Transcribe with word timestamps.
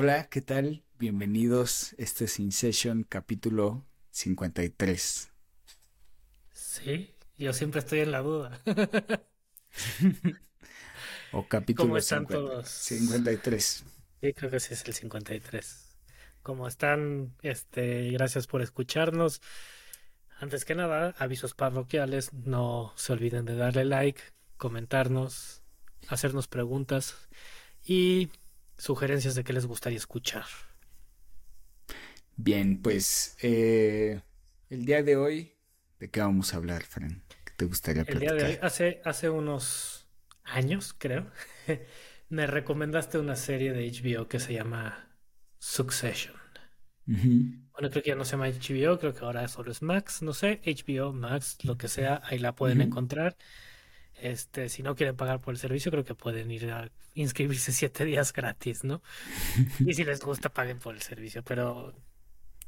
Hola, 0.00 0.28
¿qué 0.28 0.40
tal? 0.40 0.84
Bienvenidos. 1.00 1.96
Este 1.98 2.26
es 2.26 2.38
In 2.38 2.52
Session 2.52 3.02
capítulo 3.02 3.84
53. 4.10 5.32
Sí, 6.52 7.16
yo 7.36 7.52
siempre 7.52 7.80
estoy 7.80 7.98
en 7.98 8.12
la 8.12 8.20
duda. 8.20 8.60
o 11.32 11.48
capítulo 11.48 11.88
¿Cómo 11.88 11.96
están 11.96 12.28
todos? 12.28 12.68
53. 12.68 13.84
Sí, 14.20 14.32
creo 14.34 14.50
que 14.52 14.60
sí 14.60 14.72
es 14.72 14.86
el 14.86 14.94
53. 14.94 15.98
¿Cómo 16.44 16.68
están? 16.68 17.34
Este, 17.42 18.12
gracias 18.12 18.46
por 18.46 18.62
escucharnos. 18.62 19.42
Antes 20.38 20.64
que 20.64 20.76
nada, 20.76 21.16
avisos 21.18 21.54
parroquiales, 21.54 22.32
no 22.34 22.92
se 22.94 23.14
olviden 23.14 23.46
de 23.46 23.56
darle 23.56 23.84
like, 23.84 24.22
comentarnos, 24.58 25.64
hacernos 26.06 26.46
preguntas 26.46 27.16
y 27.84 28.30
sugerencias 28.78 29.34
de 29.34 29.44
qué 29.44 29.52
les 29.52 29.66
gustaría 29.66 29.98
escuchar. 29.98 30.46
Bien, 32.36 32.80
pues 32.80 33.36
eh, 33.42 34.20
el 34.70 34.84
día 34.84 35.02
de 35.02 35.16
hoy, 35.16 35.52
¿de 35.98 36.10
qué 36.10 36.20
vamos 36.20 36.54
a 36.54 36.58
hablar, 36.58 36.84
Fran? 36.84 37.22
¿Qué 37.44 37.52
te 37.56 37.64
gustaría 37.64 38.04
platicar? 38.04 38.34
El 38.34 38.38
día 38.38 38.46
de 38.48 38.52
hoy, 38.54 38.58
hace, 38.62 39.00
hace 39.04 39.30
unos 39.30 40.08
años, 40.44 40.94
creo, 40.96 41.30
me 42.28 42.46
recomendaste 42.46 43.18
una 43.18 43.36
serie 43.36 43.72
de 43.72 43.86
HBO 43.86 44.28
que 44.28 44.40
se 44.40 44.54
llama 44.54 45.08
Succession. 45.58 46.36
Bueno, 47.72 47.90
creo 47.90 48.02
que 48.02 48.10
ya 48.10 48.16
no 48.16 48.24
se 48.24 48.32
llama 48.32 48.48
HBO, 48.48 48.98
creo 48.98 49.14
que 49.14 49.24
ahora 49.24 49.46
solo 49.48 49.70
es 49.70 49.82
Max, 49.82 50.22
no 50.22 50.32
sé, 50.34 50.60
HBO, 50.64 51.12
Max, 51.12 51.58
lo 51.64 51.78
que 51.78 51.88
sea, 51.88 52.20
ahí 52.24 52.38
la 52.38 52.54
pueden 52.54 52.80
encontrar. 52.80 53.36
Este, 54.20 54.68
si 54.68 54.82
no 54.82 54.96
quieren 54.96 55.16
pagar 55.16 55.40
por 55.40 55.54
el 55.54 55.58
servicio, 55.58 55.90
creo 55.90 56.04
que 56.04 56.14
pueden 56.14 56.50
ir 56.50 56.70
a 56.70 56.90
inscribirse 57.14 57.72
siete 57.72 58.04
días 58.04 58.32
gratis, 58.32 58.84
¿no? 58.84 59.02
y 59.78 59.94
si 59.94 60.04
les 60.04 60.20
gusta, 60.20 60.48
paguen 60.48 60.78
por 60.78 60.94
el 60.94 61.02
servicio, 61.02 61.42
pero 61.42 61.94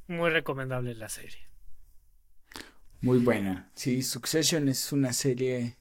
muy 0.07 0.31
recomendable 0.31 0.95
la 0.95 1.09
serie. 1.09 1.39
Muy 3.01 3.19
buena. 3.19 3.71
Sí, 3.75 4.03
Succession 4.03 4.69
es 4.69 4.93
una 4.93 5.13
serie. 5.13 5.79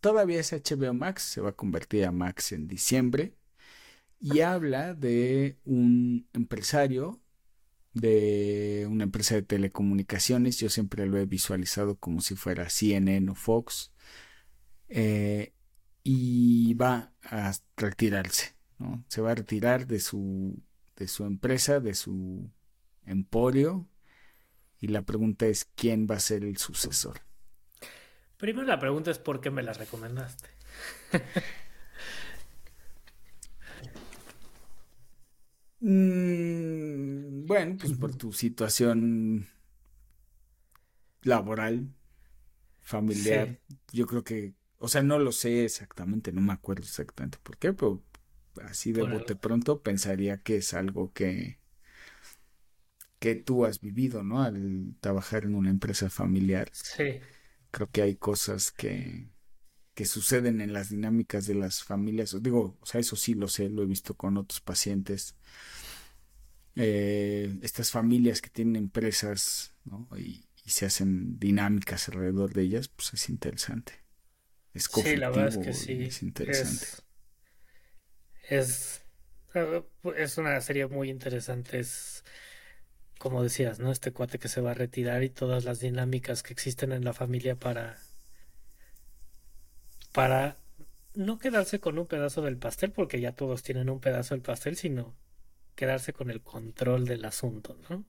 Todavía 0.00 0.40
es 0.40 0.52
HBO 0.52 0.94
Max, 0.94 1.22
se 1.22 1.40
va 1.40 1.50
a 1.50 1.56
convertir 1.56 2.04
a 2.04 2.12
Max 2.12 2.52
en 2.52 2.68
diciembre. 2.68 3.34
Y 4.20 4.40
habla 4.40 4.94
de 4.94 5.58
un 5.64 6.28
empresario 6.32 7.20
de 7.94 8.86
una 8.90 9.04
empresa 9.04 9.34
de 9.34 9.42
telecomunicaciones. 9.42 10.58
Yo 10.58 10.68
siempre 10.68 11.06
lo 11.06 11.18
he 11.18 11.26
visualizado 11.26 11.96
como 11.96 12.20
si 12.20 12.36
fuera 12.36 12.68
CNN 12.68 13.30
o 13.30 13.34
Fox. 13.34 13.92
Eh, 14.94 15.54
y 16.04 16.74
va 16.74 17.12
a 17.22 17.52
retirarse, 17.78 18.54
¿no? 18.78 19.02
Se 19.08 19.22
va 19.22 19.32
a 19.32 19.34
retirar 19.34 19.86
de 19.86 20.00
su, 20.00 20.62
de 20.96 21.08
su 21.08 21.24
empresa, 21.24 21.80
de 21.80 21.94
su 21.94 22.50
emporio. 23.06 23.88
Y 24.80 24.88
la 24.88 25.02
pregunta 25.02 25.46
es, 25.46 25.64
¿quién 25.76 26.06
va 26.10 26.16
a 26.16 26.20
ser 26.20 26.44
el 26.44 26.58
sucesor? 26.58 27.20
Primero 28.36 28.66
la 28.66 28.78
pregunta 28.78 29.10
es, 29.10 29.18
¿por 29.18 29.40
qué 29.40 29.50
me 29.50 29.62
la 29.62 29.72
recomendaste? 29.72 30.50
Mm, 35.84 37.44
bueno, 37.44 37.76
pues 37.76 37.94
por 37.94 38.14
tu 38.14 38.32
situación 38.32 39.48
laboral, 41.22 41.92
familiar. 42.82 43.58
Yo 43.90 44.06
creo 44.06 44.22
que 44.22 44.54
o 44.82 44.88
sea, 44.88 45.00
no 45.00 45.20
lo 45.20 45.30
sé 45.30 45.64
exactamente, 45.64 46.32
no 46.32 46.40
me 46.40 46.52
acuerdo 46.52 46.82
exactamente 46.82 47.38
por 47.40 47.56
qué, 47.56 47.72
pero 47.72 48.02
así 48.64 48.90
de 48.90 49.04
bote 49.04 49.36
pronto 49.36 49.80
pensaría 49.80 50.42
que 50.42 50.56
es 50.56 50.74
algo 50.74 51.12
que, 51.12 51.60
que 53.20 53.36
tú 53.36 53.64
has 53.64 53.80
vivido, 53.80 54.24
¿no? 54.24 54.42
Al 54.42 54.96
trabajar 55.00 55.44
en 55.44 55.54
una 55.54 55.70
empresa 55.70 56.10
familiar. 56.10 56.68
Sí. 56.72 57.20
Creo 57.70 57.88
que 57.92 58.02
hay 58.02 58.16
cosas 58.16 58.72
que, 58.72 59.30
que 59.94 60.04
suceden 60.04 60.60
en 60.60 60.72
las 60.72 60.88
dinámicas 60.88 61.46
de 61.46 61.54
las 61.54 61.84
familias. 61.84 62.36
Digo, 62.42 62.76
o 62.80 62.84
sea, 62.86 63.00
eso 63.00 63.14
sí 63.14 63.34
lo 63.34 63.46
sé, 63.46 63.68
lo 63.68 63.84
he 63.84 63.86
visto 63.86 64.16
con 64.16 64.36
otros 64.36 64.60
pacientes. 64.60 65.36
Eh, 66.74 67.56
estas 67.62 67.92
familias 67.92 68.42
que 68.42 68.50
tienen 68.50 68.74
empresas, 68.74 69.76
¿no? 69.84 70.08
Y, 70.18 70.48
y 70.64 70.70
se 70.70 70.86
hacen 70.86 71.38
dinámicas 71.38 72.08
alrededor 72.08 72.52
de 72.52 72.62
ellas, 72.62 72.88
pues 72.88 73.14
es 73.14 73.28
interesante. 73.28 74.01
Es 74.74 74.84
sí, 74.84 75.16
la 75.16 75.30
verdad 75.30 75.48
es 75.48 75.58
que 75.58 75.72
sí. 75.72 76.04
Es 76.04 76.22
interesante. 76.22 76.86
Es, 78.48 79.02
es, 80.16 80.38
una 80.38 80.60
serie 80.60 80.86
muy 80.86 81.10
interesante. 81.10 81.78
Es, 81.78 82.24
como 83.18 83.42
decías, 83.42 83.78
¿no? 83.78 83.92
Este 83.92 84.12
cuate 84.12 84.38
que 84.38 84.48
se 84.48 84.60
va 84.60 84.72
a 84.72 84.74
retirar 84.74 85.22
y 85.22 85.30
todas 85.30 85.64
las 85.64 85.80
dinámicas 85.80 86.42
que 86.42 86.52
existen 86.52 86.92
en 86.92 87.04
la 87.04 87.12
familia 87.12 87.56
para. 87.56 87.98
para 90.12 90.56
no 91.14 91.38
quedarse 91.38 91.78
con 91.78 91.98
un 91.98 92.06
pedazo 92.06 92.40
del 92.40 92.56
pastel, 92.56 92.92
porque 92.92 93.20
ya 93.20 93.32
todos 93.32 93.62
tienen 93.62 93.90
un 93.90 94.00
pedazo 94.00 94.34
del 94.34 94.42
pastel, 94.42 94.76
sino 94.76 95.14
quedarse 95.74 96.12
con 96.12 96.30
el 96.30 96.42
control 96.42 97.04
del 97.04 97.24
asunto, 97.24 97.78
¿no? 97.88 98.06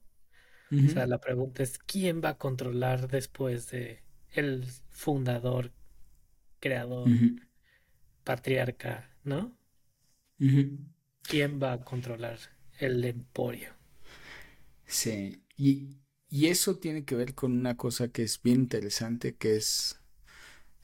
O 0.72 0.88
sea, 0.88 1.06
la 1.06 1.18
pregunta 1.18 1.62
es 1.62 1.78
quién 1.78 2.20
va 2.24 2.30
a 2.30 2.38
controlar 2.38 3.06
después 3.06 3.70
de 3.70 4.02
el 4.32 4.64
fundador 4.90 5.70
creador, 6.64 7.06
patriarca, 8.24 9.10
¿no? 9.22 9.54
¿Quién 11.20 11.62
va 11.62 11.74
a 11.74 11.84
controlar 11.84 12.38
el 12.78 13.04
emporio? 13.04 13.74
Sí, 14.86 15.44
y, 15.58 15.98
y, 16.30 16.46
eso 16.46 16.78
tiene 16.78 17.04
que 17.04 17.16
ver 17.16 17.34
con 17.34 17.52
una 17.52 17.76
cosa 17.76 18.08
que 18.08 18.22
es 18.22 18.40
bien 18.42 18.62
interesante, 18.62 19.36
que 19.36 19.56
es 19.56 20.00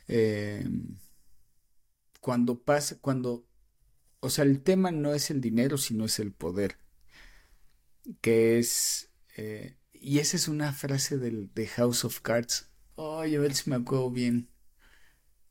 em, 0.06 0.98
cuando 2.20 2.62
pasa, 2.62 2.98
cuando, 3.00 3.48
o 4.20 4.28
sea, 4.28 4.44
el 4.44 4.62
tema 4.62 4.91
no 4.91 5.14
es 5.14 5.30
el 5.30 5.41
dinero, 5.41 5.78
sino 5.78 6.04
es 6.04 6.18
el 6.18 6.32
poder, 6.32 6.76
que 8.20 8.58
es, 8.58 9.10
eh, 9.38 9.78
y 9.94 10.18
esa 10.18 10.36
es 10.36 10.47
una 10.47 10.74
frase 10.74 11.16
del, 11.16 11.50
de 11.54 11.66
House 11.68 12.04
of 12.04 12.20
Cards. 12.20 12.70
Ay, 12.98 13.34
a 13.34 13.41
ver 13.41 13.54
si 13.54 13.70
me 13.70 13.76
acuerdo 13.76 14.10
bien 14.10 14.50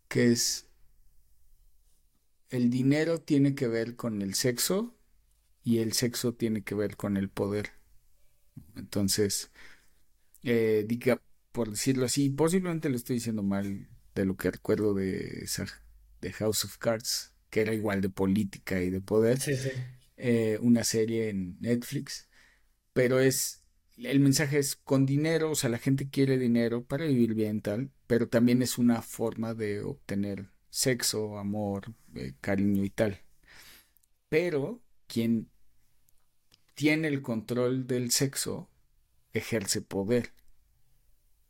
que 0.10 0.32
es 0.32 0.70
el 2.50 2.70
dinero 2.70 3.20
tiene 3.22 3.56
que 3.56 3.68
ver 3.68 3.96
con 3.96 4.22
el 4.22 4.34
sexo 4.34 4.96
y 5.64 5.80
el 5.80 5.94
sexo 5.94 6.34
tiene 6.34 6.64
que 6.64 6.76
ver 6.76 6.98
con 6.98 7.18
el 7.18 7.30
poder. 7.30 7.72
Entonces, 8.76 9.52
eh, 10.44 10.86
diga, 10.88 11.22
por 11.52 11.70
decirlo 11.72 12.06
así, 12.06 12.30
posiblemente 12.30 12.90
lo 12.90 12.96
estoy 12.98 13.18
diciendo 13.18 13.44
mal 13.44 13.88
de 14.16 14.26
lo 14.26 14.38
que 14.38 14.52
recuerdo 14.52 14.94
de, 14.94 15.48
de 16.22 16.34
House 16.34 16.66
of 16.66 16.78
Cards, 16.78 17.34
que 17.50 17.62
era 17.62 17.74
igual 17.74 18.02
de 18.02 18.10
política 18.10 18.82
y 18.82 18.90
de 18.90 19.02
poder. 19.02 19.40
Sí, 19.40 19.56
sí. 19.56 19.72
Eh, 20.18 20.58
una 20.62 20.84
serie 20.84 21.30
en 21.30 21.58
Netflix, 21.62 22.30
pero 22.94 23.20
es 23.20 23.64
el 24.04 24.20
mensaje 24.20 24.60
es 24.60 24.76
con 24.76 25.06
dinero, 25.06 25.52
o 25.52 25.56
sea, 25.56 25.70
la 25.70 25.78
gente 25.78 26.10
quiere 26.10 26.38
dinero 26.38 26.84
para 26.84 27.06
vivir 27.06 27.34
bien 27.34 27.62
tal, 27.62 27.92
pero 28.08 28.30
también 28.30 28.62
es 28.62 28.78
una 28.78 29.02
forma 29.02 29.54
de 29.54 29.82
obtener 29.82 30.50
sexo, 30.70 31.38
amor, 31.38 31.94
eh, 32.16 32.34
cariño 32.42 32.84
y 32.84 32.90
tal. 32.90 33.22
Pero 34.30 34.82
quien 35.08 35.50
tiene 36.76 37.08
el 37.08 37.22
control 37.22 37.88
del 37.88 38.12
sexo 38.12 38.70
ejerce 39.34 39.82
poder, 39.82 40.34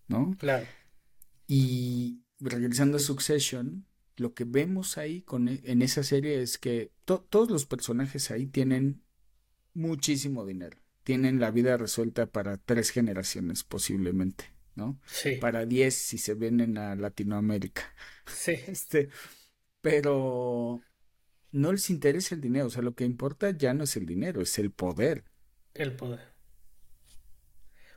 ¿no? 0.08 0.36
Claro. 0.40 0.66
Y 1.48 2.24
regresando 2.40 2.98
a 2.98 3.02
Succession, 3.02 3.86
lo 4.16 4.34
que 4.34 4.44
vemos 4.44 4.98
ahí 4.98 5.22
con, 5.22 5.50
e, 5.50 5.62
en 5.66 5.82
esa 5.82 6.04
serie 6.04 6.42
es 6.42 6.58
que 6.58 6.92
todos 7.06 7.50
los 7.50 7.66
personajes 7.66 8.32
ahí 8.32 8.48
tienen 8.48 9.04
muchísimo 9.74 10.46
dinero 10.46 10.80
tienen 11.10 11.40
la 11.40 11.50
vida 11.50 11.76
resuelta 11.76 12.28
para 12.28 12.58
tres 12.58 12.92
generaciones 12.92 13.64
posiblemente, 13.64 14.54
¿no? 14.76 15.00
Sí. 15.08 15.38
Para 15.38 15.66
diez 15.66 15.96
si 15.96 16.20
se 16.20 16.36
vienen 16.36 16.78
a 16.78 16.96
Latinoamérica. 16.96 17.82
Sí. 18.28 18.52
Este, 18.68 19.10
pero 19.82 20.84
no 21.52 21.72
les 21.72 21.90
interesa 21.90 22.36
el 22.36 22.42
dinero, 22.42 22.68
o 22.68 22.70
sea, 22.70 22.84
lo 22.84 22.94
que 22.94 23.06
importa 23.06 23.50
ya 23.50 23.74
no 23.74 23.86
es 23.86 23.98
el 23.98 24.06
dinero, 24.06 24.44
es 24.44 24.60
el 24.60 24.70
poder. 24.70 25.24
El 25.74 25.96
poder. 25.96 26.36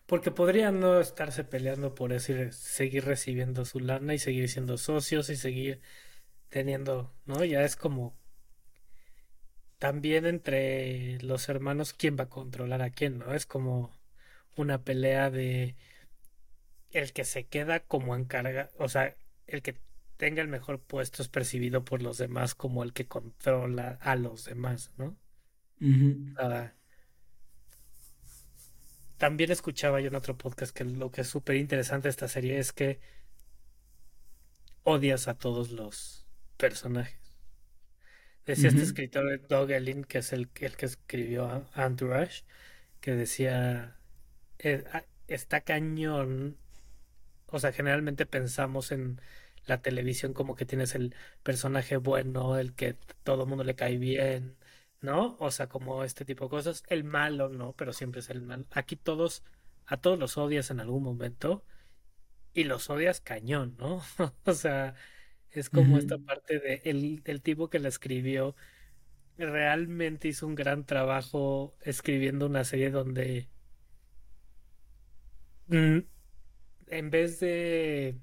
Porque 0.06 0.30
podrían 0.30 0.80
no 0.80 0.98
estarse 0.98 1.44
peleando 1.44 1.94
por 1.94 2.14
eso 2.14 2.32
y 2.32 2.50
seguir 2.50 3.04
recibiendo 3.04 3.66
su 3.66 3.78
lana 3.78 4.14
y 4.14 4.18
seguir 4.18 4.48
siendo 4.48 4.78
socios 4.78 5.28
y 5.28 5.36
seguir 5.36 5.82
teniendo, 6.48 7.14
¿no? 7.26 7.44
Ya 7.44 7.62
es 7.62 7.76
como 7.76 8.18
también 9.82 10.26
entre 10.26 11.20
los 11.22 11.48
hermanos, 11.48 11.92
¿quién 11.92 12.16
va 12.16 12.24
a 12.24 12.28
controlar 12.28 12.82
a 12.82 12.90
quién? 12.90 13.18
¿No? 13.18 13.34
Es 13.34 13.46
como 13.46 13.90
una 14.54 14.84
pelea 14.84 15.28
de 15.28 15.74
el 16.92 17.12
que 17.12 17.24
se 17.24 17.46
queda 17.48 17.80
como 17.80 18.14
encarga, 18.14 18.70
o 18.78 18.88
sea, 18.88 19.16
el 19.48 19.60
que 19.60 19.74
tenga 20.18 20.40
el 20.40 20.46
mejor 20.46 20.78
puesto 20.80 21.20
es 21.20 21.28
percibido 21.28 21.84
por 21.84 22.00
los 22.00 22.16
demás 22.16 22.54
como 22.54 22.84
el 22.84 22.92
que 22.92 23.08
controla 23.08 23.98
a 24.02 24.14
los 24.14 24.44
demás, 24.44 24.92
¿no? 24.98 25.16
también 29.18 29.50
escuchaba 29.50 30.00
yo 30.00 30.06
en 30.06 30.14
otro 30.14 30.38
podcast 30.38 30.72
que 30.72 30.84
lo 30.84 31.10
que 31.10 31.22
es 31.22 31.28
súper 31.28 31.56
interesante 31.56 32.04
de 32.04 32.10
esta 32.10 32.28
serie 32.28 32.60
es 32.60 32.72
que 32.72 33.00
odias 34.84 35.26
a 35.26 35.34
todos 35.34 35.72
los 35.72 36.24
personajes. 36.56 37.21
Decía 38.46 38.70
este 38.70 38.82
escritor 38.82 39.46
Doug 39.48 39.70
Ellin, 39.70 40.04
que 40.04 40.18
es 40.18 40.32
el, 40.32 40.50
el 40.60 40.76
que 40.76 40.86
escribió 40.86 41.64
Entourage, 41.76 42.44
que 43.00 43.12
decía, 43.12 43.96
ah, 44.92 45.04
está 45.28 45.60
cañón. 45.60 46.56
O 47.46 47.58
sea, 47.60 47.72
generalmente 47.72 48.26
pensamos 48.26 48.92
en 48.92 49.20
la 49.66 49.82
televisión 49.82 50.32
como 50.34 50.56
que 50.56 50.66
tienes 50.66 50.94
el 50.94 51.14
personaje 51.42 51.96
bueno, 51.96 52.58
el 52.58 52.74
que 52.74 52.96
todo 53.24 53.44
el 53.44 53.48
mundo 53.48 53.64
le 53.64 53.76
cae 53.76 53.98
bien, 53.98 54.56
¿no? 55.00 55.36
O 55.38 55.50
sea, 55.50 55.68
como 55.68 56.04
este 56.04 56.24
tipo 56.24 56.46
de 56.46 56.50
cosas. 56.50 56.82
El 56.88 57.04
malo, 57.04 57.48
¿no? 57.48 57.74
Pero 57.74 57.92
siempre 57.92 58.20
es 58.20 58.30
el 58.30 58.42
malo. 58.42 58.64
Aquí 58.72 58.96
todos, 58.96 59.44
a 59.86 59.98
todos 59.98 60.18
los 60.18 60.36
odias 60.38 60.70
en 60.70 60.80
algún 60.80 61.02
momento 61.04 61.64
y 62.54 62.64
los 62.64 62.90
odias 62.90 63.20
cañón, 63.20 63.76
¿no? 63.78 64.02
o 64.44 64.52
sea, 64.54 64.94
es 65.52 65.70
como 65.70 65.98
esta 65.98 66.18
parte 66.18 66.58
de 66.58 66.82
el, 66.84 67.42
tipo 67.42 67.68
que 67.68 67.78
la 67.78 67.88
escribió 67.88 68.56
realmente 69.38 70.28
hizo 70.28 70.46
un 70.46 70.54
gran 70.54 70.84
trabajo 70.84 71.74
escribiendo 71.82 72.46
una 72.46 72.64
serie 72.64 72.90
donde 72.90 73.48
mm, 75.68 75.98
en 76.88 77.10
vez 77.10 77.40
de 77.40 78.16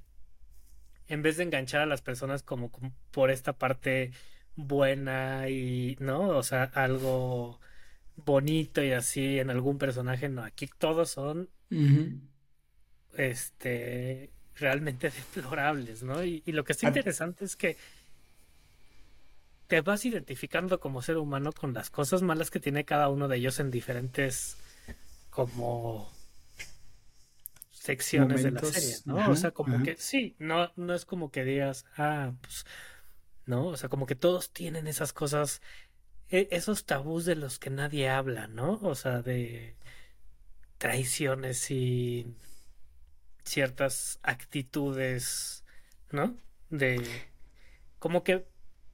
en 1.08 1.22
vez 1.24 1.38
de 1.38 1.44
enganchar 1.44 1.82
a 1.82 1.88
las 1.88 2.02
personas 2.02 2.44
como, 2.44 2.72
por 3.12 3.32
esta 3.32 3.54
parte 3.54 4.12
buena 4.56 5.50
y 5.50 5.98
no 6.00 6.30
o 6.30 6.44
sea 6.44 6.64
algo 6.64 7.60
bonito 8.16 8.84
y 8.84 8.92
así 8.92 9.40
en 9.40 9.50
algún 9.50 9.78
personaje 9.78 10.30
no 10.30 10.44
aquí 10.44 10.70
todos 10.78 11.12
son 11.12 11.50
este 13.14 14.32
realmente 14.60 15.12
deplorables, 15.36 16.04
¿no? 16.04 16.24
Y, 16.24 16.44
lo 16.48 16.64
que 16.64 16.74
está 16.74 16.88
interesante 16.88 17.46
es 17.46 17.56
que 17.56 17.78
te 19.68 19.82
vas 19.82 20.04
identificando 20.06 20.80
como 20.80 21.02
ser 21.02 21.18
humano 21.18 21.52
con 21.52 21.74
las 21.74 21.90
cosas 21.90 22.22
malas 22.22 22.50
que 22.50 22.60
tiene 22.60 22.86
cada 22.86 23.08
uno 23.10 23.28
de 23.28 23.38
ellos 23.38 23.60
en 23.60 23.70
diferentes 23.70 24.58
como 25.30 26.12
secciones 27.72 28.44
de 28.44 28.52
la 28.52 28.62
serie, 28.62 28.96
¿no? 29.06 29.30
o 29.30 29.36
sea, 29.36 29.52
como 29.52 29.84
que 29.84 29.96
sí, 29.96 30.36
no, 30.40 30.72
no 30.76 30.94
es 30.94 31.06
como 31.06 31.32
que 31.32 31.44
digas, 31.44 31.86
ah, 31.98 32.34
pues, 32.42 32.66
no, 33.46 33.68
o 33.68 33.78
sea, 33.78 33.90
como 33.90 34.06
que 34.06 34.16
todos 34.16 34.52
tienen 34.52 34.88
esas 34.88 35.14
cosas, 35.14 35.62
e, 36.30 36.48
esos 36.52 36.86
tabús 36.86 37.26
de 37.26 37.36
los 37.36 37.58
que 37.58 37.70
nadie 37.70 38.10
habla, 38.10 38.48
¿no? 38.48 38.80
O 38.82 38.96
sea, 38.96 39.22
de 39.22 39.76
traiciones 40.78 41.72
y 41.72 42.28
ciertas 43.44 44.20
actitudes, 44.24 45.64
¿no? 46.12 46.38
De 46.70 47.02
como 48.00 48.24
que 48.24 48.48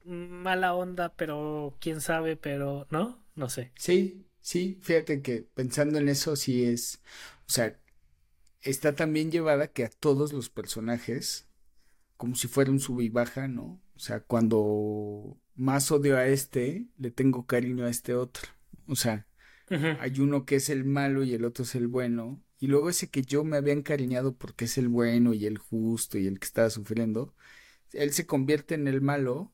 mala 0.04 0.74
onda, 0.74 1.14
pero 1.14 1.76
quién 1.80 2.00
sabe, 2.00 2.36
pero 2.36 2.86
no, 2.90 3.22
no 3.34 3.48
sé. 3.48 3.72
Sí, 3.76 4.26
sí, 4.40 4.78
fíjate 4.82 5.22
que 5.22 5.42
pensando 5.42 5.98
en 5.98 6.08
eso 6.08 6.36
sí 6.36 6.64
es, 6.64 7.00
o 7.46 7.50
sea, 7.50 7.78
está 8.62 8.94
también 8.94 9.30
llevada 9.30 9.68
que 9.68 9.84
a 9.84 9.90
todos 9.90 10.32
los 10.32 10.50
personajes, 10.50 11.48
como 12.16 12.34
si 12.34 12.48
fuera 12.48 12.70
un 12.70 12.80
sub 12.80 13.00
y 13.00 13.08
baja, 13.08 13.48
¿no? 13.48 13.80
O 13.94 13.98
sea, 13.98 14.20
cuando 14.20 15.38
más 15.54 15.90
odio 15.90 16.16
a 16.16 16.26
este, 16.26 16.86
le 16.98 17.10
tengo 17.10 17.46
cariño 17.46 17.86
a 17.86 17.90
este 17.90 18.14
otro. 18.14 18.48
O 18.86 18.96
sea, 18.96 19.26
hay 20.00 20.20
uno 20.20 20.44
que 20.44 20.56
es 20.56 20.68
el 20.70 20.84
malo 20.84 21.24
y 21.24 21.34
el 21.34 21.44
otro 21.44 21.64
es 21.64 21.74
el 21.74 21.88
bueno, 21.88 22.42
y 22.58 22.68
luego 22.68 22.88
ese 22.88 23.08
que 23.08 23.22
yo 23.22 23.44
me 23.44 23.56
había 23.56 23.72
encariñado 23.72 24.34
porque 24.34 24.64
es 24.64 24.78
el 24.78 24.88
bueno 24.88 25.34
y 25.34 25.46
el 25.46 25.58
justo 25.58 26.18
y 26.18 26.26
el 26.26 26.38
que 26.38 26.46
estaba 26.46 26.70
sufriendo, 26.70 27.34
él 27.92 28.12
se 28.12 28.26
convierte 28.26 28.74
en 28.74 28.88
el 28.88 29.00
malo, 29.00 29.52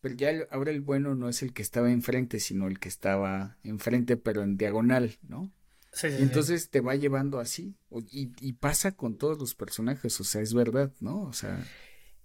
pero 0.00 0.14
ya 0.14 0.30
ahora 0.50 0.70
el 0.70 0.80
bueno 0.80 1.14
no 1.14 1.28
es 1.28 1.42
el 1.42 1.54
que 1.54 1.62
estaba 1.62 1.90
enfrente, 1.90 2.40
sino 2.40 2.66
el 2.68 2.78
que 2.78 2.88
estaba 2.88 3.58
enfrente 3.62 4.16
pero 4.16 4.42
en 4.42 4.56
diagonal, 4.56 5.18
¿no? 5.22 5.52
Sí, 5.92 6.10
sí, 6.10 6.16
entonces 6.18 6.70
te 6.70 6.80
va 6.80 6.96
llevando 6.96 7.38
así, 7.38 7.76
y, 8.10 8.32
y, 8.40 8.54
pasa 8.54 8.96
con 8.96 9.16
todos 9.16 9.38
los 9.38 9.54
personajes, 9.54 10.18
o 10.20 10.24
sea, 10.24 10.40
es 10.40 10.52
verdad, 10.52 10.92
¿no? 10.98 11.22
O 11.22 11.32
sea... 11.32 11.64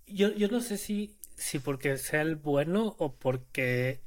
Yo, 0.08 0.34
yo 0.34 0.48
no 0.48 0.60
sé 0.60 0.80
si, 0.80 1.16
si 1.36 1.60
porque 1.60 1.96
sea 1.98 2.24
el 2.24 2.36
bueno 2.36 2.96
o 2.98 3.16
porque 3.16 4.02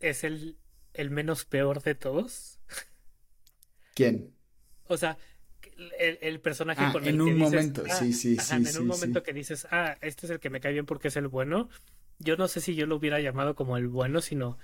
es 0.00 0.24
el, 0.24 0.56
el 0.94 1.10
menos 1.10 1.44
peor 1.44 1.82
de 1.82 1.94
todos. 1.94 2.58
¿Quién? 3.94 4.35
O 4.88 4.96
sea, 4.96 5.16
el, 5.98 6.40
personaje 6.40 6.82
ah, 6.84 6.92
con 6.92 7.02
el 7.04 7.14
en 7.14 7.20
un 7.20 7.38
momento, 7.38 7.84
ah, 7.88 7.94
sí, 7.94 8.12
sí, 8.12 8.36
sí. 8.36 8.54
En 8.54 8.78
un 8.78 8.86
momento 8.86 9.22
que 9.22 9.32
dices, 9.32 9.66
ah, 9.70 9.96
este 10.00 10.26
es 10.26 10.30
el 10.30 10.40
que 10.40 10.50
me 10.50 10.60
cae 10.60 10.72
bien 10.72 10.86
porque 10.86 11.08
es 11.08 11.16
el 11.16 11.28
bueno. 11.28 11.68
Yo 12.18 12.36
no 12.36 12.48
sé 12.48 12.60
si 12.60 12.74
yo 12.74 12.86
lo 12.86 12.96
hubiera 12.96 13.20
llamado 13.20 13.54
como 13.54 13.76
el 13.76 13.88
bueno, 13.88 14.20
sino 14.20 14.58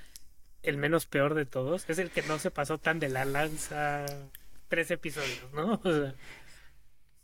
el 0.62 0.78
menos 0.78 1.06
peor 1.06 1.34
de 1.34 1.44
todos. 1.44 1.88
Es 1.88 1.98
el 1.98 2.10
que 2.10 2.22
no 2.22 2.38
se 2.38 2.50
pasó 2.50 2.78
tan 2.78 2.98
de 2.98 3.08
la 3.08 3.24
lanza 3.24 4.06
tres 4.68 4.90
episodios, 4.90 5.52
¿no? 5.52 5.74
O 5.84 5.92
sea, 5.92 6.14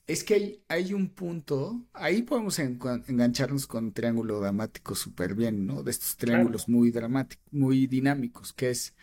es 0.08 0.24
que 0.24 0.34
hay, 0.34 0.62
hay, 0.68 0.94
un 0.94 1.10
punto, 1.10 1.82
ahí 1.92 2.22
podemos 2.22 2.58
engancharnos 2.58 3.66
con 3.66 3.92
triángulo 3.92 4.40
dramático 4.40 4.94
súper 4.94 5.34
bien, 5.34 5.66
¿no? 5.66 5.82
De 5.82 5.90
estos 5.90 6.16
triángulos 6.16 6.66
muy 6.66 6.90
dramáticos, 6.90 7.44
muy 7.52 7.86
dinámicos, 7.86 8.54
que 8.54 8.70
es, 8.70 8.94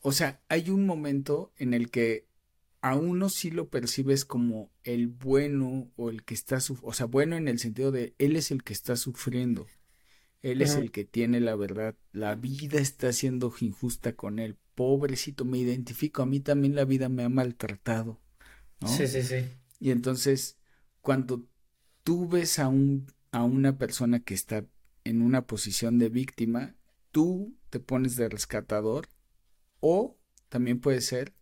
o 0.00 0.12
sea, 0.12 0.40
hay 0.48 0.70
un 0.70 0.86
momento 0.86 1.52
en 1.58 1.74
el 1.74 1.90
que 1.90 2.26
a 2.84 2.96
uno 2.96 3.30
sí 3.30 3.50
lo 3.50 3.70
percibes 3.70 4.26
como 4.26 4.70
el 4.82 5.08
bueno 5.08 5.90
o 5.96 6.10
el 6.10 6.22
que 6.22 6.34
está, 6.34 6.58
o 6.82 6.92
sea, 6.92 7.06
bueno 7.06 7.34
en 7.34 7.48
el 7.48 7.58
sentido 7.58 7.90
de 7.90 8.14
él 8.18 8.36
es 8.36 8.50
el 8.50 8.62
que 8.62 8.74
está 8.74 8.94
sufriendo, 8.96 9.66
él 10.42 10.60
es 10.60 10.74
el 10.74 10.90
que 10.90 11.06
tiene 11.06 11.40
la 11.40 11.56
verdad, 11.56 11.96
la 12.12 12.34
vida 12.34 12.78
está 12.78 13.10
siendo 13.14 13.54
injusta 13.60 14.12
con 14.12 14.38
él, 14.38 14.58
pobrecito, 14.74 15.46
me 15.46 15.56
identifico, 15.56 16.20
a 16.20 16.26
mí 16.26 16.40
también 16.40 16.74
la 16.74 16.84
vida 16.84 17.08
me 17.08 17.22
ha 17.22 17.30
maltratado, 17.30 18.20
¿no? 18.80 18.88
Sí, 18.88 19.06
sí, 19.06 19.22
sí. 19.22 19.46
Y 19.80 19.90
entonces, 19.90 20.58
cuando 21.00 21.48
tú 22.02 22.28
ves 22.28 22.58
a, 22.58 22.68
un, 22.68 23.06
a 23.32 23.44
una 23.44 23.78
persona 23.78 24.20
que 24.20 24.34
está 24.34 24.66
en 25.04 25.22
una 25.22 25.46
posición 25.46 25.98
de 25.98 26.10
víctima, 26.10 26.76
tú 27.12 27.56
te 27.70 27.80
pones 27.80 28.16
de 28.16 28.28
rescatador 28.28 29.08
o 29.80 30.18
también 30.50 30.80
puede 30.80 31.00
ser 31.00 31.32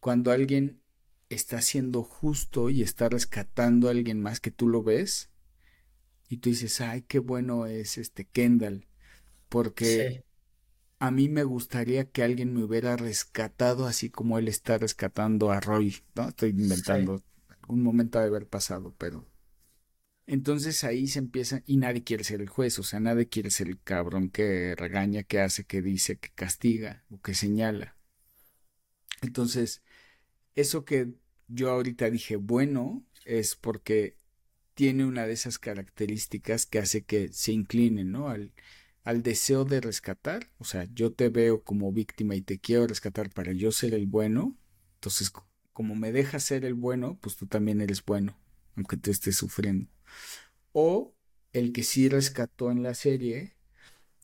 cuando 0.00 0.30
alguien 0.30 0.80
está 1.28 1.60
siendo 1.60 2.02
justo 2.02 2.70
y 2.70 2.82
está 2.82 3.08
rescatando 3.08 3.88
a 3.88 3.90
alguien 3.90 4.20
más 4.20 4.40
que 4.40 4.50
tú 4.50 4.68
lo 4.68 4.82
ves 4.82 5.30
y 6.28 6.38
tú 6.38 6.50
dices, 6.50 6.80
ay, 6.80 7.02
qué 7.02 7.18
bueno 7.18 7.66
es 7.66 7.98
este 7.98 8.24
Kendall, 8.24 8.86
porque 9.48 10.24
a 10.98 11.10
mí 11.10 11.28
me 11.28 11.44
gustaría 11.44 12.10
que 12.10 12.22
alguien 12.22 12.54
me 12.54 12.64
hubiera 12.64 12.96
rescatado 12.96 13.86
así 13.86 14.10
como 14.10 14.38
él 14.38 14.48
está 14.48 14.78
rescatando 14.78 15.50
a 15.50 15.60
Roy, 15.60 15.96
¿no? 16.14 16.28
Estoy 16.28 16.50
inventando 16.50 17.22
un 17.68 17.82
momento 17.82 18.18
de 18.18 18.26
haber 18.26 18.48
pasado, 18.48 18.94
pero 18.98 19.26
entonces 20.26 20.82
ahí 20.82 21.06
se 21.06 21.20
empieza 21.20 21.62
y 21.66 21.76
nadie 21.76 22.02
quiere 22.02 22.24
ser 22.24 22.40
el 22.40 22.48
juez, 22.48 22.78
o 22.78 22.82
sea, 22.82 22.98
nadie 22.98 23.28
quiere 23.28 23.50
ser 23.50 23.68
el 23.68 23.80
cabrón 23.80 24.30
que 24.30 24.74
regaña, 24.76 25.22
que 25.22 25.40
hace, 25.40 25.64
que 25.64 25.82
dice, 25.82 26.18
que 26.18 26.30
castiga 26.30 27.04
o 27.10 27.20
que 27.20 27.34
señala. 27.34 27.96
Entonces, 29.22 29.82
eso 30.56 30.84
que 30.84 31.14
yo 31.48 31.70
ahorita 31.70 32.10
dije 32.10 32.36
bueno 32.36 33.04
es 33.24 33.56
porque 33.56 34.18
tiene 34.74 35.04
una 35.06 35.26
de 35.26 35.34
esas 35.34 35.58
características 35.58 36.66
que 36.66 36.78
hace 36.80 37.04
que 37.04 37.32
se 37.32 37.52
incline, 37.52 38.04
¿no? 38.04 38.28
Al, 38.28 38.52
al 39.04 39.22
deseo 39.22 39.64
de 39.64 39.80
rescatar, 39.80 40.50
o 40.58 40.64
sea, 40.64 40.86
yo 40.94 41.12
te 41.12 41.28
veo 41.30 41.64
como 41.64 41.92
víctima 41.92 42.36
y 42.36 42.42
te 42.42 42.58
quiero 42.60 42.86
rescatar 42.88 43.30
para 43.30 43.52
yo 43.52 43.72
ser 43.72 43.94
el 43.94 44.06
bueno, 44.06 44.56
entonces 44.96 45.32
como 45.72 45.94
me 45.96 46.12
dejas 46.12 46.44
ser 46.44 46.64
el 46.64 46.74
bueno, 46.74 47.18
pues 47.20 47.36
tú 47.36 47.46
también 47.46 47.80
eres 47.80 48.04
bueno, 48.04 48.38
aunque 48.76 48.96
tú 48.98 49.10
estés 49.10 49.36
sufriendo. 49.36 49.88
O 50.72 51.14
el 51.52 51.72
que 51.72 51.82
sí 51.82 52.08
rescató 52.08 52.70
en 52.70 52.82
la 52.82 52.94
serie 52.94 53.56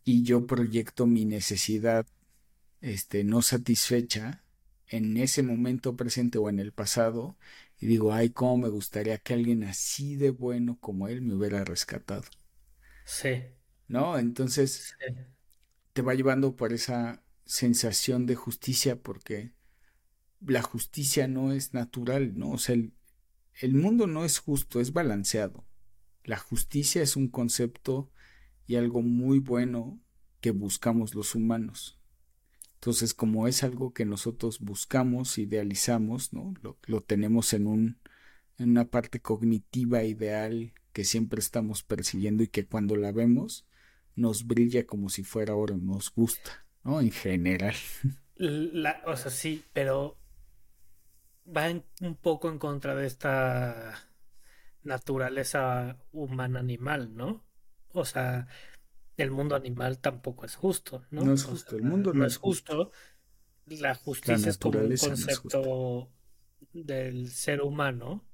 y 0.05 0.23
yo 0.25 0.47
proyecto 0.47 1.07
mi 1.07 1.25
necesidad 1.25 2.07
este 2.81 3.25
no 3.25 3.43
satisfecha 3.43 4.42
en 4.93 5.17
ese 5.17 5.43
momento 5.43 5.97
presente 5.97 6.39
o 6.39 6.49
en 6.49 6.61
el 6.61 6.73
pasado 6.73 7.37
y 7.81 7.87
digo, 7.87 8.13
ay, 8.13 8.31
cómo 8.31 8.59
me 8.59 8.69
gustaría 8.69 9.19
que 9.19 9.35
alguien 9.35 9.65
así 9.65 10.17
de 10.17 10.31
bueno 10.31 10.79
como 10.81 11.09
él 11.09 11.23
me 11.23 11.35
hubiera 11.35 11.65
rescatado. 11.65 12.25
Sí. 13.05 13.45
¿No? 13.89 14.19
Entonces 14.19 14.97
te 15.93 16.03
va 16.03 16.15
llevando 16.15 16.57
por 16.57 16.73
esa 16.73 17.23
sensación 17.45 18.27
de 18.27 18.35
justicia 18.35 19.03
porque 19.03 19.53
la 20.41 20.63
justicia 20.63 21.29
no 21.29 21.53
es 21.53 21.75
natural, 21.75 22.39
¿no? 22.39 22.53
O 22.53 22.59
sea, 22.59 22.75
el, 22.75 22.95
el 23.61 23.75
mundo 23.75 24.07
no 24.07 24.25
es 24.25 24.39
justo, 24.41 24.81
es 24.81 24.93
balanceado. 24.93 25.67
La 26.25 26.39
justicia 26.39 27.03
es 27.03 27.17
un 27.17 27.29
concepto 27.29 28.13
y 28.67 28.77
algo 28.77 29.03
muy 29.03 29.41
bueno 29.41 30.01
que 30.41 30.53
buscamos 30.53 31.15
los 31.15 31.35
humanos. 31.37 32.02
Entonces, 32.83 33.15
como 33.15 33.47
es 33.47 33.63
algo 33.63 33.93
que 33.93 34.05
nosotros 34.05 34.59
buscamos, 34.59 35.39
idealizamos, 35.39 36.33
¿no? 36.33 36.53
Lo, 36.63 37.01
tenemos 37.01 37.53
en 37.53 37.69
un 37.69 38.01
en 38.59 38.71
una 38.71 38.87
parte 38.87 39.21
cognitiva 39.21 40.03
ideal 40.03 40.73
que 40.93 41.05
siempre 41.05 41.39
estamos 41.39 41.85
persiguiendo 41.85 42.43
y 42.43 42.49
que 42.49 42.67
cuando 42.67 42.97
la 42.97 43.13
vemos 43.13 43.69
nos 44.17 44.49
brilla 44.49 44.85
como 44.85 45.11
si 45.11 45.23
fuera 45.23 45.55
oro, 45.55 45.77
nos 45.77 46.13
gusta, 46.13 46.67
¿no? 46.83 47.01
En 47.01 47.13
general. 47.13 47.77
O 49.07 49.17
sea, 49.17 49.31
sí, 49.31 49.65
pero 49.73 50.19
va 51.47 51.71
un 52.01 52.17
poco 52.17 52.49
en 52.49 52.59
contra 52.59 52.97
de 52.97 53.07
esta 53.07 54.11
naturaleza 54.83 55.99
humana 56.11 56.59
animal, 56.59 57.15
¿no? 57.15 57.45
O 57.93 58.05
sea, 58.05 58.49
el 59.17 59.31
mundo 59.31 59.55
animal 59.55 59.99
tampoco 59.99 60.47
es 60.47 60.55
justo, 60.55 61.05
¿no? 61.11 61.25
No 61.25 61.35
es 61.35 61.45
justo, 61.45 61.77
el 61.77 61.83
mundo 61.83 62.13
no, 62.13 62.27
es 62.27 62.37
justo. 62.37 62.91
La 63.67 63.95
justicia 63.95 64.51
es 64.51 64.59
como 64.59 64.79
un 64.79 64.97
concepto 64.97 66.11
del 66.73 67.31
ser 67.31 67.63
humano, 67.63 68.25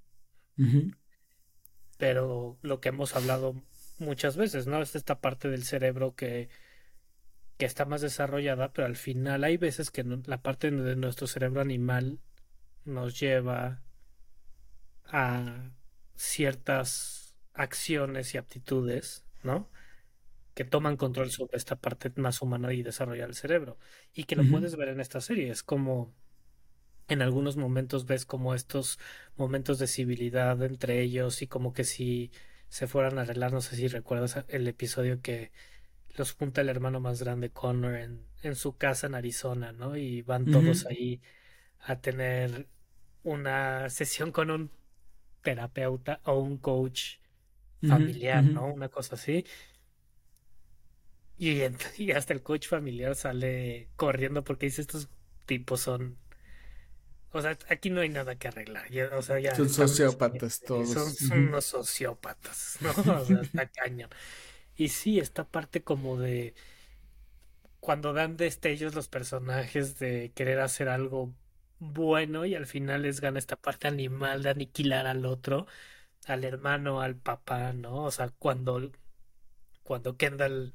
pero 1.96 2.58
lo 2.62 2.80
que 2.80 2.88
hemos 2.90 3.14
hablado 3.14 3.60
muchas 3.98 4.36
veces, 4.36 4.66
¿no? 4.66 4.80
Es 4.80 4.94
esta 4.96 5.20
parte 5.20 5.48
del 5.48 5.64
cerebro 5.64 6.14
que, 6.14 6.48
que 7.56 7.66
está 7.66 7.84
más 7.84 8.00
desarrollada, 8.00 8.72
pero 8.72 8.86
al 8.86 8.96
final 8.96 9.44
hay 9.44 9.56
veces 9.56 9.90
que 9.90 10.04
la 10.04 10.42
parte 10.42 10.70
de 10.70 10.96
nuestro 10.96 11.26
cerebro 11.26 11.60
animal 11.60 12.20
nos 12.84 13.18
lleva 13.18 13.82
a 15.04 15.70
ciertas 16.16 17.36
acciones 17.52 18.34
y 18.34 18.38
aptitudes, 18.38 19.24
¿no? 19.42 19.68
Que 20.58 20.64
toman 20.64 20.96
control 20.96 21.30
sobre 21.30 21.56
esta 21.56 21.76
parte 21.76 22.10
más 22.16 22.42
humana 22.42 22.72
y 22.72 22.82
desarrollar 22.82 23.28
el 23.28 23.36
cerebro. 23.36 23.78
Y 24.12 24.24
que 24.24 24.34
lo 24.34 24.42
puedes 24.42 24.74
ver 24.74 24.88
en 24.88 24.98
esta 24.98 25.20
serie. 25.20 25.52
Es 25.52 25.62
como 25.62 26.12
en 27.06 27.22
algunos 27.22 27.56
momentos 27.56 28.06
ves 28.06 28.26
como 28.26 28.56
estos 28.56 28.98
momentos 29.36 29.78
de 29.78 29.86
civilidad 29.86 30.60
entre 30.64 31.00
ellos 31.00 31.42
y 31.42 31.46
como 31.46 31.72
que 31.72 31.84
si 31.84 32.32
se 32.68 32.88
fueran 32.88 33.18
a 33.18 33.22
arreglar, 33.22 33.52
no 33.52 33.60
sé 33.60 33.76
si 33.76 33.86
recuerdas 33.86 34.44
el 34.48 34.66
episodio 34.66 35.22
que 35.22 35.52
los 36.16 36.32
junta 36.32 36.60
el 36.62 36.70
hermano 36.70 36.98
más 36.98 37.22
grande 37.22 37.50
Connor 37.50 37.94
en, 37.94 38.26
en 38.42 38.56
su 38.56 38.76
casa 38.76 39.06
en 39.06 39.14
Arizona, 39.14 39.70
¿no? 39.70 39.96
Y 39.96 40.22
van 40.22 40.44
todos 40.44 40.86
ahí 40.86 41.20
a 41.78 42.00
tener 42.00 42.66
una 43.22 43.88
sesión 43.90 44.32
con 44.32 44.50
un 44.50 44.72
terapeuta 45.42 46.20
o 46.24 46.40
un 46.40 46.58
coach 46.58 47.18
familiar, 47.86 48.42
¿no? 48.42 48.66
Una 48.66 48.88
cosa 48.88 49.14
así. 49.14 49.44
Y, 51.38 51.62
y, 51.98 52.12
hasta 52.12 52.32
el 52.34 52.42
coach 52.42 52.68
familiar 52.68 53.14
sale 53.14 53.88
corriendo 53.96 54.44
porque 54.44 54.66
dice 54.66 54.82
estos 54.82 55.08
tipos 55.46 55.80
son 55.80 56.18
o 57.30 57.42
sea, 57.42 57.58
aquí 57.68 57.90
no 57.90 58.00
hay 58.00 58.08
nada 58.08 58.36
que 58.36 58.48
arreglar. 58.48 58.86
o 59.14 59.22
sea, 59.22 59.38
ya 59.38 59.54
son 59.54 59.68
sociópatas 59.68 60.60
todos. 60.60 61.16
Son, 61.16 61.48
unos 61.48 61.64
sociópatas, 61.64 62.78
¿no? 62.80 62.90
O 62.90 63.24
sea, 63.24 63.40
está 63.40 63.66
cañón. 63.72 64.10
Y 64.76 64.88
sí, 64.88 65.18
esta 65.18 65.44
parte 65.44 65.82
como 65.82 66.18
de 66.18 66.54
cuando 67.80 68.12
dan 68.12 68.36
destellos 68.36 68.94
los 68.94 69.08
personajes 69.08 69.98
de 69.98 70.32
querer 70.34 70.60
hacer 70.60 70.88
algo 70.88 71.34
bueno 71.78 72.44
y 72.44 72.54
al 72.54 72.66
final 72.66 73.02
les 73.02 73.20
gana 73.20 73.38
esta 73.38 73.56
parte 73.56 73.88
animal 73.88 74.42
de 74.42 74.50
aniquilar 74.50 75.06
al 75.06 75.26
otro, 75.26 75.66
al 76.26 76.44
hermano, 76.44 77.00
al 77.00 77.16
papá, 77.16 77.72
¿no? 77.72 78.04
O 78.04 78.10
sea, 78.10 78.30
cuando, 78.30 78.90
cuando 79.82 80.16
Kendall 80.16 80.74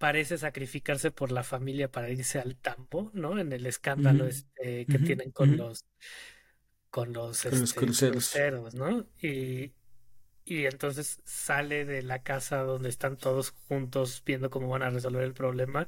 parece 0.00 0.38
sacrificarse 0.38 1.10
por 1.10 1.30
la 1.30 1.42
familia 1.42 1.90
para 1.90 2.08
irse 2.08 2.38
al 2.38 2.56
tambo, 2.56 3.10
¿no? 3.12 3.38
En 3.38 3.52
el 3.52 3.66
escándalo 3.66 4.26
este 4.26 4.86
que 4.86 4.98
tienen 4.98 5.30
con 5.30 5.58
los 5.58 5.84
con 6.88 7.12
los, 7.12 7.44
este, 7.44 7.78
cruceros. 7.78 8.74
¿no? 8.74 9.06
Y, 9.20 9.74
y 10.46 10.64
entonces 10.64 11.20
sale 11.26 11.84
de 11.84 12.02
la 12.02 12.22
casa 12.22 12.62
donde 12.62 12.88
están 12.88 13.18
todos 13.18 13.50
juntos 13.68 14.22
viendo 14.24 14.48
cómo 14.48 14.70
van 14.70 14.82
a 14.82 14.88
resolver 14.88 15.22
el 15.22 15.34
problema 15.34 15.86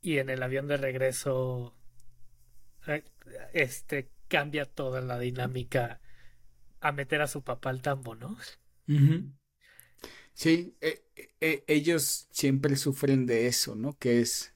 y 0.00 0.16
en 0.16 0.30
el 0.30 0.42
avión 0.42 0.66
de 0.66 0.78
regreso 0.78 1.76
eh, 2.86 3.04
este 3.52 4.08
cambia 4.28 4.64
toda 4.64 5.02
la 5.02 5.18
dinámica 5.18 6.00
a 6.80 6.90
meter 6.90 7.20
a 7.20 7.26
su 7.26 7.42
papá 7.42 7.68
al 7.68 7.82
tambo, 7.82 8.14
¿no? 8.14 8.38
Sí, 10.34 10.76
eh, 10.80 11.04
eh, 11.40 11.64
ellos 11.68 12.28
siempre 12.30 12.76
sufren 12.76 13.26
de 13.26 13.46
eso, 13.46 13.74
¿no? 13.76 13.96
Que 13.98 14.20
es... 14.20 14.52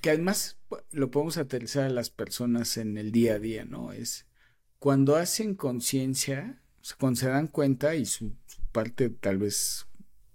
Que 0.00 0.10
además 0.10 0.58
lo 0.90 1.10
podemos 1.10 1.36
aterrizar 1.36 1.84
a 1.84 1.90
las 1.90 2.10
personas 2.10 2.76
en 2.76 2.98
el 2.98 3.12
día 3.12 3.34
a 3.34 3.38
día, 3.38 3.64
¿no? 3.64 3.92
Es 3.92 4.26
cuando 4.78 5.14
hacen 5.16 5.54
conciencia, 5.54 6.60
cuando 6.98 7.20
se 7.20 7.28
dan 7.28 7.46
cuenta 7.46 7.94
y 7.94 8.04
su, 8.04 8.34
parte 8.72 9.10
tal 9.10 9.38
vez 9.38 9.86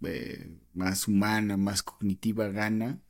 eh, 0.03 0.57
más 0.73 1.07
humana, 1.07 1.57
más 1.57 1.83
cognitiva 1.83 2.47
gana, 2.47 3.01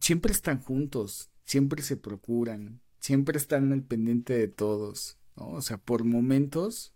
siempre 0.00 0.32
están 0.32 0.62
juntos, 0.62 1.30
siempre 1.44 1.82
se 1.82 1.98
procuran, 1.98 2.80
siempre 3.00 3.36
están 3.36 3.72
al 3.72 3.82
pendiente 3.82 4.32
de 4.32 4.48
todos, 4.48 5.18
¿no? 5.36 5.48
O 5.48 5.62
sea, 5.62 5.76
por 5.76 6.04
momentos 6.04 6.93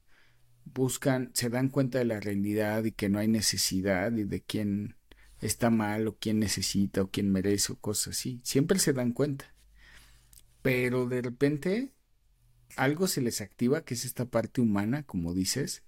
buscan, 0.75 1.31
se 1.35 1.49
dan 1.51 1.69
cuenta 1.69 1.99
de 1.99 2.05
la 2.05 2.21
realidad 2.21 2.85
y 2.85 2.93
que 2.93 3.09
no 3.09 3.19
hay 3.19 3.29
necesidad 3.29 4.13
y 4.13 4.25
de 4.25 4.43
quién 4.43 4.97
está 5.41 5.71
mal 5.71 6.09
o 6.09 6.17
quién 6.19 6.39
necesita 6.39 7.03
o 7.03 7.11
quién 7.11 7.31
merece 7.31 7.73
o 7.73 7.77
cosas 7.77 8.17
así. 8.17 8.41
Siempre 8.45 8.79
se 8.79 8.93
dan 8.93 9.13
cuenta. 9.13 9.55
Pero 10.63 11.07
de 11.07 11.23
repente 11.23 11.93
algo 12.77 13.07
se 13.07 13.21
les 13.21 13.41
activa, 13.41 13.85
que 13.85 13.95
es 13.95 14.05
esta 14.05 14.27
parte 14.27 14.61
humana, 14.61 15.05
como 15.05 15.35
dices, 15.35 15.85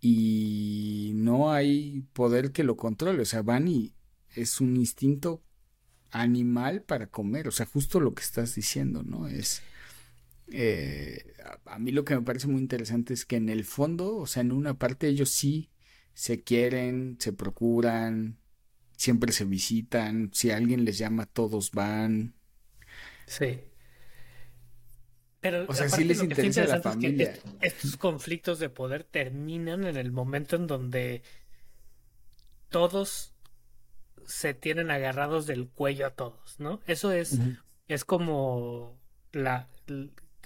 y 0.00 1.12
no 1.14 1.52
hay 1.52 2.04
poder 2.12 2.52
que 2.52 2.64
lo 2.64 2.76
controle. 2.76 3.22
O 3.22 3.26
sea, 3.26 3.42
van 3.42 3.68
y 3.68 3.94
es 4.34 4.60
un 4.60 4.76
instinto 4.76 5.42
animal 6.10 6.82
para 6.82 7.08
comer. 7.08 7.48
O 7.48 7.50
sea, 7.50 7.66
justo 7.66 8.00
lo 8.00 8.14
que 8.14 8.22
estás 8.22 8.54
diciendo, 8.54 9.02
¿no? 9.02 9.28
Es 9.28 9.62
eh, 10.52 11.34
a, 11.64 11.78
mí 11.78 11.90
lo 11.92 12.04
que 12.04 12.14
me 12.14 12.22
parece 12.22 12.46
muy 12.46 12.60
interesante 12.60 13.14
es 13.14 13.24
que 13.24 13.36
en 13.36 13.48
el 13.48 13.64
fondo, 13.64 14.16
o 14.16 14.26
sea, 14.26 14.42
en 14.42 14.52
una 14.52 14.78
parte 14.78 15.08
ellos 15.08 15.30
sí 15.30 15.70
se 16.14 16.42
quieren, 16.42 17.16
se 17.18 17.32
procuran, 17.32 18.38
siempre 18.96 19.32
se 19.32 19.44
visitan, 19.44 20.30
si 20.32 20.50
alguien 20.50 20.84
les 20.84 20.98
llama, 20.98 21.26
todos 21.26 21.72
van. 21.72 22.34
Sí. 23.26 23.60
Pero 25.40 25.66
o 25.68 25.74
sea, 25.74 25.88
sí 25.88 26.04
les 26.04 26.22
interesa 26.22 26.64
la 26.64 26.80
familia. 26.80 27.34
estos 27.60 27.96
conflictos 27.96 28.58
de 28.58 28.68
poder 28.68 29.04
terminan 29.04 29.84
en 29.84 29.96
el 29.96 30.10
momento 30.10 30.56
en 30.56 30.66
donde 30.66 31.22
todos 32.68 33.34
se 34.26 34.54
tienen 34.54 34.90
agarrados 34.90 35.46
del 35.46 35.68
cuello 35.68 36.06
a 36.06 36.10
todos, 36.10 36.58
¿no? 36.58 36.80
Eso 36.86 37.12
es, 37.12 37.38
es 37.86 38.04
como 38.04 38.98
la, 39.32 39.68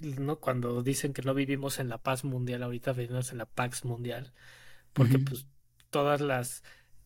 ¿no? 0.02 0.36
Cuando 0.36 0.82
dicen 0.82 1.12
que 1.12 1.22
no 1.22 1.34
vivimos 1.34 1.78
en 1.78 1.88
la 1.88 1.98
paz 1.98 2.24
mundial, 2.24 2.62
ahorita 2.62 2.92
vivimos 2.92 3.32
en 3.32 3.38
la 3.38 3.46
Pax 3.46 3.84
mundial, 3.84 4.32
porque 4.92 5.18
pues 5.18 5.46
todas 5.90 6.20
las 6.20 6.62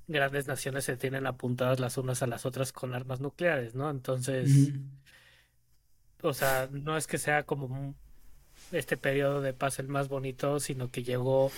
grandes 0.06 0.46
naciones 0.46 0.84
se 0.84 0.96
tienen 0.96 1.26
apuntadas 1.26 1.80
las 1.80 1.96
unas 1.96 2.22
a 2.22 2.26
las 2.26 2.46
otras 2.46 2.72
con 2.72 2.94
armas 2.94 3.20
nucleares, 3.20 3.74
¿no? 3.74 3.90
Entonces, 3.90 4.70
o 6.22 6.34
sea, 6.34 6.68
no 6.70 6.96
es 6.96 7.06
que 7.06 7.18
sea 7.18 7.44
como 7.44 7.94
este 8.72 8.96
periodo 8.96 9.40
de 9.40 9.52
paz 9.52 9.78
el 9.78 9.88
más 9.88 10.08
bonito, 10.08 10.60
sino 10.60 10.90
que 10.90 11.02
llegó 11.02 11.50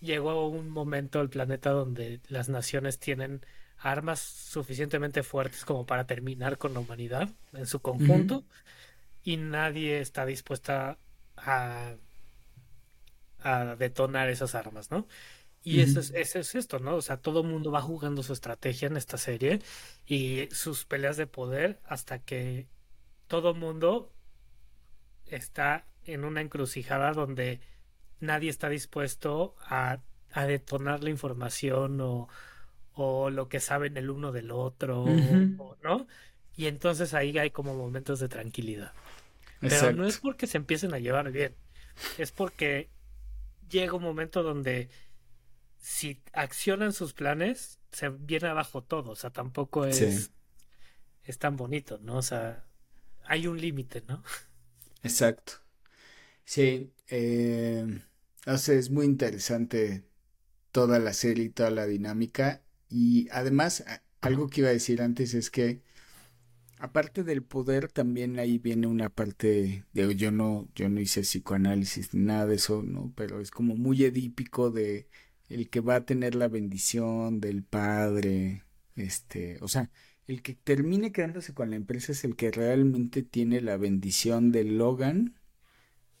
llegó 0.00 0.48
un 0.48 0.68
momento 0.68 1.20
el 1.20 1.30
planeta 1.30 1.70
donde 1.70 2.20
las 2.28 2.48
naciones 2.48 2.98
tienen 2.98 3.40
armas 3.78 4.20
suficientemente 4.20 5.22
fuertes 5.22 5.64
como 5.64 5.86
para 5.86 6.06
terminar 6.06 6.58
con 6.58 6.74
la 6.74 6.80
humanidad 6.80 7.30
en 7.52 7.66
su 7.66 7.80
conjunto 7.80 8.44
y 9.26 9.38
nadie 9.38 9.98
está 9.98 10.24
dispuesta 10.24 10.98
a, 11.36 11.96
a 13.40 13.74
detonar 13.74 14.30
esas 14.30 14.54
armas, 14.54 14.92
¿no? 14.92 15.08
Y 15.64 15.80
eso, 15.80 15.98
es, 15.98 16.12
eso 16.12 16.38
es 16.38 16.54
esto, 16.54 16.78
¿no? 16.78 16.94
O 16.94 17.02
sea, 17.02 17.16
todo 17.16 17.40
el 17.40 17.48
mundo 17.48 17.72
va 17.72 17.82
jugando 17.82 18.22
su 18.22 18.32
estrategia 18.32 18.86
en 18.86 18.96
esta 18.96 19.18
serie 19.18 19.58
y 20.06 20.48
sus 20.52 20.84
peleas 20.84 21.16
de 21.16 21.26
poder 21.26 21.80
hasta 21.84 22.20
que 22.20 22.68
todo 23.26 23.50
el 23.50 23.56
mundo 23.56 24.12
está 25.26 25.86
en 26.04 26.24
una 26.24 26.40
encrucijada 26.40 27.12
donde 27.12 27.60
nadie 28.20 28.48
está 28.48 28.68
dispuesto 28.68 29.56
a, 29.60 29.98
a 30.30 30.46
detonar 30.46 31.02
la 31.02 31.10
información 31.10 32.00
o, 32.00 32.28
o, 32.94 33.30
lo 33.30 33.48
que 33.48 33.58
saben 33.58 33.96
el 33.96 34.08
uno 34.10 34.30
del 34.30 34.52
otro, 34.52 35.04
¿no? 35.82 36.06
Y 36.54 36.66
entonces 36.66 37.12
ahí 37.12 37.36
hay 37.38 37.50
como 37.50 37.74
momentos 37.74 38.20
de 38.20 38.28
tranquilidad. 38.28 38.92
Pero 39.60 39.92
no 39.92 40.06
es 40.06 40.18
porque 40.18 40.46
se 40.46 40.58
empiecen 40.58 40.94
a 40.94 40.98
llevar 40.98 41.30
bien, 41.32 41.54
es 42.18 42.32
porque 42.32 42.90
llega 43.68 43.94
un 43.94 44.02
momento 44.02 44.42
donde 44.42 44.88
si 45.78 46.20
accionan 46.32 46.92
sus 46.92 47.12
planes, 47.12 47.78
se 47.92 48.08
viene 48.08 48.48
abajo 48.48 48.82
todo. 48.82 49.12
O 49.12 49.16
sea, 49.16 49.30
tampoco 49.30 49.84
es, 49.84 50.32
es 51.22 51.38
tan 51.38 51.56
bonito, 51.56 51.98
¿no? 52.02 52.16
O 52.16 52.22
sea, 52.22 52.64
hay 53.24 53.46
un 53.46 53.60
límite, 53.60 54.02
¿no? 54.08 54.22
Exacto. 55.02 55.54
Sí, 56.44 56.92
eh, 57.08 58.00
o 58.46 58.58
sea, 58.58 58.74
es 58.74 58.90
muy 58.90 59.06
interesante 59.06 60.04
toda 60.72 60.98
la 60.98 61.12
serie 61.12 61.44
y 61.44 61.50
toda 61.50 61.70
la 61.70 61.86
dinámica. 61.86 62.62
Y 62.88 63.28
además, 63.30 63.84
algo 64.20 64.48
que 64.48 64.62
iba 64.62 64.70
a 64.70 64.72
decir 64.72 65.02
antes 65.02 65.34
es 65.34 65.50
que 65.50 65.82
aparte 66.78 67.24
del 67.24 67.42
poder, 67.42 67.88
también 67.88 68.38
ahí 68.38 68.58
viene 68.58 68.86
una 68.86 69.08
parte 69.08 69.84
de 69.92 70.16
yo 70.16 70.30
no, 70.30 70.68
yo 70.74 70.88
no 70.88 71.00
hice 71.00 71.22
psicoanálisis 71.22 72.14
ni 72.14 72.22
nada 72.24 72.46
de 72.46 72.56
eso, 72.56 72.82
¿no? 72.82 73.12
Pero 73.16 73.40
es 73.40 73.50
como 73.50 73.76
muy 73.76 74.04
edípico 74.04 74.70
de 74.70 75.08
el 75.48 75.70
que 75.70 75.80
va 75.80 75.96
a 75.96 76.04
tener 76.04 76.34
la 76.34 76.48
bendición 76.48 77.40
del 77.40 77.62
padre, 77.62 78.64
este, 78.96 79.58
o 79.60 79.68
sea, 79.68 79.90
el 80.26 80.42
que 80.42 80.54
termine 80.54 81.12
quedándose 81.12 81.54
con 81.54 81.70
la 81.70 81.76
empresa 81.76 82.12
es 82.12 82.24
el 82.24 82.34
que 82.34 82.50
realmente 82.50 83.22
tiene 83.22 83.60
la 83.60 83.76
bendición 83.76 84.50
de 84.50 84.64
Logan, 84.64 85.38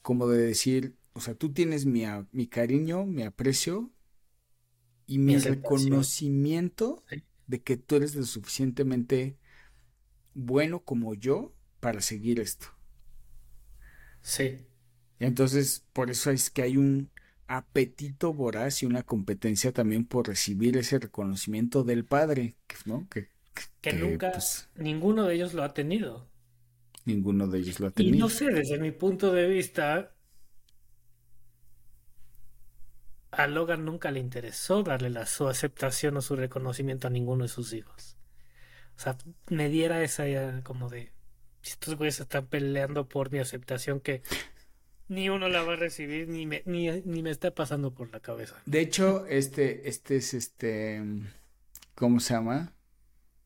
como 0.00 0.28
de 0.28 0.46
decir, 0.46 0.94
o 1.12 1.20
sea, 1.20 1.34
tú 1.34 1.52
tienes 1.52 1.86
mi, 1.86 2.04
mi 2.30 2.46
cariño, 2.46 3.04
mi 3.04 3.24
aprecio 3.24 3.90
y 5.06 5.18
mi, 5.18 5.36
reconocimiento 5.38 7.02
de 7.46 7.62
que 7.62 7.76
tú 7.76 7.96
eres 7.96 8.14
lo 8.14 8.24
suficientemente 8.24 9.36
bueno 10.36 10.80
como 10.80 11.14
yo 11.14 11.52
para 11.80 12.00
seguir 12.00 12.38
esto. 12.38 12.66
Sí. 14.20 14.66
Entonces, 15.18 15.84
por 15.92 16.10
eso 16.10 16.30
es 16.30 16.50
que 16.50 16.62
hay 16.62 16.76
un 16.76 17.10
apetito 17.48 18.32
voraz 18.32 18.82
y 18.82 18.86
una 18.86 19.02
competencia 19.02 19.72
también 19.72 20.04
por 20.04 20.28
recibir 20.28 20.76
ese 20.76 20.98
reconocimiento 20.98 21.84
del 21.84 22.04
padre, 22.04 22.56
¿no? 22.84 23.08
Que, 23.08 23.30
que, 23.80 23.92
nunca 23.94 24.32
pues, 24.32 24.68
ninguno 24.74 25.24
de 25.24 25.36
ellos 25.36 25.54
lo 25.54 25.62
ha 25.62 25.72
tenido. 25.72 26.28
Ninguno 27.04 27.46
de 27.46 27.60
ellos 27.60 27.80
lo 27.80 27.86
ha 27.86 27.90
tenido. 27.90 28.16
Y 28.16 28.18
no 28.18 28.28
sé, 28.28 28.46
desde 28.46 28.78
mi 28.78 28.90
punto 28.90 29.32
de 29.32 29.46
vista, 29.46 30.12
a 33.30 33.46
Logan 33.46 33.84
nunca 33.84 34.10
le 34.10 34.20
interesó 34.20 34.82
darle 34.82 35.08
la, 35.08 35.24
su 35.24 35.48
aceptación 35.48 36.16
o 36.16 36.20
su 36.20 36.36
reconocimiento 36.36 37.06
a 37.06 37.10
ninguno 37.10 37.44
de 37.44 37.48
sus 37.48 37.72
hijos. 37.72 38.15
O 38.96 39.00
sea, 39.00 39.16
me 39.50 39.68
diera 39.68 40.02
esa 40.02 40.26
idea 40.26 40.60
como 40.64 40.88
de, 40.88 41.12
si 41.62 41.72
estos 41.72 41.96
güeyes 41.96 42.20
están 42.20 42.46
peleando 42.46 43.08
por 43.08 43.30
mi 43.30 43.38
aceptación 43.38 44.00
que 44.00 44.22
ni 45.08 45.28
uno 45.28 45.48
la 45.48 45.62
va 45.62 45.74
a 45.74 45.76
recibir, 45.76 46.28
ni 46.28 46.46
me, 46.46 46.62
ni, 46.66 46.90
ni 47.02 47.22
me 47.22 47.30
está 47.30 47.54
pasando 47.54 47.92
por 47.94 48.10
la 48.12 48.20
cabeza. 48.20 48.60
De 48.66 48.80
hecho, 48.80 49.26
este, 49.26 49.88
este 49.88 50.16
es 50.16 50.34
este, 50.34 51.02
¿cómo 51.94 52.20
se 52.20 52.34
llama? 52.34 52.72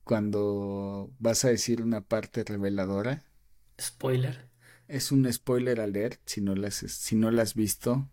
Cuando 0.05 1.11
vas 1.19 1.45
a 1.45 1.49
decir 1.49 1.83
una 1.83 2.01
parte 2.01 2.45
reveladora. 2.45 3.25
Spoiler. 3.81 4.49
Es 4.89 5.13
un 5.13 5.31
spoiler 5.33 5.81
alert, 5.81 6.21
si 6.25 6.41
no 6.41 6.55
las, 6.55 6.75
si 6.75 7.17
no 7.17 7.31
la 7.31 7.43
has 7.43 7.55
visto. 7.55 8.09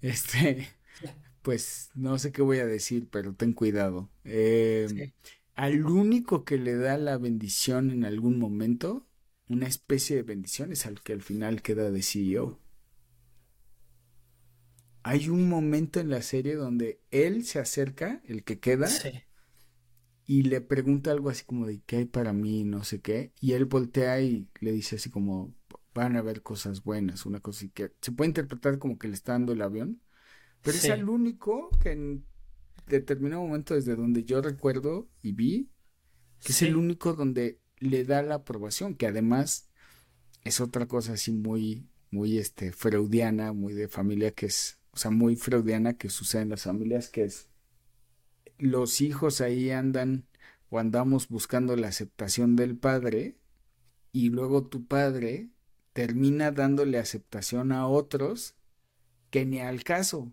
Este, 0.00 0.68
pues 1.42 1.90
no 1.94 2.18
sé 2.18 2.32
qué 2.32 2.42
voy 2.42 2.58
a 2.58 2.66
decir, 2.66 3.08
pero 3.10 3.34
ten 3.34 3.52
cuidado. 3.52 4.08
Eh, 4.24 5.12
Al 5.60 5.84
único 5.84 6.46
que 6.46 6.56
le 6.56 6.74
da 6.74 6.96
la 6.96 7.18
bendición 7.18 7.90
en 7.90 8.06
algún 8.06 8.38
momento 8.38 9.06
una 9.46 9.66
especie 9.66 10.16
de 10.16 10.22
bendiciones 10.22 10.86
al 10.86 11.02
que 11.02 11.12
al 11.12 11.20
final 11.20 11.60
queda 11.60 11.90
de 11.90 12.00
CEO. 12.00 12.58
Hay 15.02 15.28
un 15.28 15.50
momento 15.50 16.00
en 16.00 16.08
la 16.08 16.22
serie 16.22 16.54
donde 16.54 17.02
él 17.10 17.44
se 17.44 17.58
acerca, 17.58 18.22
el 18.24 18.42
que 18.42 18.58
queda, 18.58 18.88
y 20.24 20.44
le 20.44 20.62
pregunta 20.62 21.10
algo 21.10 21.28
así 21.28 21.44
como 21.44 21.66
de 21.66 21.82
qué 21.82 21.96
hay 21.96 22.04
para 22.06 22.32
mí, 22.32 22.64
no 22.64 22.82
sé 22.82 23.02
qué, 23.02 23.34
y 23.38 23.52
él 23.52 23.66
voltea 23.66 24.18
y 24.22 24.48
le 24.60 24.72
dice 24.72 24.96
así 24.96 25.10
como 25.10 25.54
van 25.92 26.16
a 26.16 26.20
haber 26.20 26.40
cosas 26.40 26.84
buenas, 26.84 27.26
una 27.26 27.40
cosa 27.40 27.66
que 27.74 27.92
se 28.00 28.12
puede 28.12 28.28
interpretar 28.28 28.78
como 28.78 28.98
que 28.98 29.08
le 29.08 29.14
está 29.14 29.32
dando 29.32 29.52
el 29.52 29.60
avión, 29.60 30.00
pero 30.62 30.78
es 30.78 30.84
el 30.84 31.06
único 31.06 31.68
que 31.82 31.92
en 31.92 32.29
determinado 32.90 33.42
momento 33.42 33.74
desde 33.74 33.96
donde 33.96 34.24
yo 34.24 34.42
recuerdo 34.42 35.08
y 35.22 35.32
vi, 35.32 35.70
que 36.40 36.52
es 36.52 36.62
el 36.62 36.76
único 36.76 37.14
donde 37.14 37.60
le 37.78 38.04
da 38.04 38.22
la 38.22 38.36
aprobación, 38.36 38.94
que 38.94 39.06
además 39.06 39.70
es 40.44 40.60
otra 40.60 40.86
cosa 40.86 41.14
así 41.14 41.32
muy, 41.32 41.88
muy 42.10 42.38
este, 42.38 42.72
freudiana, 42.72 43.52
muy 43.52 43.72
de 43.72 43.88
familia 43.88 44.32
que 44.32 44.46
es, 44.46 44.78
o 44.92 44.96
sea, 44.96 45.10
muy 45.10 45.36
freudiana 45.36 45.94
que 45.94 46.10
sucede 46.10 46.42
en 46.42 46.50
las 46.50 46.62
familias, 46.62 47.08
que 47.08 47.24
es 47.24 47.48
los 48.58 49.00
hijos 49.00 49.40
ahí 49.40 49.70
andan 49.70 50.26
o 50.68 50.78
andamos 50.78 51.28
buscando 51.28 51.76
la 51.76 51.88
aceptación 51.88 52.56
del 52.56 52.76
padre 52.76 53.38
y 54.12 54.30
luego 54.30 54.66
tu 54.66 54.86
padre 54.86 55.50
termina 55.92 56.52
dándole 56.52 56.98
aceptación 56.98 57.72
a 57.72 57.86
otros 57.86 58.54
que 59.30 59.44
ni 59.46 59.60
al 59.60 59.82
caso, 59.82 60.32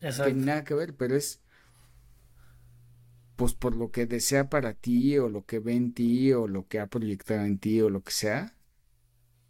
que 0.00 0.34
ni 0.34 0.44
nada 0.44 0.64
que 0.64 0.74
ver, 0.74 0.94
pero 0.96 1.16
es 1.16 1.40
pues 3.38 3.54
por 3.54 3.76
lo 3.76 3.92
que 3.92 4.06
desea 4.06 4.50
para 4.50 4.74
ti 4.74 5.18
o 5.18 5.30
lo 5.30 5.46
que 5.46 5.60
ve 5.60 5.74
en 5.76 5.94
ti 5.94 6.34
o 6.34 6.48
lo 6.48 6.68
que 6.68 6.80
ha 6.80 6.88
proyectado 6.88 7.44
en 7.46 7.58
ti 7.60 7.80
o 7.82 7.90
lo 7.90 8.02
que 8.04 8.12
sea, 8.12 8.56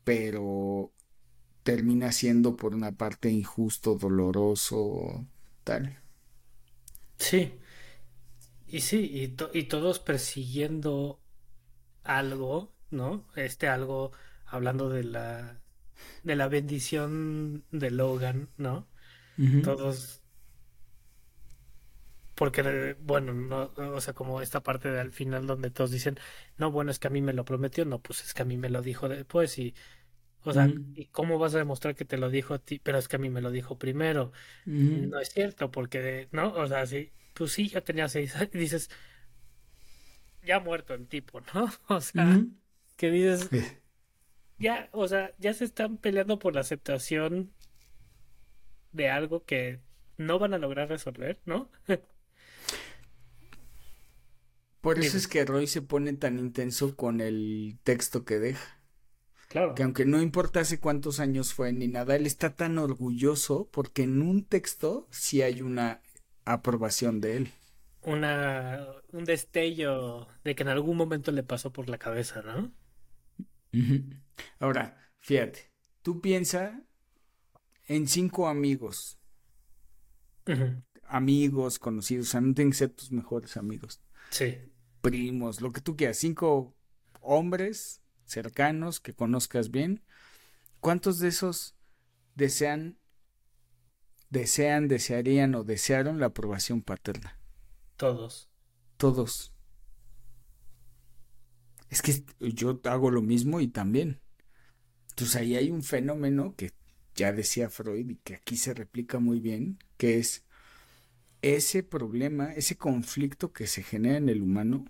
pero 0.04 0.92
termina 1.64 2.12
siendo 2.12 2.56
por 2.56 2.74
una 2.74 2.92
parte 2.96 3.30
injusto, 3.30 3.96
doloroso, 3.96 5.26
tal. 5.64 6.02
Sí, 7.18 7.52
y 8.66 8.80
sí, 8.80 9.10
y, 9.52 9.58
y 9.58 9.64
todos 9.64 9.98
persiguiendo 9.98 11.20
algo, 12.04 12.74
¿no? 12.90 13.26
Este 13.36 13.68
algo, 13.68 14.12
hablando 14.46 14.88
de 14.90 15.04
la, 15.04 15.62
de 16.24 16.36
la 16.36 16.48
bendición 16.48 17.64
de 17.72 17.90
Logan, 17.92 18.50
¿no? 18.58 18.88
Todos 19.62 20.22
porque 22.38 22.94
bueno, 23.00 23.34
no, 23.34 23.72
o 23.76 24.00
sea, 24.00 24.14
como 24.14 24.40
esta 24.40 24.62
parte 24.62 24.92
del 24.92 25.10
final 25.10 25.48
donde 25.48 25.70
todos 25.72 25.90
dicen, 25.90 26.20
no, 26.56 26.70
bueno, 26.70 26.92
es 26.92 27.00
que 27.00 27.08
a 27.08 27.10
mí 27.10 27.20
me 27.20 27.32
lo 27.32 27.44
prometió, 27.44 27.84
no, 27.84 28.00
pues 28.00 28.22
es 28.22 28.32
que 28.32 28.42
a 28.42 28.44
mí 28.44 28.56
me 28.56 28.70
lo 28.70 28.80
dijo 28.80 29.08
después 29.08 29.58
y, 29.58 29.74
o 30.44 30.52
sea, 30.52 30.72
¿y 30.94 31.06
cómo 31.06 31.40
vas 31.40 31.56
a 31.56 31.58
demostrar 31.58 31.96
que 31.96 32.04
te 32.04 32.16
lo 32.16 32.30
dijo 32.30 32.54
a 32.54 32.60
ti? 32.60 32.78
Pero 32.78 32.96
es 32.96 33.08
que 33.08 33.16
a 33.16 33.18
mí 33.18 33.28
me 33.28 33.40
lo 33.40 33.50
dijo 33.50 33.76
primero. 33.76 34.30
No 34.66 35.18
es 35.18 35.30
cierto, 35.30 35.72
porque, 35.72 36.28
¿no? 36.30 36.52
O 36.54 36.68
sea, 36.68 36.86
sí, 36.86 37.10
pues 37.34 37.50
sí, 37.50 37.70
ya 37.70 37.80
tenía 37.80 38.08
seis 38.08 38.36
años, 38.36 38.50
y 38.54 38.58
dices, 38.58 38.88
ya 40.44 40.60
muerto 40.60 40.94
el 40.94 41.08
tipo, 41.08 41.40
¿no? 41.54 41.68
O 41.88 42.00
sea, 42.00 42.40
que 42.96 43.10
dices, 43.10 43.50
ya, 44.60 44.88
o 44.92 45.08
sea, 45.08 45.32
ya 45.38 45.52
se 45.54 45.64
están 45.64 45.96
peleando 45.96 46.38
por 46.38 46.54
la 46.54 46.60
aceptación 46.60 47.52
de 48.92 49.10
algo 49.10 49.44
que 49.44 49.80
no 50.16 50.38
van 50.38 50.54
a 50.54 50.58
lograr 50.58 50.88
resolver, 50.88 51.40
¿no? 51.44 51.68
Por 54.80 54.98
eso 54.98 55.16
es 55.16 55.26
que 55.26 55.44
Roy 55.44 55.66
se 55.66 55.82
pone 55.82 56.12
tan 56.14 56.38
intenso 56.38 56.94
con 56.96 57.20
el 57.20 57.78
texto 57.82 58.24
que 58.24 58.38
deja. 58.38 58.80
Claro. 59.48 59.74
Que 59.74 59.82
aunque 59.82 60.04
no 60.04 60.20
importase 60.20 60.78
cuántos 60.78 61.20
años 61.20 61.54
fue 61.54 61.72
ni 61.72 61.88
nada, 61.88 62.14
él 62.16 62.26
está 62.26 62.54
tan 62.54 62.78
orgulloso 62.78 63.68
porque 63.72 64.02
en 64.02 64.22
un 64.22 64.44
texto 64.44 65.08
sí 65.10 65.42
hay 65.42 65.62
una 65.62 66.02
aprobación 66.44 67.20
de 67.20 67.36
él. 67.38 67.52
Una, 68.02 68.86
un 69.12 69.24
destello 69.24 70.28
de 70.44 70.54
que 70.54 70.62
en 70.62 70.68
algún 70.68 70.96
momento 70.96 71.32
le 71.32 71.42
pasó 71.42 71.72
por 71.72 71.88
la 71.88 71.98
cabeza, 71.98 72.42
¿no? 72.42 72.72
Ahora, 74.60 74.96
fíjate, 75.18 75.72
tú 76.02 76.20
piensa 76.20 76.82
en 77.86 78.06
cinco 78.06 78.48
amigos. 78.48 79.18
Amigos, 81.04 81.78
conocidos, 81.78 82.28
o 82.28 82.30
sea, 82.30 82.40
no 82.40 82.54
tienen 82.54 82.70
que 82.70 82.78
ser 82.78 82.90
tus 82.90 83.12
mejores 83.12 83.56
amigos. 83.56 84.00
Sí. 84.30 84.58
Primos, 85.00 85.60
lo 85.60 85.72
que 85.72 85.80
tú 85.80 85.96
quieras. 85.96 86.18
Cinco 86.18 86.74
hombres 87.20 88.00
cercanos 88.24 89.00
que 89.00 89.14
conozcas 89.14 89.70
bien. 89.70 90.02
¿Cuántos 90.80 91.18
de 91.18 91.28
esos 91.28 91.74
desean, 92.34 92.98
desean, 94.30 94.88
desearían 94.88 95.54
o 95.54 95.64
desearon 95.64 96.20
la 96.20 96.26
aprobación 96.26 96.82
paterna? 96.82 97.38
Todos. 97.96 98.48
Todos. 98.96 99.52
Es 101.88 102.02
que 102.02 102.24
yo 102.40 102.80
hago 102.84 103.10
lo 103.10 103.22
mismo 103.22 103.60
y 103.60 103.68
también. 103.68 104.20
Entonces 105.10 105.36
ahí 105.36 105.56
hay 105.56 105.70
un 105.70 105.82
fenómeno 105.82 106.54
que 106.54 106.72
ya 107.14 107.32
decía 107.32 107.70
Freud 107.70 108.10
y 108.10 108.16
que 108.16 108.34
aquí 108.34 108.56
se 108.56 108.74
replica 108.74 109.18
muy 109.18 109.40
bien, 109.40 109.78
que 109.96 110.18
es 110.18 110.44
ese 111.42 111.82
problema, 111.82 112.52
ese 112.54 112.76
conflicto 112.76 113.52
que 113.52 113.66
se 113.66 113.82
genera 113.82 114.16
en 114.16 114.28
el 114.28 114.42
humano 114.42 114.84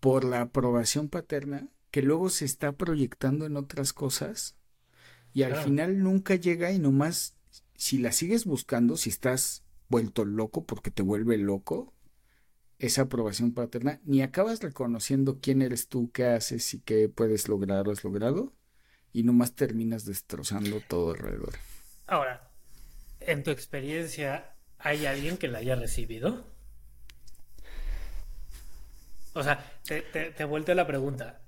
por 0.00 0.24
la 0.24 0.40
aprobación 0.40 1.08
paterna, 1.08 1.68
que 1.90 2.02
luego 2.02 2.30
se 2.30 2.44
está 2.44 2.72
proyectando 2.72 3.46
en 3.46 3.56
otras 3.56 3.92
cosas 3.92 4.56
y 5.32 5.44
al 5.44 5.56
final 5.56 6.02
nunca 6.02 6.34
llega 6.34 6.72
y 6.72 6.78
nomás, 6.78 7.36
si 7.74 7.98
la 7.98 8.12
sigues 8.12 8.44
buscando, 8.44 8.96
si 8.96 9.10
estás 9.10 9.64
vuelto 9.88 10.24
loco 10.24 10.64
porque 10.66 10.90
te 10.90 11.02
vuelve 11.02 11.36
loco 11.38 11.94
esa 12.78 13.02
aprobación 13.02 13.52
paterna, 13.52 14.00
ni 14.04 14.22
acabas 14.22 14.60
reconociendo 14.60 15.38
quién 15.40 15.62
eres 15.62 15.88
tú, 15.88 16.10
qué 16.10 16.26
haces 16.26 16.74
y 16.74 16.80
qué 16.80 17.08
puedes 17.08 17.48
lograr 17.48 17.86
o 17.86 17.92
has 17.92 18.02
logrado, 18.02 18.52
y 19.12 19.22
nomás 19.22 19.54
terminas 19.54 20.04
destrozando 20.04 20.80
todo 20.88 21.12
alrededor. 21.12 21.54
Ahora, 22.08 22.50
en 23.20 23.44
tu 23.44 23.52
experiencia, 23.52 24.51
¿hay 24.82 25.06
alguien 25.06 25.36
que 25.36 25.48
la 25.48 25.58
haya 25.58 25.76
recibido? 25.76 26.44
O 29.34 29.42
sea, 29.42 29.64
te, 29.84 30.02
te, 30.02 30.44
vuelto 30.44 30.72
a 30.72 30.74
la 30.74 30.86
pregunta. 30.86 31.40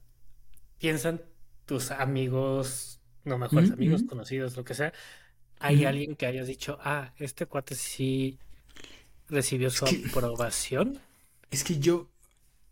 ¿Piensan 0.79 1.21
tus 1.67 1.91
amigos, 1.91 3.01
no 3.25 3.39
mejores 3.39 3.71
amigos, 3.71 4.03
conocidos, 4.09 4.57
lo 4.57 4.65
que 4.65 4.75
sea? 4.75 4.93
¿Hay 5.59 5.85
alguien 5.85 6.17
que 6.17 6.27
hayas 6.27 6.47
dicho, 6.47 6.79
ah, 6.83 7.13
este 7.19 7.47
cuate 7.47 7.75
sí 7.75 8.39
recibió 9.29 9.71
su 9.71 9.87
aprobación? 9.87 10.99
Es 11.51 11.65
que 11.65 11.79
yo, 11.79 12.11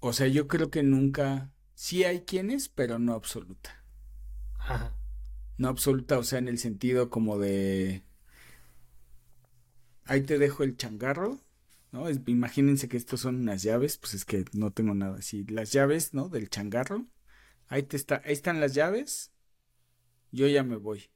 o 0.00 0.12
sea, 0.12 0.26
yo 0.28 0.48
creo 0.48 0.70
que 0.70 0.82
nunca, 0.82 1.50
sí 1.74 2.04
hay 2.04 2.22
quienes, 2.22 2.68
pero 2.68 2.98
no 2.98 3.14
absoluta. 3.14 3.82
Ajá. 4.58 4.94
No 5.58 5.68
absoluta, 5.68 6.18
o 6.18 6.22
sea, 6.22 6.38
en 6.38 6.48
el 6.48 6.58
sentido 6.58 7.08
como 7.08 7.38
de, 7.38 8.02
ahí 10.04 10.22
te 10.22 10.38
dejo 10.38 10.62
el 10.62 10.76
changarro, 10.76 11.40
¿no? 11.90 12.08
imagínense 12.26 12.88
que 12.88 12.96
estos 12.96 13.20
son 13.20 13.36
unas 13.36 13.62
llaves, 13.62 13.98
pues 13.98 14.14
es 14.14 14.24
que 14.24 14.44
no 14.52 14.70
tengo 14.70 14.94
nada 14.94 15.18
así. 15.18 15.44
Las 15.44 15.72
llaves, 15.72 16.14
¿no? 16.14 16.28
Del 16.28 16.48
changarro. 16.48 17.06
Ahí 17.68 17.82
te 17.82 17.96
está, 17.96 18.22
ahí 18.24 18.32
están 18.32 18.60
las 18.60 18.74
llaves. 18.74 19.30
Yo 20.30 20.46
ya 20.48 20.62
me 20.62 20.76
voy. 20.76 21.10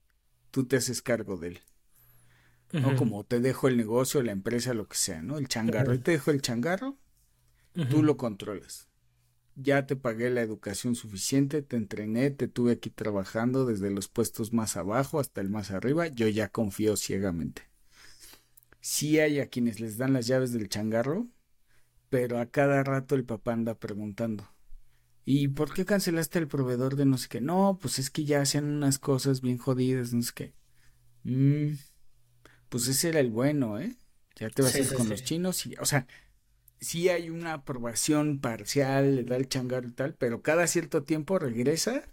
Tú 0.50 0.66
te 0.66 0.76
haces 0.76 1.02
cargo 1.02 1.36
de 1.36 1.48
él. 1.48 1.60
¿No? 2.72 2.96
Como 2.96 3.24
te 3.24 3.40
dejo 3.40 3.68
el 3.68 3.76
negocio, 3.76 4.22
la 4.22 4.32
empresa, 4.32 4.74
lo 4.74 4.88
que 4.88 4.96
sea, 4.96 5.22
¿no? 5.22 5.38
El 5.38 5.48
changarro. 5.48 5.92
Ahí 5.92 5.98
te 5.98 6.10
dejo 6.10 6.30
el 6.30 6.42
changarro. 6.42 6.98
Tú 7.90 8.02
lo 8.02 8.16
controlas. 8.16 8.88
Ya 9.54 9.86
te 9.86 9.96
pagué 9.96 10.30
la 10.30 10.42
educación 10.42 10.94
suficiente, 10.94 11.62
te 11.62 11.76
entrené, 11.76 12.30
te 12.30 12.48
tuve 12.48 12.72
aquí 12.72 12.90
trabajando 12.90 13.64
desde 13.64 13.90
los 13.90 14.08
puestos 14.08 14.52
más 14.52 14.76
abajo 14.76 15.20
hasta 15.20 15.40
el 15.40 15.48
más 15.48 15.70
arriba. 15.70 16.08
Yo 16.08 16.28
ya 16.28 16.48
confío 16.48 16.96
ciegamente. 16.96 17.62
Sí 18.88 19.18
hay 19.18 19.40
a 19.40 19.48
quienes 19.48 19.80
les 19.80 19.96
dan 19.96 20.12
las 20.12 20.28
llaves 20.28 20.52
del 20.52 20.68
changarro, 20.68 21.26
pero 22.08 22.38
a 22.38 22.46
cada 22.46 22.84
rato 22.84 23.16
el 23.16 23.24
papá 23.24 23.52
anda 23.52 23.80
preguntando. 23.80 24.48
¿Y 25.24 25.48
por 25.48 25.74
qué 25.74 25.84
cancelaste 25.84 26.38
el 26.38 26.46
proveedor 26.46 26.94
de 26.94 27.04
no 27.04 27.18
sé 27.18 27.26
qué? 27.26 27.40
No, 27.40 27.80
pues 27.82 27.98
es 27.98 28.10
que 28.10 28.24
ya 28.24 28.42
hacían 28.42 28.64
unas 28.64 29.00
cosas 29.00 29.40
bien 29.40 29.58
jodidas, 29.58 30.12
no 30.12 30.22
sé 30.22 30.30
qué. 30.36 30.54
Mm, 31.24 31.74
pues 32.68 32.86
ese 32.86 33.08
era 33.08 33.18
el 33.18 33.32
bueno, 33.32 33.80
¿eh? 33.80 33.96
Ya 34.36 34.50
te 34.50 34.62
vas 34.62 34.76
a 34.76 34.78
ir 34.78 34.94
con 34.94 35.08
los 35.08 35.24
chinos 35.24 35.66
y, 35.66 35.74
o 35.80 35.84
sea, 35.84 36.06
sí 36.78 37.08
hay 37.08 37.28
una 37.28 37.54
aprobación 37.54 38.38
parcial, 38.38 39.16
le 39.16 39.24
da 39.24 39.34
el 39.34 39.48
changar 39.48 39.84
y 39.84 39.90
tal, 39.90 40.14
pero 40.14 40.42
cada 40.42 40.68
cierto 40.68 41.02
tiempo 41.02 41.40
regresa 41.40 42.04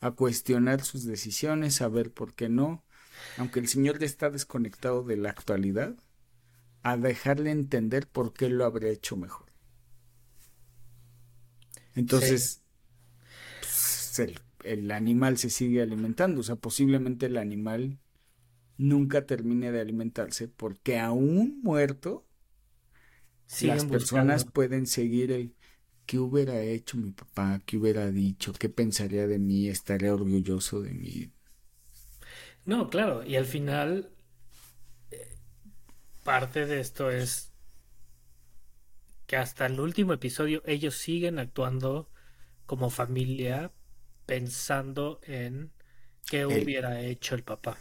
a 0.00 0.10
cuestionar 0.10 0.82
sus 0.82 1.06
decisiones, 1.06 1.80
a 1.80 1.88
ver 1.88 2.12
por 2.12 2.34
qué 2.34 2.50
no, 2.50 2.84
aunque 3.38 3.58
el 3.58 3.68
señor 3.68 3.98
ya 3.98 4.04
está 4.04 4.28
desconectado 4.28 5.02
de 5.02 5.16
la 5.16 5.30
actualidad, 5.30 5.96
a 6.82 6.96
dejarle 6.98 7.50
entender 7.52 8.06
por 8.08 8.32
qué 8.34 8.48
lo 8.50 8.64
habría 8.66 8.90
hecho 8.92 9.16
mejor. 9.16 9.46
Entonces, 11.94 12.62
pues, 13.60 14.18
el, 14.18 14.40
el 14.64 14.90
animal 14.90 15.38
se 15.38 15.50
sigue 15.50 15.82
alimentando, 15.82 16.40
o 16.40 16.44
sea, 16.44 16.56
posiblemente 16.56 17.26
el 17.26 17.36
animal 17.38 17.98
nunca 18.78 19.26
termine 19.26 19.72
de 19.72 19.80
alimentarse 19.82 20.48
porque 20.48 20.98
aún 21.00 21.60
muerto 21.62 22.26
las 23.60 23.84
personas 23.86 24.44
pueden 24.44 24.86
seguir 24.86 25.30
el 25.32 25.54
qué 26.06 26.18
hubiera 26.18 26.60
hecho 26.62 26.96
mi 26.98 27.12
papá, 27.12 27.62
qué 27.66 27.76
hubiera 27.76 28.10
dicho, 28.10 28.52
qué 28.52 28.68
pensaría 28.68 29.26
de 29.28 29.38
mí, 29.38 29.68
estaría 29.68 30.12
orgulloso 30.14 30.80
de 30.82 30.92
mí. 30.94 31.32
No, 32.64 32.88
claro, 32.90 33.24
y 33.24 33.36
al 33.36 33.44
final 33.46 34.10
parte 36.30 36.64
de 36.64 36.78
esto 36.78 37.10
es 37.10 37.52
que 39.26 39.36
hasta 39.36 39.66
el 39.66 39.80
último 39.80 40.12
episodio 40.12 40.62
ellos 40.64 40.94
siguen 40.94 41.40
actuando 41.40 42.08
como 42.66 42.88
familia 42.88 43.72
pensando 44.26 45.18
en 45.24 45.72
qué 46.30 46.46
hubiera 46.46 47.00
hecho 47.00 47.34
el 47.34 47.42
papá. 47.42 47.78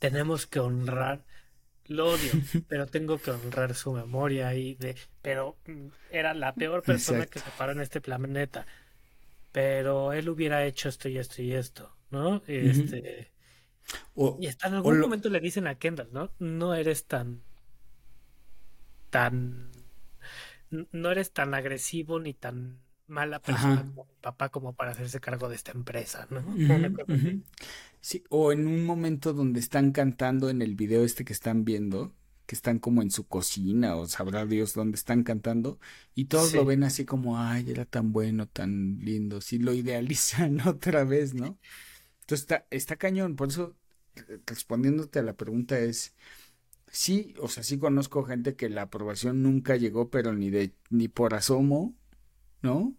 Tenemos 0.00 0.48
que 0.48 0.58
honrar 0.58 1.24
lo 1.84 2.10
odio, 2.10 2.32
pero 2.68 2.88
tengo 2.88 3.18
que 3.18 3.30
honrar 3.30 3.76
su 3.76 3.92
memoria 3.92 4.52
y 4.56 4.74
de, 4.74 4.96
pero 5.22 5.56
era 6.10 6.34
la 6.34 6.56
peor 6.56 6.82
persona 6.82 7.26
que 7.26 7.38
se 7.38 7.50
paró 7.56 7.70
en 7.70 7.82
este 7.82 8.00
planeta. 8.00 8.66
Pero 9.52 10.12
él 10.12 10.28
hubiera 10.28 10.66
hecho 10.66 10.88
esto 10.88 11.08
y 11.08 11.18
esto 11.18 11.40
y 11.40 11.52
esto, 11.52 11.96
¿no? 12.10 12.42
Este 12.48 13.30
y 14.40 14.46
hasta 14.46 14.68
en 14.68 14.74
algún 14.74 15.00
momento 15.00 15.28
le 15.28 15.40
dicen 15.40 15.66
a 15.66 15.76
Kendall, 15.76 16.08
¿no? 16.12 16.30
No 16.38 16.74
eres 16.74 17.06
tan 17.06 17.42
tan 19.10 19.70
no 20.70 21.10
eres 21.10 21.32
tan 21.32 21.54
agresivo 21.54 22.20
ni 22.20 22.34
tan 22.34 22.78
mala 23.06 23.40
persona 23.40 23.84
como 23.86 24.06
papá 24.20 24.50
como 24.50 24.74
para 24.74 24.92
hacerse 24.92 25.20
cargo 25.20 25.48
de 25.48 25.56
esta 25.56 25.72
empresa, 25.72 26.28
¿no? 26.30 26.44
Sí, 28.00 28.24
o 28.30 28.52
en 28.52 28.66
un 28.66 28.86
momento 28.86 29.32
donde 29.32 29.60
están 29.60 29.92
cantando 29.92 30.48
en 30.48 30.62
el 30.62 30.74
video 30.74 31.04
este 31.04 31.24
que 31.24 31.32
están 31.32 31.64
viendo, 31.64 32.14
que 32.46 32.54
están 32.54 32.78
como 32.78 33.02
en 33.02 33.10
su 33.10 33.26
cocina 33.26 33.96
o 33.96 34.06
sabrá 34.06 34.46
Dios 34.46 34.74
dónde 34.74 34.96
están 34.96 35.22
cantando 35.22 35.78
y 36.14 36.26
todos 36.26 36.54
lo 36.54 36.64
ven 36.64 36.84
así 36.84 37.04
como, 37.04 37.38
ay, 37.38 37.68
era 37.68 37.84
tan 37.84 38.12
bueno, 38.12 38.46
tan 38.46 38.98
lindo, 39.00 39.40
sí 39.40 39.58
lo 39.58 39.74
idealizan 39.74 40.60
otra 40.66 41.04
vez, 41.04 41.34
¿no? 41.34 41.58
Entonces 42.20 42.42
está, 42.42 42.66
está 42.70 42.96
cañón, 42.96 43.34
por 43.34 43.48
eso 43.48 43.76
respondiéndote 44.46 45.18
a 45.18 45.22
la 45.22 45.36
pregunta 45.36 45.78
es, 45.78 46.14
sí, 46.90 47.34
o 47.38 47.48
sea, 47.48 47.62
sí 47.62 47.78
conozco 47.78 48.24
gente 48.24 48.56
que 48.56 48.68
la 48.68 48.82
aprobación 48.82 49.42
nunca 49.42 49.76
llegó, 49.76 50.10
pero 50.10 50.32
ni 50.32 50.50
de, 50.50 50.74
ni 50.90 51.08
por 51.08 51.34
asomo, 51.34 51.94
¿no? 52.62 52.96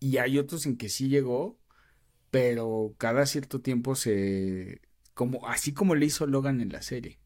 Y 0.00 0.18
hay 0.18 0.38
otros 0.38 0.66
en 0.66 0.76
que 0.76 0.88
sí 0.88 1.08
llegó, 1.08 1.58
pero 2.30 2.94
cada 2.98 3.26
cierto 3.26 3.60
tiempo 3.60 3.94
se 3.94 4.80
como 5.14 5.48
así 5.48 5.72
como 5.72 5.94
le 5.94 6.06
hizo 6.06 6.26
Logan 6.26 6.60
en 6.60 6.70
la 6.70 6.82
serie. 6.82 7.18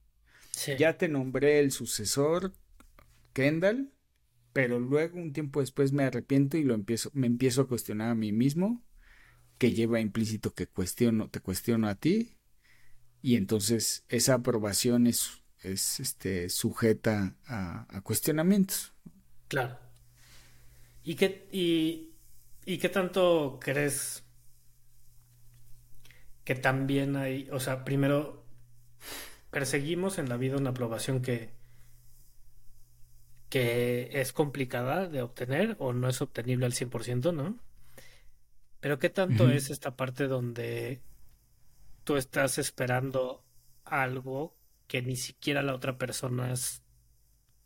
Ya 0.78 0.96
te 0.96 1.08
nombré 1.08 1.58
el 1.58 1.72
sucesor 1.72 2.52
Kendall, 3.32 3.92
pero 4.52 4.78
luego 4.78 5.18
un 5.18 5.32
tiempo 5.32 5.60
después 5.60 5.92
me 5.92 6.04
arrepiento 6.04 6.56
y 6.56 6.62
lo 6.62 6.74
empiezo 6.74 7.10
me 7.14 7.26
empiezo 7.26 7.62
a 7.62 7.68
cuestionar 7.68 8.10
a 8.10 8.14
mí 8.14 8.32
mismo, 8.32 8.84
que 9.58 9.72
lleva 9.72 10.00
implícito 10.00 10.54
que 10.54 10.66
cuestiono, 10.68 11.28
te 11.28 11.40
cuestiono 11.40 11.88
a 11.88 11.96
ti 11.96 12.36
y 13.22 13.36
entonces 13.36 14.04
esa 14.08 14.34
aprobación 14.34 15.06
es 15.06 15.40
es 15.62 16.00
este 16.00 16.48
sujeta 16.48 17.34
a, 17.46 18.00
cuestionamientos. 18.02 18.92
Claro. 19.48 19.78
¿Y 21.02 21.14
qué, 21.16 21.48
y, 21.52 22.12
¿Y 22.64 22.78
qué 22.78 22.88
tanto 22.88 23.58
crees 23.60 24.22
que 26.44 26.54
también 26.54 27.16
hay, 27.16 27.48
o 27.52 27.60
sea, 27.60 27.84
primero 27.84 28.44
perseguimos 29.50 30.18
en 30.18 30.28
la 30.28 30.36
vida 30.36 30.56
una 30.56 30.70
aprobación 30.70 31.22
que 31.22 31.58
que 33.48 34.10
es 34.12 34.32
complicada 34.32 35.08
de 35.08 35.22
obtener 35.22 35.74
o 35.80 35.92
no 35.92 36.08
es 36.08 36.22
obtenible 36.22 36.66
al 36.66 36.72
100%, 36.72 37.34
¿no? 37.34 37.58
Pero 38.78 39.00
¿qué 39.00 39.10
tanto 39.10 39.50
es 39.50 39.70
esta 39.70 39.96
parte 39.96 40.28
donde 40.28 41.02
tú 42.04 42.16
estás 42.16 42.58
esperando 42.58 43.44
algo 43.84 44.56
que 44.86 45.02
ni 45.02 45.16
siquiera 45.16 45.62
la 45.62 45.74
otra 45.74 45.98
persona 45.98 46.54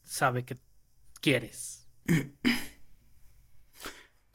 sabe 0.03 0.45
que 0.45 0.57
quieres? 1.21 1.89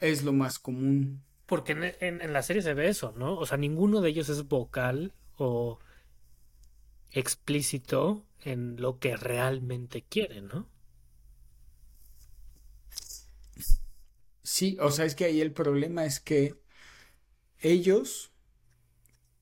Es 0.00 0.22
lo 0.22 0.32
más 0.32 0.58
común. 0.58 1.22
Porque 1.44 1.96
en, 2.00 2.32
la 2.32 2.42
serie 2.42 2.62
se 2.62 2.72
ve 2.72 2.88
eso, 2.88 3.12
¿no? 3.18 3.36
O 3.36 3.44
sea, 3.44 3.58
ninguno 3.58 4.00
de 4.00 4.08
ellos 4.08 4.30
es 4.30 4.48
vocal 4.48 5.12
o 5.36 5.78
explícito 7.10 8.24
en 8.42 8.80
lo 8.80 8.98
que 8.98 9.14
realmente 9.16 10.02
quieren, 10.02 10.48
¿no? 10.48 10.70
Sí, 14.42 14.78
o 14.80 14.90
sea, 14.90 15.04
es 15.04 15.14
que 15.14 15.26
ahí 15.26 15.40
el 15.40 15.52
problema 15.52 16.06
es 16.06 16.18
que 16.18 16.58
ellos 17.58 18.29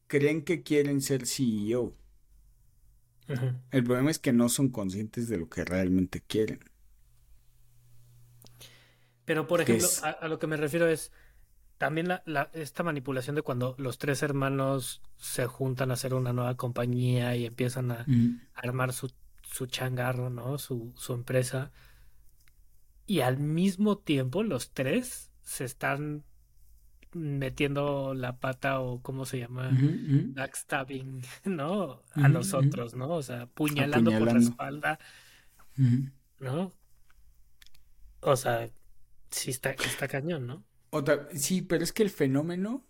creen 0.08 0.42
que 0.42 0.62
quieren 0.62 1.00
ser 1.00 1.26
CEO. 1.26 1.94
El 3.70 3.84
problema 3.84 4.10
es 4.10 4.18
que 4.18 4.32
no 4.32 4.48
son 4.48 4.70
conscientes 4.70 5.28
de 5.28 5.36
lo 5.36 5.48
que 5.48 5.64
realmente 5.64 6.22
quieren. 6.22 6.60
Pero, 9.26 9.46
por 9.46 9.60
ejemplo, 9.60 9.86
a, 10.02 10.26
lo 10.26 10.38
que 10.38 10.46
me 10.46 10.56
refiero 10.56 10.88
es, 10.88 11.12
también 11.76 12.08
la, 12.08 12.50
esta 12.54 12.82
manipulación 12.82 13.36
de 13.36 13.42
cuando 13.42 13.74
los 13.78 13.98
tres 13.98 14.22
hermanos 14.22 15.02
se 15.18 15.46
juntan 15.46 15.90
a 15.90 15.94
hacer 15.94 16.14
una 16.14 16.32
nueva 16.32 16.56
compañía 16.56 17.36
y 17.36 17.44
empiezan 17.44 17.90
a, 17.90 18.06
armar 18.54 18.94
su, 18.94 19.12
su 19.42 19.66
changarro, 19.66 20.30
¿no? 20.30 20.56
Su, 20.56 20.94
su 20.96 21.12
empresa. 21.12 21.70
Y 23.06 23.20
al 23.20 23.38
mismo 23.38 23.98
tiempo 23.98 24.42
los 24.42 24.70
tres 24.70 25.30
se 25.42 25.66
están 25.66 26.24
metiendo 27.12 28.14
la 28.14 28.38
pata 28.38 28.80
o 28.80 29.00
cómo 29.02 29.24
se 29.24 29.38
llama, 29.38 29.70
backstabbing, 30.34 31.22
¿no? 31.44 32.02
A 32.12 32.28
los 32.28 32.54
otros, 32.54 32.94
¿no? 32.94 33.08
O 33.10 33.22
sea, 33.22 33.42
apuñalando, 33.42 34.10
por 34.10 34.32
la 34.32 34.38
espalda, 34.38 34.98
¿no? 36.40 36.72
O 38.20 38.36
sea, 38.36 38.68
sí 39.30 39.50
está, 39.50 39.70
está 39.70 40.08
cañón, 40.08 40.46
¿no? 40.46 40.64
Otra, 40.90 41.28
sí, 41.34 41.62
pero 41.62 41.84
es 41.84 41.92
que 41.92 42.02
el 42.02 42.10
fenómeno 42.10 42.84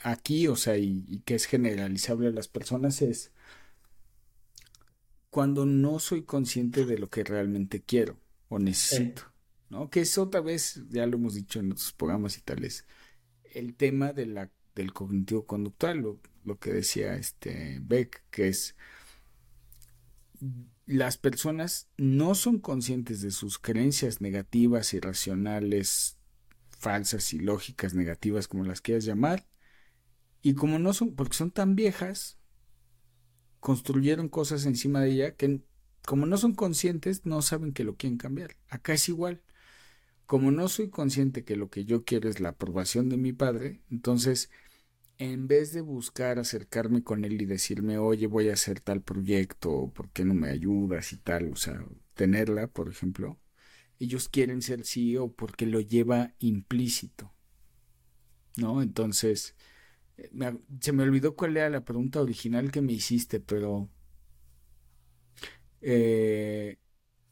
aquí, 0.00 0.48
o 0.48 0.56
sea, 0.56 0.76
y, 0.76 1.22
que 1.24 1.34
es 1.34 1.46
generalizable 1.46 2.28
a 2.28 2.32
las 2.32 2.48
personas 2.48 3.02
es 3.02 3.32
cuando 5.30 5.66
no 5.66 5.98
soy 5.98 6.22
consciente 6.22 6.84
de 6.84 6.98
lo 6.98 7.10
que 7.10 7.24
realmente 7.24 7.82
quiero 7.82 8.18
o 8.48 8.58
necesito, 8.58 9.22
¿no? 9.68 9.90
Que 9.90 10.02
es 10.02 10.16
otra 10.16 10.40
vez, 10.40 10.82
ya 10.90 11.06
lo 11.06 11.16
hemos 11.16 11.34
dicho 11.34 11.58
en 11.58 11.72
otros 11.72 11.92
programas 11.92 12.38
y 12.38 12.42
tales, 12.42 12.86
el 13.54 13.74
tema 13.74 14.12
de 14.12 14.26
la, 14.26 14.50
del 14.74 14.92
cognitivo 14.92 15.46
conductual, 15.46 15.98
lo, 15.98 16.20
lo 16.44 16.58
que 16.58 16.72
decía 16.72 17.14
este 17.14 17.78
Beck, 17.82 18.24
que 18.30 18.48
es 18.48 18.76
las 20.86 21.16
personas 21.16 21.88
no 21.96 22.34
son 22.34 22.58
conscientes 22.58 23.22
de 23.22 23.30
sus 23.30 23.58
creencias 23.58 24.20
negativas, 24.20 24.92
irracionales, 24.92 26.18
falsas 26.78 27.32
y 27.32 27.38
lógicas 27.38 27.94
negativas, 27.94 28.48
como 28.48 28.64
las 28.64 28.80
quieras 28.82 29.04
llamar, 29.04 29.46
y 30.42 30.54
como 30.54 30.78
no 30.78 30.92
son, 30.92 31.14
porque 31.14 31.36
son 31.36 31.50
tan 31.50 31.74
viejas, 31.74 32.38
construyeron 33.60 34.28
cosas 34.28 34.66
encima 34.66 35.00
de 35.00 35.12
ella 35.12 35.36
que 35.36 35.62
como 36.04 36.26
no 36.26 36.36
son 36.36 36.54
conscientes, 36.54 37.24
no 37.24 37.40
saben 37.40 37.72
que 37.72 37.84
lo 37.84 37.96
quieren 37.96 38.18
cambiar. 38.18 38.56
Acá 38.68 38.92
es 38.92 39.08
igual. 39.08 39.42
Como 40.34 40.50
no 40.50 40.66
soy 40.66 40.90
consciente 40.90 41.44
que 41.44 41.54
lo 41.54 41.70
que 41.70 41.84
yo 41.84 42.04
quiero 42.04 42.28
es 42.28 42.40
la 42.40 42.48
aprobación 42.48 43.08
de 43.08 43.16
mi 43.16 43.32
padre, 43.32 43.82
entonces 43.88 44.50
en 45.16 45.46
vez 45.46 45.72
de 45.72 45.80
buscar 45.80 46.40
acercarme 46.40 47.04
con 47.04 47.24
él 47.24 47.40
y 47.40 47.44
decirme, 47.44 47.98
oye, 47.98 48.26
voy 48.26 48.48
a 48.48 48.54
hacer 48.54 48.80
tal 48.80 49.00
proyecto, 49.00 49.92
¿por 49.94 50.10
qué 50.10 50.24
no 50.24 50.34
me 50.34 50.50
ayudas 50.50 51.12
y 51.12 51.18
tal? 51.18 51.52
O 51.52 51.54
sea, 51.54 51.86
tenerla, 52.14 52.66
por 52.66 52.88
ejemplo, 52.88 53.38
ellos 54.00 54.28
quieren 54.28 54.60
ser 54.60 54.84
CEO 54.84 55.30
porque 55.32 55.66
lo 55.66 55.80
lleva 55.80 56.34
implícito, 56.40 57.32
¿no? 58.56 58.82
Entonces, 58.82 59.54
eh, 60.16 60.32
se 60.80 60.90
me 60.90 61.04
olvidó 61.04 61.36
cuál 61.36 61.56
era 61.58 61.70
la 61.70 61.84
pregunta 61.84 62.20
original 62.20 62.72
que 62.72 62.82
me 62.82 62.92
hiciste, 62.94 63.38
pero 63.38 63.88
eh, 65.80 66.80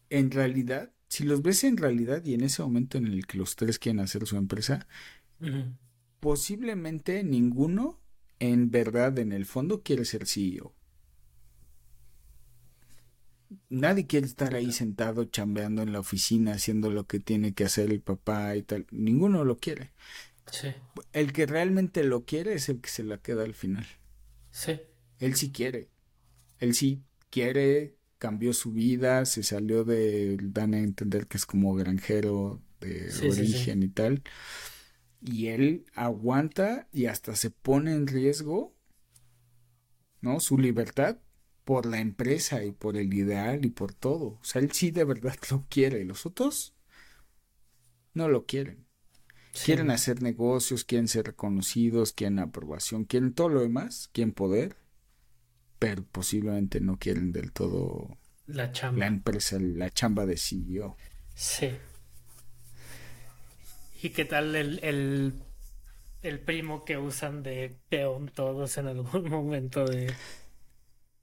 en 0.09 0.31
realidad, 0.31 0.92
si 1.13 1.25
los 1.25 1.43
ves 1.43 1.63
en 1.65 1.77
realidad 1.77 2.25
y 2.25 2.33
en 2.33 2.41
ese 2.41 2.63
momento 2.63 2.97
en 2.97 3.07
el 3.07 3.27
que 3.27 3.37
los 3.37 3.55
tres 3.55 3.79
quieren 3.79 4.01
hacer 4.01 4.27
su 4.27 4.39
empresa, 4.39 4.87
posiblemente 6.21 7.23
ninguno 7.23 8.01
en 8.39 8.71
verdad, 8.71 9.19
en 9.19 9.33
el 9.33 9.45
fondo, 9.45 9.83
quiere 9.83 10.07
ser 10.07 10.27
CEO. 10.27 10.75
Nadie 13.69 14.07
quiere 14.07 14.25
estar 14.25 14.55
ahí 14.55 14.73
sentado 14.73 15.27
chambeando 15.27 15.83
en 15.83 15.93
la 15.93 16.01
oficina, 16.01 16.55
haciendo 16.55 16.91
lo 16.91 17.07
que 17.07 17.21
tiene 17.21 17.53
que 17.53 17.65
hacer 17.65 17.91
el 17.91 18.01
papá 18.01 18.57
y 18.57 18.63
tal. 18.63 18.87
Ninguno 18.91 19.45
lo 19.45 19.59
quiere. 19.59 19.93
Sí. 20.51 20.69
El 21.13 21.35
que 21.35 21.45
realmente 21.45 22.05
lo 22.05 22.25
quiere 22.25 22.55
es 22.55 22.71
el 22.71 22.81
que 22.81 22.89
se 22.89 23.05
la 23.05 23.19
queda 23.19 23.45
al 23.45 23.53
final. 23.53 23.87
Sí. 24.51 24.81
Él 25.19 25.37
sí 25.37 25.53
quiere. 25.53 25.91
Él 26.59 26.75
sí 26.75 27.03
quiere, 27.29 27.99
cambió 28.23 28.53
su 28.53 28.71
vida, 28.73 29.25
se 29.25 29.43
salió 29.43 29.83
de, 29.83 30.39
dan 30.41 30.75
a 30.75 30.79
entender 30.79 31.27
que 31.27 31.39
es 31.39 31.45
como 31.45 31.75
granjero 31.75 32.63
de 32.81 33.11
origen 33.29 33.83
y 33.83 33.89
tal 33.89 34.23
y 35.25 35.49
él 35.49 35.87
aguanta 35.95 36.89
y 36.93 37.07
hasta 37.07 37.37
se 37.37 37.51
pone 37.51 37.93
en 37.93 38.07
riesgo, 38.07 38.75
¿no? 40.21 40.41
Su 40.41 40.59
libertad 40.59 41.19
por 41.65 41.87
la 41.87 42.01
empresa 42.01 42.65
y 42.65 42.73
por 42.73 42.97
el 42.97 43.15
ideal 43.15 43.65
y 43.65 43.71
por 43.71 43.95
todo. 43.95 44.25
O 44.27 44.41
sea, 44.43 44.61
él 44.61 44.73
sí 44.73 44.91
de 44.91 45.05
verdad 45.05 45.37
lo 45.51 45.65
quiere. 45.69 46.05
Los 46.05 46.27
otros 46.27 46.75
no 48.15 48.29
lo 48.29 48.47
quieren. 48.47 48.87
Quieren 49.65 49.91
hacer 49.91 50.23
negocios, 50.23 50.85
quieren 50.85 51.09
ser 51.09 51.27
reconocidos, 51.27 52.15
quieren 52.15 52.39
aprobación, 52.39 53.05
quieren 53.05 53.35
todo 53.35 53.51
lo 53.51 53.61
demás, 53.61 54.09
quieren 54.13 54.33
poder, 54.33 54.77
pero 55.83 56.05
posiblemente 56.05 56.81
no 56.81 56.97
quieren 56.97 57.33
del 57.33 57.51
todo 57.51 58.17
la 58.47 58.71
chamba. 58.71 59.01
La 59.01 59.07
empresa, 59.09 59.59
la 59.59 59.91
chamba 59.91 60.27
de 60.27 60.37
CEO. 60.37 60.97
Sí. 61.35 61.73
¿Y 64.01 64.11
qué 64.11 64.25
tal 64.25 64.55
el, 64.55 64.79
el, 66.23 66.39
primo 66.39 66.85
que 66.85 66.99
usan 66.99 67.43
de 67.43 67.77
peón 67.89 68.31
todos 68.33 68.79
en 68.79 68.87
algún 68.87 69.25
momento 69.29 69.85
de... 69.85 70.15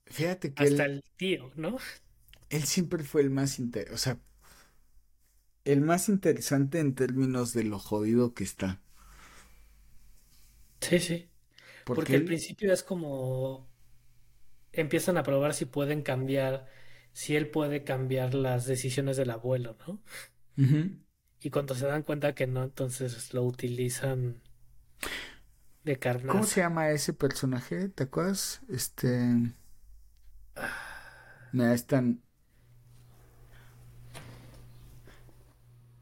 Fíjate 0.04 0.52
que... 0.52 0.64
Hasta 0.64 0.84
el 0.84 1.04
tío, 1.16 1.50
¿no? 1.56 1.78
Él 2.50 2.64
siempre 2.64 3.02
fue 3.02 3.22
el 3.22 3.30
más 3.30 3.58
interesante, 3.58 3.94
o 3.94 3.96
sea, 3.96 4.18
el 5.64 5.80
más 5.80 6.10
interesante 6.10 6.80
en 6.80 6.94
términos 6.94 7.54
de 7.54 7.64
lo 7.64 7.78
jodido 7.78 8.34
que 8.34 8.44
está. 8.44 8.78
Sí, 10.82 10.98
sí. 10.98 11.30
Porque, 11.86 12.16
al 12.16 12.24
principio 12.24 12.74
es 12.74 12.82
como 12.82 13.69
empiezan 14.72 15.16
a 15.16 15.22
probar 15.22 15.54
si 15.54 15.64
pueden 15.64 16.02
cambiar, 16.02 16.66
si 17.12 17.36
él 17.36 17.48
puede 17.48 17.84
cambiar 17.84 18.34
las 18.34 18.66
decisiones 18.66 19.16
del 19.16 19.30
abuelo, 19.30 19.76
¿no? 19.86 20.00
Y 21.42 21.50
cuando 21.50 21.74
se 21.74 21.86
dan 21.86 22.02
cuenta 22.02 22.34
que 22.34 22.46
no, 22.46 22.62
entonces 22.62 23.32
lo 23.32 23.44
utilizan 23.44 24.42
de 25.84 25.98
carne. 25.98 26.28
¿Cómo 26.28 26.44
se 26.44 26.60
llama 26.60 26.90
ese 26.90 27.12
personaje? 27.12 27.88
¿Te 27.88 28.04
acuerdas? 28.04 28.60
Este. 28.68 29.54
Me 31.52 31.74
están. 31.74 32.22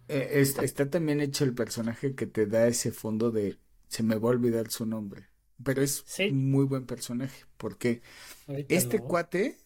Eh, 0.09 0.42
está, 0.62 0.90
también 0.90 1.20
hecho 1.20 1.44
el 1.44 1.54
personaje 1.54 2.14
que 2.14 2.26
te 2.26 2.46
da 2.46 2.66
ese 2.66 2.90
fondo 2.92 3.31
de. 3.31 3.59
Se 3.88 4.02
me 4.02 4.16
va 4.16 4.28
a 4.28 4.33
olvidar 4.33 4.70
su 4.70 4.87
nombre. 4.87 5.28
Pero 5.62 5.83
es 5.83 6.05
un 6.18 6.51
muy 6.51 6.64
buen 6.64 6.87
personaje. 6.87 7.44
Porque 7.57 8.03
este 8.68 9.01
cuate. 9.01 9.59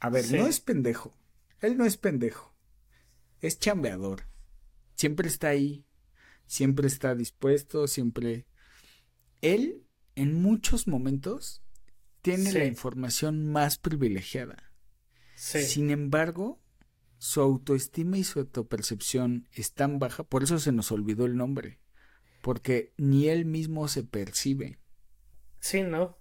A 0.00 0.10
ver, 0.10 0.30
no 0.32 0.46
es 0.46 0.60
pendejo. 0.60 1.16
Él 1.60 1.76
no 1.76 1.84
es 1.84 1.96
pendejo. 1.96 2.54
Es 3.40 3.58
chambeador 3.58 4.24
siempre 4.94 5.28
está 5.28 5.48
ahí, 5.48 5.84
siempre 6.46 6.86
está 6.86 7.14
dispuesto, 7.14 7.86
siempre... 7.86 8.46
Él, 9.40 9.84
en 10.14 10.40
muchos 10.40 10.86
momentos, 10.86 11.62
tiene 12.22 12.52
la 12.52 12.64
información 12.64 13.52
más 13.52 13.76
privilegiada. 13.76 14.72
Sin 15.36 15.90
embargo, 15.90 16.62
su 17.18 17.42
autoestima 17.42 18.16
y 18.16 18.24
su 18.24 18.38
autopercepción 18.38 19.48
es 19.52 19.74
tan 19.74 19.98
baja, 19.98 20.24
por 20.24 20.42
eso 20.42 20.58
se 20.58 20.72
nos 20.72 20.90
olvidó 20.92 21.26
el 21.26 21.36
nombre, 21.36 21.80
porque 22.40 22.94
ni 22.96 23.28
él 23.28 23.44
mismo 23.44 23.88
se 23.88 24.04
percibe. 24.04 24.78
Sí, 25.64 25.82
¿no? 25.82 26.18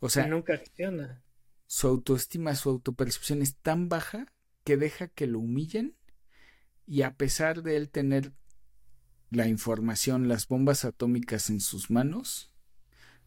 O 0.00 0.10
sea, 0.10 0.26
nunca 0.26 0.52
acciona. 0.52 1.24
Su 1.66 1.88
autoestima, 1.88 2.54
su 2.54 2.68
autopercepción 2.68 3.40
es 3.40 3.56
tan 3.56 3.88
baja 3.88 4.26
que 4.64 4.76
deja 4.76 5.08
que 5.08 5.26
lo 5.26 5.38
humillen 5.38 5.96
y 6.86 7.00
a 7.00 7.16
pesar 7.16 7.62
de 7.62 7.76
él 7.76 7.88
tener 7.88 8.34
la 9.30 9.48
información, 9.48 10.28
las 10.28 10.46
bombas 10.46 10.84
atómicas 10.84 11.48
en 11.48 11.60
sus 11.60 11.90
manos, 11.90 12.52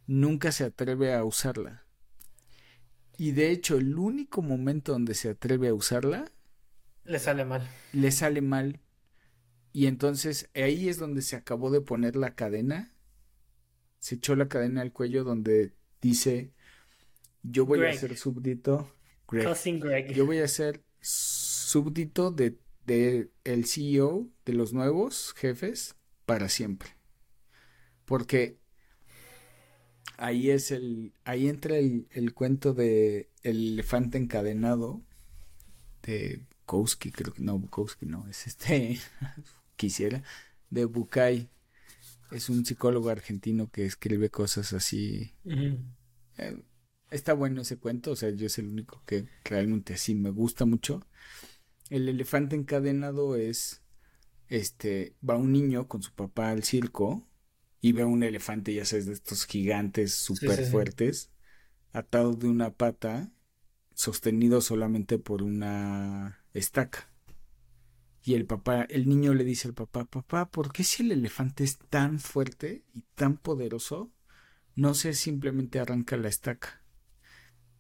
nunca 0.06 0.52
se 0.52 0.66
atreve 0.66 1.16
a 1.16 1.24
usarla. 1.24 1.88
Y 3.18 3.32
de 3.32 3.50
hecho, 3.50 3.78
el 3.78 3.98
único 3.98 4.44
momento 4.44 4.92
donde 4.92 5.16
se 5.16 5.30
atreve 5.30 5.70
a 5.70 5.74
usarla, 5.74 6.32
le 7.06 7.18
sale 7.18 7.44
mal. 7.44 7.68
Le 7.92 8.12
sale 8.12 8.42
mal. 8.42 8.82
Y 9.74 9.88
entonces 9.88 10.48
ahí 10.54 10.90
es 10.90 11.00
donde 11.00 11.24
se 11.24 11.36
acabó 11.36 11.72
de 11.72 11.82
poner 11.82 12.16
la 12.16 12.36
cadena. 12.36 12.95
Se 14.06 14.16
echó 14.16 14.36
la 14.36 14.48
cadena 14.48 14.82
al 14.82 14.92
cuello 14.92 15.24
donde 15.24 15.74
dice, 16.00 16.52
yo 17.42 17.66
voy 17.66 17.84
a 17.84 17.94
ser 17.94 18.16
súbdito. 18.18 18.94
Greg. 19.80 20.14
Yo 20.14 20.28
voy 20.28 20.40
a 20.40 20.48
ser 20.48 20.84
súbdito 21.02 22.30
de 22.30 22.56
de 22.86 23.32
el 23.44 23.66
CEO 23.66 24.30
de 24.46 24.54
los 24.54 24.74
nuevos 24.74 25.34
jefes 25.36 25.96
para 26.26 26.50
siempre. 26.50 26.90
Porque 28.06 28.60
ahí 30.18 30.52
es 30.52 30.72
el, 30.72 31.14
ahí 31.24 31.48
entra 31.48 31.78
el, 31.78 32.34
cuento 32.34 32.74
de 32.74 33.30
el 33.42 33.74
elefante 33.74 34.18
encadenado 34.18 35.02
de 36.04 36.46
Bukowski, 36.60 37.12
creo 37.12 37.34
que 37.34 37.42
no, 37.42 37.58
Bukowski 37.58 38.06
no, 38.06 38.28
es 38.28 38.46
este, 38.48 39.00
quisiera, 39.76 40.24
de 40.70 40.86
Bukai. 40.86 41.50
Es 42.32 42.50
un 42.50 42.66
psicólogo 42.66 43.10
argentino 43.10 43.70
que 43.70 43.86
escribe 43.86 44.30
cosas 44.30 44.74
así. 44.74 45.34
Eh, 46.38 46.64
está 47.12 47.34
bueno 47.34 47.62
ese 47.62 47.78
cuento, 47.78 48.12
o 48.12 48.16
sea, 48.16 48.30
yo 48.32 48.48
es 48.48 48.58
el 48.58 48.68
único 48.68 49.02
que 49.06 49.28
realmente 49.44 49.94
así 49.94 50.16
me 50.16 50.30
gusta 50.30 50.66
mucho. 50.66 51.06
El 51.90 52.10
elefante 52.10 52.56
encadenado 52.56 53.36
es, 53.36 53.82
este, 54.48 55.16
va 55.28 55.38
un 55.38 55.52
niño 55.52 55.88
con 55.88 56.02
su 56.02 56.14
papá 56.14 56.50
al 56.50 56.64
circo 56.64 57.28
y 57.80 57.92
ve 57.92 58.04
un 58.04 58.24
elefante, 58.24 58.74
ya 58.74 58.86
sabes, 58.86 59.06
de 59.06 59.14
estos 59.14 59.46
gigantes 59.46 60.14
súper 60.14 60.66
fuertes, 60.66 61.30
atado 61.92 62.34
de 62.34 62.48
una 62.48 62.74
pata, 62.74 63.32
sostenido 63.94 64.62
solamente 64.62 65.20
por 65.20 65.44
una 65.44 66.44
estaca. 66.54 67.15
Y 68.28 68.34
el 68.34 68.48
papá, 68.48 68.88
el 68.90 69.08
niño 69.08 69.36
le 69.36 69.44
dice 69.44 69.68
al 69.68 69.76
papá, 69.76 70.06
papá, 70.06 70.50
¿por 70.50 70.74
qué 70.74 70.84
si 70.84 71.04
el 71.04 71.12
elefante 71.12 71.64
es 71.64 71.78
tan 71.78 72.20
fuerte 72.20 72.84
y 72.92 73.04
tan 73.14 73.38
poderoso, 73.38 74.12
no 74.76 74.96
se 74.96 75.14
simplemente 75.14 75.80
arranca 75.80 76.18
la 76.18 76.28
estaca? 76.28 76.82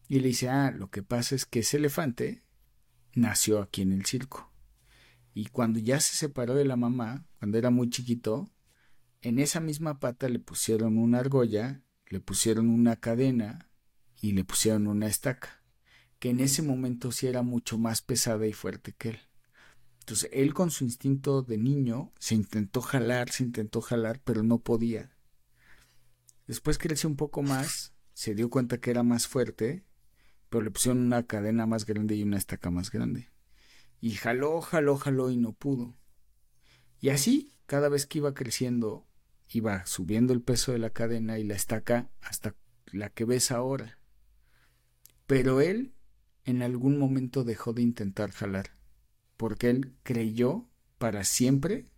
Y 0.08 0.20
le 0.20 0.28
dice, 0.28 0.50
ah, 0.50 0.70
lo 0.70 0.92
que 0.92 1.02
pasa 1.02 1.34
es 1.34 1.48
que 1.48 1.62
ese 1.62 1.78
elefante 1.78 2.44
nació 3.16 3.60
aquí 3.60 3.82
en 3.82 3.92
el 3.92 4.06
circo. 4.06 4.54
Y 5.34 5.48
cuando 5.48 5.80
ya 5.80 6.00
se 6.00 6.16
separó 6.16 6.54
de 6.54 6.66
la 6.66 6.76
mamá, 6.76 7.26
cuando 7.40 7.58
era 7.58 7.72
muy 7.72 7.90
chiquito, 7.90 8.52
en 9.22 9.40
esa 9.40 9.60
misma 9.60 10.00
pata 10.00 10.30
le 10.30 10.38
pusieron 10.38 11.00
una 11.00 11.22
argolla, 11.22 11.82
le 12.06 12.20
pusieron 12.20 12.70
una 12.70 12.98
cadena 12.98 13.72
y 14.22 14.34
le 14.34 14.44
pusieron 14.44 14.86
una 14.86 15.08
estaca, 15.08 15.64
que 16.20 16.30
en 16.30 16.40
ese 16.40 16.62
momento 16.62 17.12
sí 17.12 17.26
era 17.26 17.42
mucho 17.42 17.80
más 17.80 18.04
pesada 18.04 18.46
y 18.46 18.54
fuerte 18.54 18.94
que 18.94 19.10
él. 19.10 19.20
Entonces 20.06 20.30
él 20.34 20.54
con 20.54 20.70
su 20.70 20.84
instinto 20.84 21.42
de 21.42 21.58
niño 21.58 22.14
se 22.20 22.36
intentó 22.36 22.80
jalar, 22.82 23.32
se 23.32 23.42
intentó 23.42 23.82
jalar, 23.82 24.22
pero 24.24 24.44
no 24.44 24.60
podía. 24.60 25.10
Después 26.46 26.78
creció 26.78 27.10
un 27.10 27.16
poco 27.16 27.42
más, 27.42 27.96
se 28.14 28.36
dio 28.36 28.52
cuenta 28.52 28.78
que 28.78 28.92
era 28.92 29.02
más 29.02 29.28
fuerte, 29.28 29.84
pero 30.50 30.64
le 30.64 30.70
pusieron 30.70 31.00
una 31.02 31.26
cadena 31.26 31.66
más 31.66 31.88
grande 31.88 32.14
y 32.14 32.22
una 32.22 32.38
estaca 32.38 32.70
más 32.70 32.92
grande. 32.92 33.32
Y 34.00 34.12
jaló, 34.12 34.62
jaló, 34.62 34.96
jaló 34.96 35.32
y 35.32 35.38
no 35.38 35.54
pudo. 35.54 35.98
Y 37.02 37.10
así, 37.10 37.58
cada 37.66 37.90
vez 37.90 38.06
que 38.06 38.20
iba 38.20 38.36
creciendo, 38.36 39.08
iba 39.50 39.88
subiendo 39.88 40.34
el 40.34 40.44
peso 40.44 40.72
de 40.72 40.78
la 40.78 40.92
cadena 40.92 41.40
y 41.40 41.46
la 41.46 41.56
estaca 41.56 42.12
hasta 42.22 42.54
la 42.92 43.10
que 43.10 43.26
ves 43.26 43.50
ahora. 43.50 43.98
Pero 45.26 45.62
él 45.62 45.96
en 46.44 46.62
algún 46.62 47.00
momento 47.00 47.44
dejó 47.44 47.74
de 47.74 47.82
intentar 47.82 48.30
jalar 48.30 48.76
porque 49.38 49.70
él 49.70 49.96
creyó 50.04 50.70
para 50.98 51.24
siempre 51.24 51.90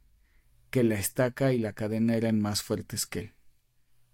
que 0.70 0.84
la 0.84 1.00
estaca 1.00 1.54
y 1.54 1.60
la 1.60 1.74
cadena 1.74 2.16
eran 2.16 2.40
más 2.40 2.62
fuertes 2.62 3.06
que 3.06 3.20
él. 3.20 3.34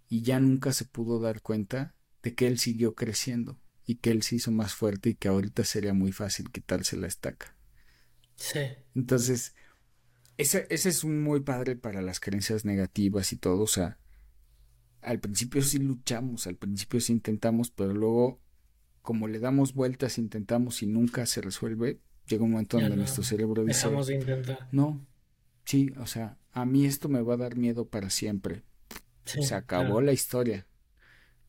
Y 0.09 0.21
ya 0.21 0.39
nunca 0.39 0.73
se 0.73 0.85
pudo 0.85 1.19
dar 1.19 1.41
cuenta 1.41 1.95
de 2.21 2.35
que 2.35 2.47
él 2.47 2.59
siguió 2.59 2.93
creciendo 2.95 3.59
y 3.85 3.95
que 3.95 4.11
él 4.11 4.23
se 4.23 4.35
hizo 4.35 4.51
más 4.51 4.73
fuerte 4.73 5.09
y 5.09 5.15
que 5.15 5.27
ahorita 5.27 5.63
sería 5.63 5.93
muy 5.93 6.11
fácil 6.11 6.51
quitarse 6.51 6.95
la 6.97 7.07
estaca. 7.07 7.55
Sí. 8.35 8.59
Entonces, 8.95 9.55
ese, 10.37 10.67
ese 10.69 10.89
es 10.89 11.03
un 11.03 11.21
muy 11.21 11.41
padre 11.41 11.75
para 11.75 12.01
las 12.01 12.19
creencias 12.19 12.65
negativas 12.65 13.33
y 13.33 13.37
todo. 13.37 13.61
O 13.61 13.67
sea, 13.67 13.99
al 15.01 15.19
principio 15.19 15.61
sí 15.61 15.79
luchamos, 15.79 16.47
al 16.47 16.55
principio 16.55 16.99
sí 17.01 17.13
intentamos, 17.13 17.71
pero 17.71 17.93
luego, 17.93 18.41
como 19.01 19.27
le 19.27 19.39
damos 19.39 19.73
vueltas, 19.73 20.17
intentamos 20.17 20.81
y 20.81 20.87
nunca 20.87 21.25
se 21.25 21.41
resuelve, 21.41 21.99
llega 22.27 22.43
un 22.43 22.51
momento 22.51 22.79
donde 22.79 22.95
nuestro 22.95 23.23
cerebro 23.23 23.63
dice, 23.63 23.89
no, 24.71 25.05
sí, 25.65 25.93
o 25.99 26.05
sea, 26.05 26.37
a 26.51 26.65
mí 26.65 26.85
esto 26.85 27.09
me 27.09 27.21
va 27.21 27.33
a 27.33 27.37
dar 27.37 27.55
miedo 27.55 27.87
para 27.87 28.09
siempre. 28.09 28.63
se 29.25 29.55
acabó 29.55 30.01
la 30.01 30.13
historia. 30.13 30.67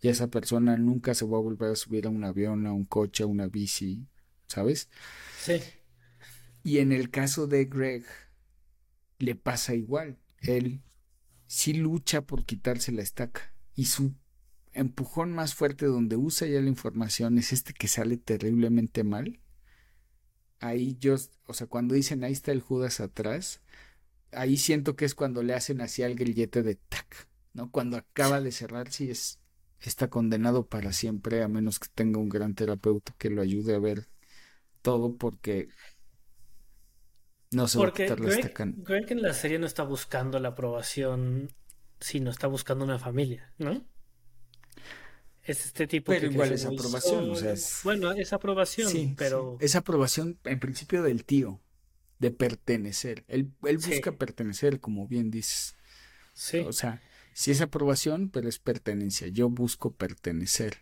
Y 0.01 0.09
esa 0.09 0.29
persona 0.29 0.77
nunca 0.77 1.15
se 1.15 1.25
va 1.25 1.39
a 1.39 1.41
volver 1.41 1.73
a 1.73 1.77
subir 1.77 2.07
a 2.07 2.11
un 2.11 2.25
avión, 2.25 2.67
a 2.67 2.73
un 2.73 2.85
coche, 2.85 3.23
a 3.23 3.27
una 3.27 3.47
bici, 3.47 4.07
¿sabes? 4.47 4.91
Sí. 5.39 5.61
Y 6.63 6.79
en 6.79 6.93
el 6.93 7.11
caso 7.11 7.47
de 7.47 7.65
Greg, 7.65 8.05
le 9.19 9.35
pasa 9.35 9.75
igual. 9.75 10.19
Él 10.41 10.83
sí 11.47 11.73
lucha 11.73 12.23
por 12.23 12.45
quitarse 12.45 12.93
la 12.93 13.03
estaca. 13.03 13.55
Y 13.75 13.87
su 13.87 14.15
empujón 14.73 15.33
más 15.33 15.55
fuerte 15.55 15.87
donde 15.87 16.17
usa 16.17 16.49
ya 16.49 16.61
la 16.61 16.69
información 16.69 17.39
es 17.39 17.53
este 17.53 17.73
que 17.73 17.89
sale 17.89 18.17
terriblemente 18.17 19.05
mal 19.05 19.41
ahí 20.61 20.97
yo, 21.01 21.17
o 21.47 21.55
sea, 21.55 21.67
cuando 21.67 21.95
dicen 21.95 22.25
ahí 22.25 22.33
está 22.33 22.53
el 22.53 22.61
Judas 22.61 23.01
atrás, 23.01 23.61
ahí 24.33 24.57
siento 24.57 24.97
que 24.97 25.05
es 25.05 25.15
cuando 25.15 25.43
le 25.43 25.55
hacen 25.55 25.81
así 25.81 26.03
al 26.03 26.15
grillete 26.15 26.63
de 26.63 26.77
tac, 26.77 27.29
¿no? 27.53 27.71
Cuando 27.71 27.97
acaba 27.97 28.41
de 28.41 28.53
cerrar, 28.53 28.91
sí 28.91 29.11
es, 29.11 29.41
está 29.81 30.09
condenado 30.09 30.67
para 30.67 30.93
siempre, 30.93 31.43
a 31.43 31.49
menos 31.49 31.79
que 31.79 31.89
tenga 31.95 32.19
un 32.19 32.29
gran 32.29 32.55
terapeuta 32.55 33.15
que 33.19 33.31
lo 33.31 33.43
ayude 33.43 33.75
a 33.75 33.79
ver 33.79 34.09
todo, 34.83 35.17
porque 35.17 35.69
no 37.53 37.69
se 37.69 37.79
porque 37.79 38.09
va 38.09 38.15
a 38.15 38.19
la 38.19 38.35
estaca. 38.35 38.67
Greg 38.77 39.13
en 39.13 39.23
la 39.23 39.33
serie 39.33 39.59
no 39.59 39.67
está 39.67 39.83
buscando 39.83 40.39
la 40.41 40.51
aprobación, 40.51 41.51
sino 42.01 42.31
está 42.31 42.47
buscando 42.49 42.85
una 42.85 42.99
familia, 42.99 43.53
¿no? 43.59 43.85
Es 45.45 45.67
este 45.67 45.87
tipo 45.87 46.13
pero 46.13 46.27
igual 46.27 46.53
es 46.53 46.65
aprobación 46.65 47.31
o 47.31 47.37
sea 47.37 47.55
bueno 47.85 48.13
es 48.13 48.33
aprobación 48.33 49.15
pero 49.17 49.59
es 49.61 49.77
aprobación 49.77 50.39
en 50.45 50.59
principio 50.59 51.03
del 51.03 51.25
tío 51.25 51.61
de 52.19 52.31
pertenecer. 52.31 53.25
Él, 53.29 53.53
él 53.65 53.79
busca 53.79 54.13
pertenecer 54.13 54.81
como 54.81 55.07
bien 55.07 55.31
dices. 55.31 55.77
Sí. 56.33 56.59
O 56.61 56.73
sea 56.73 57.03
sí 57.33 57.51
es 57.51 57.61
aprobación 57.61 58.31
pero 58.31 58.49
es 58.49 58.59
pertenencia. 58.59 59.29
Yo 59.29 59.49
busco 59.49 59.93
pertenecer. 59.93 60.79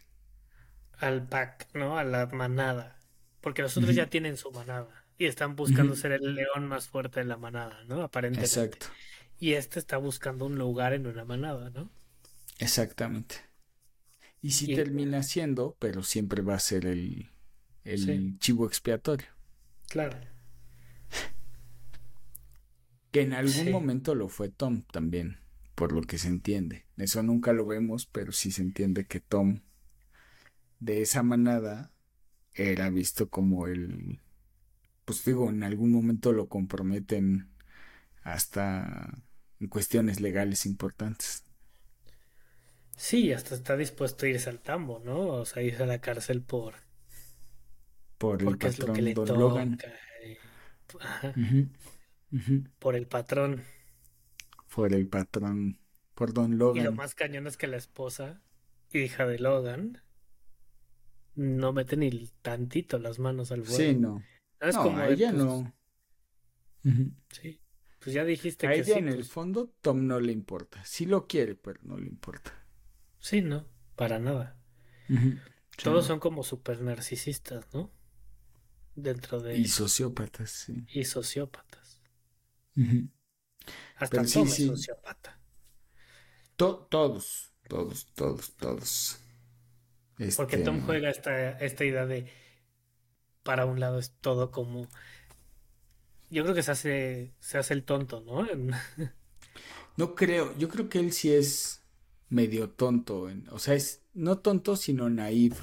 Al 0.98 1.26
pack 1.26 1.68
no 1.74 1.98
a 1.98 2.04
la 2.04 2.26
manada. 2.26 2.98
Porque 3.40 3.62
los 3.62 3.76
otros 3.76 3.94
ya 3.94 4.08
tienen 4.08 4.36
su 4.36 4.52
manada 4.52 5.04
y 5.18 5.26
están 5.26 5.56
buscando 5.56 5.96
ser 5.96 6.12
el 6.12 6.36
león 6.36 6.68
más 6.68 6.86
fuerte 6.86 7.20
de 7.20 7.26
la 7.26 7.36
manada 7.36 7.82
no 7.88 8.02
aparentemente. 8.02 8.60
Exacto. 8.60 8.86
Y 9.38 9.54
este 9.54 9.80
está 9.80 9.96
buscando 9.96 10.46
un 10.46 10.56
lugar 10.56 10.92
en 10.92 11.08
una 11.08 11.24
manada 11.24 11.70
no 11.70 11.90
exactamente 12.58 13.36
y 14.42 14.50
sí 14.50 14.74
termina 14.74 15.22
siendo, 15.22 15.76
pero 15.78 16.02
siempre 16.02 16.42
va 16.42 16.56
a 16.56 16.60
ser 16.60 16.84
el, 16.84 17.30
el 17.84 18.38
chivo 18.38 18.66
expiatorio. 18.66 19.28
Claro. 19.88 20.18
Que 23.12 23.22
en 23.22 23.34
algún 23.34 23.70
momento 23.70 24.14
lo 24.14 24.28
fue 24.28 24.48
Tom 24.48 24.82
también, 24.90 25.38
por 25.74 25.92
lo 25.92 26.02
que 26.02 26.18
se 26.18 26.28
entiende. 26.28 26.86
Eso 26.96 27.22
nunca 27.22 27.52
lo 27.52 27.66
vemos, 27.66 28.06
pero 28.06 28.32
sí 28.32 28.50
se 28.50 28.62
entiende 28.62 29.04
que 29.04 29.20
Tom, 29.20 29.60
de 30.80 31.02
esa 31.02 31.22
manada, 31.22 31.92
era 32.54 32.90
visto 32.90 33.28
como 33.28 33.66
el. 33.68 34.20
Pues 35.04 35.24
digo, 35.24 35.50
en 35.50 35.62
algún 35.62 35.92
momento 35.92 36.32
lo 36.32 36.48
comprometen 36.48 37.50
hasta 38.22 39.18
en 39.60 39.68
cuestiones 39.68 40.20
legales 40.20 40.66
importantes. 40.66 41.44
Sí, 42.96 43.32
hasta 43.32 43.54
está 43.54 43.76
dispuesto 43.76 44.26
a 44.26 44.28
irse 44.28 44.50
al 44.50 44.60
tambo, 44.60 45.00
¿no? 45.04 45.28
O 45.28 45.44
sea, 45.44 45.62
irse 45.62 45.82
a 45.82 45.86
la 45.86 46.00
cárcel 46.00 46.42
por. 46.42 46.74
Por 48.18 48.42
el 48.42 48.56
patrón 48.56 49.14
Don 49.14 49.38
Logan. 49.38 49.78
Por 52.78 52.94
el 52.94 53.06
patrón. 53.06 53.64
Por 54.72 54.94
el 54.94 55.08
patrón. 55.08 55.78
Por 56.14 56.32
Don 56.32 56.58
Logan. 56.58 56.82
Y 56.82 56.84
lo 56.84 56.92
más 56.92 57.14
cañón 57.14 57.46
es 57.46 57.56
que 57.56 57.66
la 57.66 57.76
esposa, 57.76 58.42
hija 58.92 59.26
de 59.26 59.38
Logan, 59.38 60.02
no 61.34 61.72
mete 61.72 61.96
ni 61.96 62.28
tantito 62.42 62.98
las 62.98 63.18
manos 63.18 63.50
al 63.50 63.62
vuelo. 63.62 63.76
Sí, 63.76 63.94
no. 63.94 64.22
Es 64.60 64.76
no, 64.76 64.82
como 64.82 65.02
ella 65.02 65.30
pues, 65.30 65.44
no. 65.44 65.74
Sí. 67.30 67.60
Pues 67.98 68.14
ya 68.14 68.24
dijiste 68.24 68.66
a 68.66 68.72
que 68.72 68.80
ella 68.80 68.98
en 68.98 69.08
el 69.08 69.16
pues. 69.16 69.30
fondo 69.30 69.72
Tom 69.80 70.06
no 70.06 70.20
le 70.20 70.32
importa. 70.32 70.84
Sí 70.84 71.06
lo 71.06 71.26
quiere, 71.26 71.54
pero 71.54 71.80
no 71.82 71.96
le 71.96 72.06
importa. 72.06 72.61
Sí, 73.22 73.40
no, 73.40 73.64
para 73.94 74.18
nada. 74.18 74.58
Todos 75.82 76.06
son 76.06 76.18
como 76.18 76.42
super 76.42 76.80
narcisistas, 76.82 77.72
¿no? 77.72 77.90
Dentro 78.96 79.40
de... 79.40 79.56
Y 79.56 79.68
sociópatas, 79.68 80.50
sí. 80.50 80.84
Y 80.88 81.04
sociópatas. 81.04 82.00
Hasta 83.96 84.24
Tom 84.24 84.46
es 84.48 84.66
sociópata. 84.66 85.38
todos, 86.56 87.52
todos, 87.68 88.06
todos, 88.14 88.52
todos. 88.56 89.18
Porque 90.36 90.58
Tom 90.58 90.76
este, 90.76 90.86
juega 90.86 91.10
esta, 91.10 91.50
esta 91.58 91.84
idea 91.84 92.06
de 92.06 92.28
para 93.44 93.66
un 93.66 93.78
lado 93.78 93.98
es 93.98 94.12
todo 94.20 94.50
como 94.50 94.88
yo 96.30 96.42
creo 96.44 96.54
que 96.54 96.62
se 96.62 96.70
hace 96.72 97.34
se 97.40 97.58
hace 97.58 97.74
el 97.74 97.84
tonto, 97.84 98.20
¿no? 98.20 98.46
no 99.96 100.14
creo, 100.14 100.56
yo 100.58 100.68
creo 100.68 100.88
que 100.88 100.98
él 100.98 101.12
sí 101.12 101.32
es 101.32 101.81
medio 102.32 102.70
tonto, 102.70 103.28
o 103.50 103.58
sea, 103.58 103.74
es 103.74 104.02
no 104.14 104.38
tonto, 104.38 104.76
sino 104.76 105.08
naive. 105.10 105.56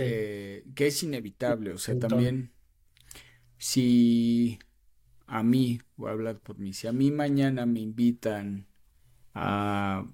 Eh, 0.00 0.64
que 0.74 0.88
es 0.88 1.02
inevitable, 1.04 1.72
o 1.72 1.78
sea, 1.78 1.96
también 1.98 2.52
si 3.58 4.58
a 5.26 5.42
mí, 5.42 5.80
voy 5.96 6.08
a 6.08 6.12
hablar 6.12 6.40
por 6.40 6.58
mí, 6.58 6.72
si 6.72 6.86
a 6.86 6.92
mí 6.92 7.10
mañana 7.10 7.66
me 7.66 7.80
invitan 7.80 8.66
a 9.34 10.04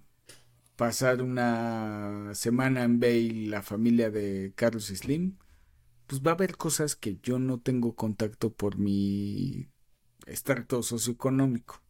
pasar 0.77 1.23
una 1.23 2.35
semana 2.35 2.83
en 2.83 3.01
Bale 3.01 3.47
la 3.49 3.63
familia 3.63 4.11
de 4.11 4.53
Carlos 4.57 4.87
Slim, 4.87 5.39
pues 6.07 6.21
va 6.21 6.33
a 6.33 6.35
haber 6.35 6.57
cosas 6.57 6.97
que 6.97 7.19
yo 7.23 7.39
no 7.39 7.61
tengo 7.61 7.95
contacto 7.95 8.53
por 8.53 8.77
mi 8.77 9.69
estrato 10.27 10.83
socioeconómico. 10.83 11.84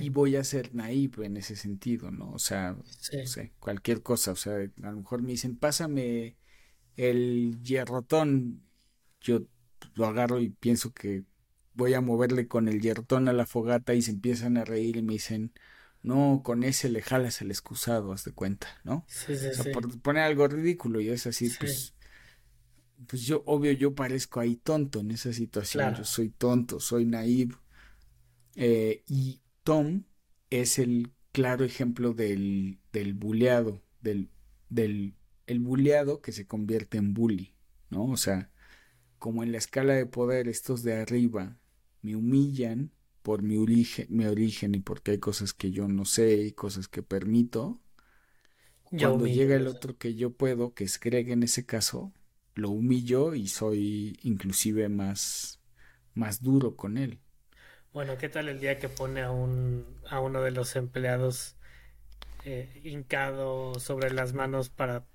Y 0.00 0.10
voy 0.10 0.36
a 0.36 0.44
ser 0.44 0.74
naive 0.74 1.26
en 1.26 1.36
ese 1.36 1.56
sentido, 1.56 2.10
¿no? 2.10 2.30
O 2.32 2.38
sea, 2.38 2.72
no 2.72 3.26
sé, 3.26 3.52
cualquier 3.58 4.02
cosa. 4.02 4.32
O 4.32 4.36
sea, 4.36 4.54
a 4.56 4.90
lo 4.90 4.96
mejor 4.98 5.22
me 5.22 5.32
dicen, 5.32 5.56
pásame 5.56 6.36
el 6.96 7.60
hierrotón. 7.62 8.62
Yo 9.20 9.42
lo 9.94 10.06
agarro 10.06 10.40
y 10.40 10.50
pienso 10.50 10.92
que 10.92 11.24
voy 11.74 11.94
a 11.94 12.00
moverle 12.00 12.46
con 12.46 12.68
el 12.68 12.80
hierrotón 12.80 13.28
a 13.28 13.32
la 13.32 13.46
fogata 13.46 13.94
y 13.94 14.02
se 14.02 14.12
empiezan 14.12 14.56
a 14.56 14.64
reír 14.64 14.96
y 14.96 15.02
me 15.02 15.14
dicen, 15.14 15.52
no, 16.02 16.42
con 16.44 16.62
ese 16.62 16.88
le 16.88 17.02
jalas 17.02 17.40
el 17.40 17.50
excusado, 17.50 18.12
haz 18.12 18.24
de 18.24 18.32
cuenta, 18.32 18.68
¿no? 18.84 19.04
Sí, 19.08 19.36
sí, 19.36 19.46
o 19.46 19.54
sea, 19.54 19.72
por 19.72 20.00
poner 20.00 20.22
algo 20.22 20.46
ridículo 20.46 21.00
y 21.00 21.08
es 21.08 21.26
así, 21.26 21.50
pues, 21.58 21.94
pues 23.06 23.22
yo, 23.22 23.42
obvio, 23.46 23.72
yo 23.72 23.94
parezco 23.94 24.40
ahí 24.40 24.56
tonto 24.56 25.00
en 25.00 25.10
esa 25.10 25.32
situación, 25.32 25.94
yo 25.94 26.04
soy 26.04 26.28
tonto, 26.28 26.78
soy 26.78 27.06
naive. 27.06 27.54
Eh, 28.56 29.02
y 29.08 29.40
Tom 29.64 30.04
es 30.50 30.78
el 30.78 31.12
claro 31.32 31.64
ejemplo 31.64 32.14
del, 32.14 32.78
del 32.92 33.14
buleado, 33.14 33.82
del, 34.02 34.30
del 34.70 35.14
el 35.46 35.60
buleado 35.60 36.22
que 36.22 36.32
se 36.32 36.46
convierte 36.46 36.98
en 36.98 37.14
bully, 37.14 37.54
¿no? 37.90 38.06
O 38.06 38.16
sea, 38.16 38.50
como 39.18 39.42
en 39.42 39.52
la 39.52 39.58
escala 39.58 39.94
de 39.94 40.06
poder 40.06 40.48
estos 40.48 40.82
de 40.82 40.94
arriba 40.94 41.58
me 42.02 42.16
humillan 42.16 42.92
por 43.22 43.42
mi 43.42 43.56
origen, 43.56 44.06
mi 44.10 44.26
origen 44.26 44.74
y 44.74 44.80
porque 44.80 45.12
hay 45.12 45.18
cosas 45.18 45.54
que 45.54 45.70
yo 45.72 45.88
no 45.88 46.04
sé 46.04 46.36
y 46.44 46.52
cosas 46.52 46.88
que 46.88 47.02
permito. 47.02 47.80
Cuando 48.84 49.26
llega 49.26 49.56
el 49.56 49.66
otro 49.66 49.98
que 49.98 50.14
yo 50.14 50.32
puedo, 50.32 50.74
que 50.74 50.84
es 50.84 51.00
Greg 51.00 51.30
en 51.30 51.42
ese 51.42 51.66
caso, 51.66 52.12
lo 52.54 52.70
humillo 52.70 53.34
y 53.34 53.48
soy 53.48 54.18
inclusive 54.22 54.88
más, 54.88 55.60
más 56.14 56.42
duro 56.42 56.76
con 56.76 56.96
él. 56.98 57.20
Bueno, 57.94 58.18
¿qué 58.18 58.28
tal 58.28 58.48
el 58.48 58.58
día 58.58 58.80
que 58.80 58.88
pone 58.88 59.22
a, 59.22 59.30
un, 59.30 59.86
a 60.10 60.18
uno 60.18 60.42
de 60.42 60.50
los 60.50 60.74
empleados 60.74 61.54
eh, 62.44 62.80
hincado 62.82 63.78
sobre 63.78 64.12
las 64.12 64.32
manos 64.32 64.68
para 64.68 65.06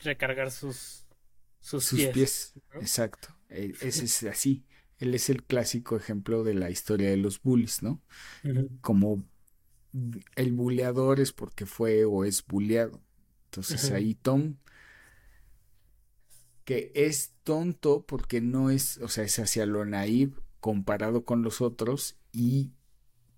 recargar 0.00 0.50
sus, 0.50 1.06
sus, 1.60 1.94
pies? 2.12 2.54
Exacto. 2.72 3.28
Ese 3.48 4.06
es 4.06 4.24
así. 4.24 4.64
Él 4.98 5.14
es 5.14 5.30
el 5.30 5.44
clásico 5.44 5.96
ejemplo 5.96 6.42
de 6.42 6.54
la 6.54 6.70
historia 6.70 7.08
de 7.08 7.18
los 7.18 7.40
bullies, 7.40 7.84
¿no? 7.84 8.02
Como 8.80 9.24
el 10.34 10.52
buleador 10.54 11.20
es 11.20 11.32
porque 11.32 11.66
fue 11.66 12.04
o 12.04 12.24
es 12.24 12.44
buleado. 12.44 13.00
Entonces 13.44 13.92
ahí 13.92 14.16
Tom, 14.16 14.56
que 16.64 16.90
es 16.96 17.32
tonto 17.44 18.04
porque 18.04 18.40
no 18.40 18.70
es, 18.70 18.98
o 18.98 19.06
sea, 19.06 19.22
es 19.22 19.38
hacia 19.38 19.66
lo 19.66 19.84
naive 19.84 20.34
comparado 20.64 21.26
con 21.26 21.42
los 21.42 21.60
otros 21.60 22.16
y 22.32 22.72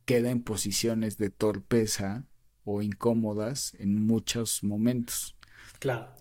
queda 0.04 0.30
en 0.30 0.44
posiciones 0.44 1.18
de 1.18 1.28
torpeza 1.28 2.24
o 2.62 2.82
incómodas 2.82 3.74
en 3.80 4.06
muchos 4.06 4.62
momentos. 4.62 5.36
Claro. 5.80 6.14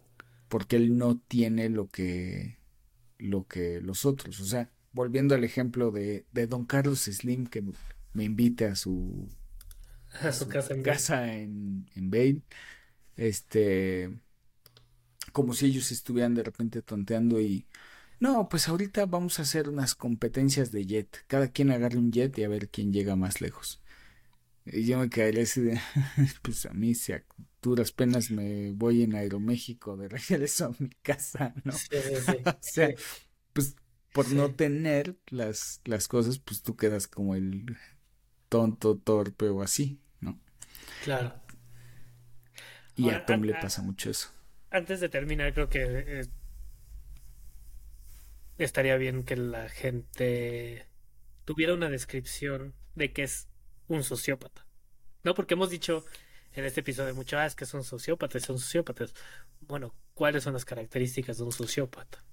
Porque 0.47 0.77
él 0.77 0.97
no 0.97 1.19
tiene 1.27 1.69
lo 1.69 1.89
que 1.89 2.57
lo 3.19 3.45
que 3.45 3.81
los 3.81 4.03
otros, 4.03 4.39
o 4.39 4.45
sea, 4.45 4.71
volviendo 4.93 5.35
al 5.35 5.43
ejemplo 5.43 5.91
de, 5.91 6.25
de 6.31 6.47
Don 6.47 6.65
Carlos 6.65 7.01
Slim 7.01 7.45
que 7.45 7.63
me 8.13 8.23
invite 8.23 8.65
a 8.65 8.75
su 8.75 9.29
a 10.21 10.31
su, 10.31 10.47
casa, 10.47 10.73
en, 10.73 10.81
casa 10.81 11.33
en, 11.35 11.87
en 11.93 12.09
Bale, 12.09 12.41
este 13.15 14.09
como 15.33 15.53
si 15.53 15.67
ellos 15.67 15.91
estuvieran 15.91 16.33
de 16.33 16.41
repente 16.41 16.81
tonteando 16.81 17.39
y 17.39 17.67
no, 18.20 18.47
pues 18.49 18.68
ahorita 18.68 19.05
vamos 19.05 19.39
a 19.39 19.43
hacer 19.43 19.70
unas 19.70 19.95
competencias 19.95 20.72
de 20.72 20.86
jet. 20.86 21.24
Cada 21.28 21.49
quien 21.49 21.72
agarre 21.72 21.97
un 21.97 22.11
jet 22.11 22.38
y 22.38 22.43
a 22.43 22.49
ver 22.49 22.70
quién 22.70 22.93
llega 22.93 23.16
más 23.16 23.41
lejos. 23.41 23.82
Y 24.66 24.86
yo 24.86 24.99
me 24.99 25.09
quedaría 25.09 25.43
así 25.43 25.61
de, 25.61 25.80
pues 26.41 26.66
a 26.66 26.74
mí 26.74 26.95
si 26.95 27.13
a 27.13 27.24
duras 27.61 27.91
penas 27.91 28.32
me 28.32 28.72
voy 28.72 29.03
en 29.03 29.16
Aeroméxico 29.16 29.97
de 29.97 30.07
regreso 30.09 30.66
a 30.66 30.76
mi 30.80 30.89
casa, 31.01 31.53
¿no? 31.63 31.72
Sí, 31.74 31.88
sí, 31.91 32.38
o 32.45 32.57
sea, 32.61 32.89
pues 33.53 33.76
por 34.13 34.32
no 34.32 34.53
tener 34.53 35.18
las, 35.28 35.82
las 35.84 36.07
cosas, 36.07 36.39
pues 36.39 36.61
tú 36.61 36.76
quedas 36.76 37.07
como 37.07 37.36
el 37.36 37.78
tonto, 38.49 38.97
torpe 38.97 39.49
o 39.49 39.61
así, 39.61 39.99
¿no? 40.22 40.39
Claro. 41.03 41.36
Y 42.95 43.09
a 43.09 43.26
Tom 43.26 43.41
le 43.41 43.53
pasa 43.55 43.82
mucho 43.82 44.09
eso. 44.09 44.30
Antes 44.70 45.01
de 45.01 45.09
terminar, 45.09 45.53
creo 45.53 45.70
que 45.70 45.84
eh, 45.84 46.26
estaría 48.57 48.97
bien 48.97 49.23
que 49.23 49.35
la 49.35 49.69
gente 49.69 50.87
tuviera 51.45 51.73
una 51.73 51.89
descripción 51.89 52.73
de 52.95 53.13
qué 53.13 53.23
es 53.23 53.47
un 53.87 54.03
sociópata. 54.03 54.65
No, 55.23 55.33
porque 55.33 55.55
hemos 55.55 55.69
dicho 55.69 56.05
en 56.53 56.65
este 56.65 56.79
episodio 56.79 57.13
mucho, 57.13 57.37
ah, 57.37 57.45
es 57.45 57.55
que 57.55 57.65
son 57.65 57.83
sociópatas, 57.83 58.43
son 58.43 58.59
sociópatas. 58.59 59.13
Bueno, 59.61 59.93
¿cuáles 60.13 60.43
son 60.43 60.53
las 60.53 60.65
características 60.65 61.37
de 61.37 61.43
un 61.43 61.51
sociópata? 61.51 62.23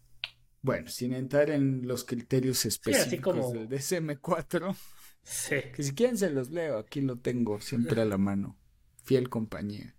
Bueno, 0.63 0.89
sin 0.89 1.13
entrar 1.13 1.51
en 1.51 1.89
los 1.89 2.05
criterios 2.05 2.65
específicos 2.65 3.53
del 3.53 3.69
DSM-4, 3.69 4.77
sí. 5.25 5.57
que 5.75 5.83
si 5.83 5.93
quieren 5.93 6.17
se 6.17 6.31
los 6.31 6.51
leo, 6.51 6.79
aquí 6.79 7.01
lo 7.01 7.19
tengo 7.19 7.61
siempre 7.61 8.01
a 8.01 8.05
la 8.05 8.17
mano, 8.17 8.57
fiel 9.03 9.29
compañía. 9.29 9.97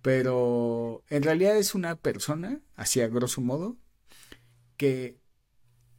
Pero 0.00 1.02
en 1.08 1.24
realidad 1.24 1.56
es 1.56 1.74
una 1.74 1.96
persona, 1.96 2.60
así 2.76 3.00
a 3.00 3.08
grosso 3.08 3.40
modo, 3.40 3.76
que 4.76 5.18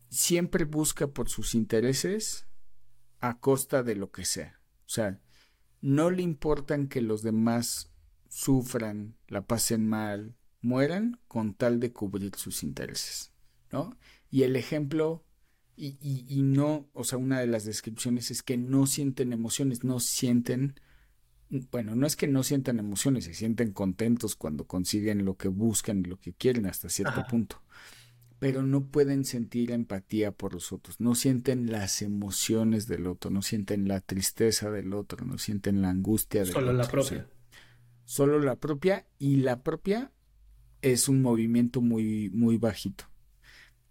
siempre 0.09 0.65
busca 0.65 1.07
por 1.07 1.29
sus 1.29 1.55
intereses 1.55 2.47
a 3.19 3.39
costa 3.39 3.83
de 3.83 3.95
lo 3.95 4.11
que 4.11 4.25
sea. 4.25 4.59
O 4.85 4.89
sea, 4.89 5.19
no 5.81 6.11
le 6.11 6.21
importan 6.21 6.87
que 6.87 7.01
los 7.01 7.21
demás 7.21 7.91
sufran, 8.29 9.15
la 9.27 9.45
pasen 9.45 9.87
mal, 9.87 10.35
mueran 10.61 11.19
con 11.27 11.53
tal 11.53 11.79
de 11.79 11.93
cubrir 11.93 12.35
sus 12.35 12.63
intereses, 12.63 13.31
¿no? 13.71 13.97
Y 14.29 14.43
el 14.43 14.55
ejemplo, 14.55 15.23
y, 15.75 15.97
y, 16.01 16.41
no, 16.41 16.89
o 16.93 17.03
sea, 17.03 17.17
una 17.17 17.39
de 17.39 17.47
las 17.47 17.63
descripciones 17.63 18.31
es 18.31 18.43
que 18.43 18.57
no 18.57 18.87
sienten 18.87 19.31
emociones, 19.31 19.83
no 19.83 19.99
sienten, 19.99 20.79
bueno, 21.71 21.95
no 21.95 22.07
es 22.07 22.15
que 22.15 22.27
no 22.27 22.43
sientan 22.43 22.79
emociones, 22.79 23.25
se 23.25 23.33
sienten 23.33 23.71
contentos 23.71 24.35
cuando 24.35 24.65
consiguen 24.65 25.23
lo 25.23 25.37
que 25.37 25.47
buscan 25.47 25.99
y 25.99 26.03
lo 26.03 26.19
que 26.19 26.33
quieren 26.33 26.65
hasta 26.65 26.89
cierto 26.89 27.25
punto 27.29 27.61
pero 28.39 28.61
no 28.61 28.85
pueden 28.85 29.25
sentir 29.25 29.71
empatía 29.71 30.31
por 30.31 30.53
los 30.53 30.71
otros, 30.71 30.99
no 30.99 31.15
sienten 31.15 31.71
las 31.71 32.01
emociones 32.01 32.87
del 32.87 33.07
otro, 33.07 33.31
no 33.31 33.41
sienten 33.41 33.87
la 33.87 34.01
tristeza 34.01 34.69
del 34.69 34.93
otro, 34.93 35.25
no 35.25 35.37
sienten 35.37 35.81
la 35.81 35.89
angustia 35.89 36.43
del 36.43 36.53
solo 36.53 36.71
otro. 36.71 36.83
Solo 36.83 36.83
la 36.83 36.91
propia. 36.91 37.29
solo 38.05 38.39
la 38.39 38.55
propia 38.55 39.07
y 39.17 39.37
la 39.37 39.63
propia 39.63 40.11
es 40.81 41.09
un 41.09 41.21
movimiento 41.21 41.81
muy 41.81 42.29
muy 42.29 42.57
bajito. 42.57 43.05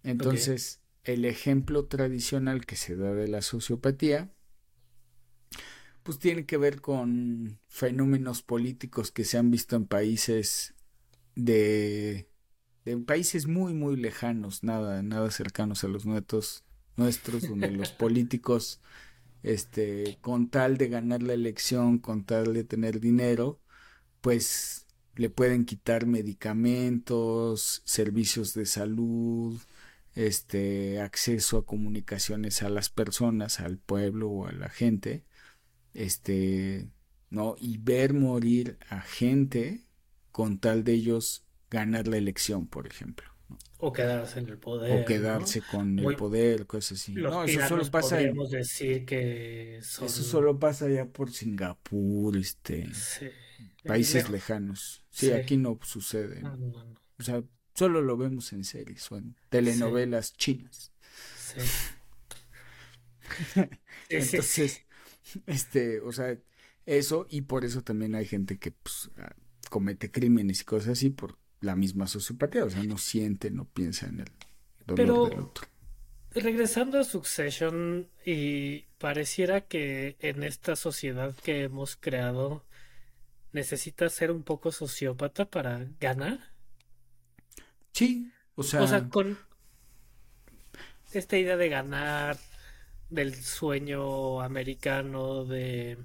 Entonces, 0.03 0.81
el 1.03 1.25
ejemplo 1.25 1.87
tradicional 1.87 2.65
que 2.65 2.77
se 2.77 2.95
da 2.95 3.13
de 3.13 3.27
la 3.27 3.43
sociopatía 3.43 4.31
pues 6.05 6.21
tiene 6.21 6.47
que 6.47 6.57
ver 6.57 6.81
con 6.81 7.59
fenómenos 7.67 8.43
políticos 8.43 9.11
que 9.11 9.25
se 9.25 9.39
han 9.39 9.51
visto 9.51 9.75
en 9.75 9.87
países 9.87 10.77
de 11.35 12.29
de 12.87 12.97
países 12.99 13.47
muy, 13.49 13.75
muy 13.75 13.97
lejanos, 13.97 14.63
nada, 14.63 15.03
nada 15.03 15.31
cercanos 15.33 15.83
a 15.85 15.89
los 15.89 16.07
nuestros, 16.07 16.65
nuestros, 16.97 17.43
donde 17.49 17.71
los 17.73 17.91
políticos, 17.93 18.81
este, 19.43 20.19
con 20.21 20.49
tal 20.51 20.79
de 20.79 20.89
ganar 20.89 21.23
la 21.23 21.35
elección, 21.35 21.99
con 21.99 22.25
tal 22.25 22.55
de 22.55 22.65
tener 22.65 23.01
dinero, 23.01 23.61
pues 24.21 24.87
le 25.17 25.31
pueden 25.31 25.65
quitar 25.65 26.07
medicamentos, 26.07 27.83
servicios 27.85 28.55
de 28.55 28.67
salud, 28.67 29.61
este, 30.15 31.01
acceso 31.01 31.59
a 31.59 31.67
comunicaciones 31.67 32.63
a 32.63 32.69
las 32.71 32.89
personas, 32.91 33.61
al 33.61 33.79
pueblo 33.79 34.31
o 34.31 34.47
a 34.47 34.53
la 34.53 34.69
gente, 34.69 35.25
este, 35.95 36.89
¿no? 37.31 37.57
Y 37.59 37.79
ver 37.79 38.15
morir 38.15 38.79
a 38.91 39.01
gente 39.01 39.87
con 40.33 40.59
tal 40.61 40.85
de 40.85 40.95
ellos 40.95 41.46
ganar 41.77 42.09
la 42.09 42.17
elección, 42.17 42.67
por 42.67 42.87
ejemplo. 42.87 43.27
O 43.79 43.93
quedarse 43.93 44.39
en 44.39 44.49
el 44.49 44.59
poder. 44.59 45.03
O 45.03 45.05
quedarse 45.05 45.61
con 45.61 45.99
el 45.99 46.17
poder, 46.17 46.67
cosas 46.67 46.99
así. 46.99 47.13
no, 47.13 47.45
eso 47.45 47.69
solo 47.69 47.91
pasa. 47.91 48.17
decir 48.17 49.05
que 49.05 49.77
Eso 49.77 50.09
solo 50.09 50.59
pasa 50.59 50.89
ya 50.89 51.05
por 51.05 51.31
Singapur, 51.31 52.37
este. 52.37 52.89
Países 53.85 54.31
lejanos. 54.31 55.05
Sí, 55.11 55.31
aquí 55.33 55.57
no 55.59 55.79
sucede. 55.83 56.43
O 57.19 57.23
sea, 57.23 57.43
solo 57.75 58.01
lo 58.01 58.17
vemos 58.17 58.53
en 58.53 58.65
series 58.65 59.11
o 59.13 59.19
en 59.19 59.37
telenovelas 59.51 60.33
chinas. 60.35 60.93
Sí. 63.55 63.61
Entonces, 64.09 64.83
este, 65.47 66.01
o 66.01 66.13
sea, 66.13 66.39
eso, 66.87 67.27
y 67.29 67.43
por 67.43 67.65
eso 67.65 67.83
también 67.83 68.15
hay 68.15 68.25
gente 68.25 68.59
que, 68.59 68.71
pues, 68.71 69.11
comete 69.69 70.11
crímenes 70.11 70.61
y 70.61 70.65
cosas 70.65 70.91
así 70.91 71.11
por 71.11 71.39
la 71.61 71.77
misma 71.77 72.07
sociopatía, 72.07 72.65
o 72.65 72.71
sea, 72.71 72.83
no 72.85 72.99
siente, 72.99 73.51
no 73.51 73.65
piensa 73.65 74.07
en 74.07 74.21
el 74.21 74.31
dolor 74.87 74.97
Pero, 74.97 75.27
del 75.27 75.39
otro. 75.41 75.67
Regresando 76.33 76.99
a 76.99 77.05
Succession, 77.05 78.09
y 78.25 78.83
pareciera 78.99 79.63
que 79.63 80.17
en 80.21 80.43
esta 80.43 80.77
sociedad 80.77 81.35
que 81.43 81.63
hemos 81.63 81.97
creado 81.97 82.65
necesitas 83.53 84.13
ser 84.13 84.31
un 84.31 84.43
poco 84.43 84.71
sociópata 84.71 85.47
para 85.49 85.87
ganar. 85.99 86.53
Sí, 87.93 88.31
o 88.55 88.63
sea. 88.63 88.83
O 88.83 88.87
sea, 88.87 89.09
con 89.09 89.39
esta 91.13 91.39
idea 91.39 91.57
de 91.57 91.71
ganar, 91.71 92.37
del 93.09 93.35
sueño 93.35 94.43
americano, 94.43 95.45
de. 95.45 95.97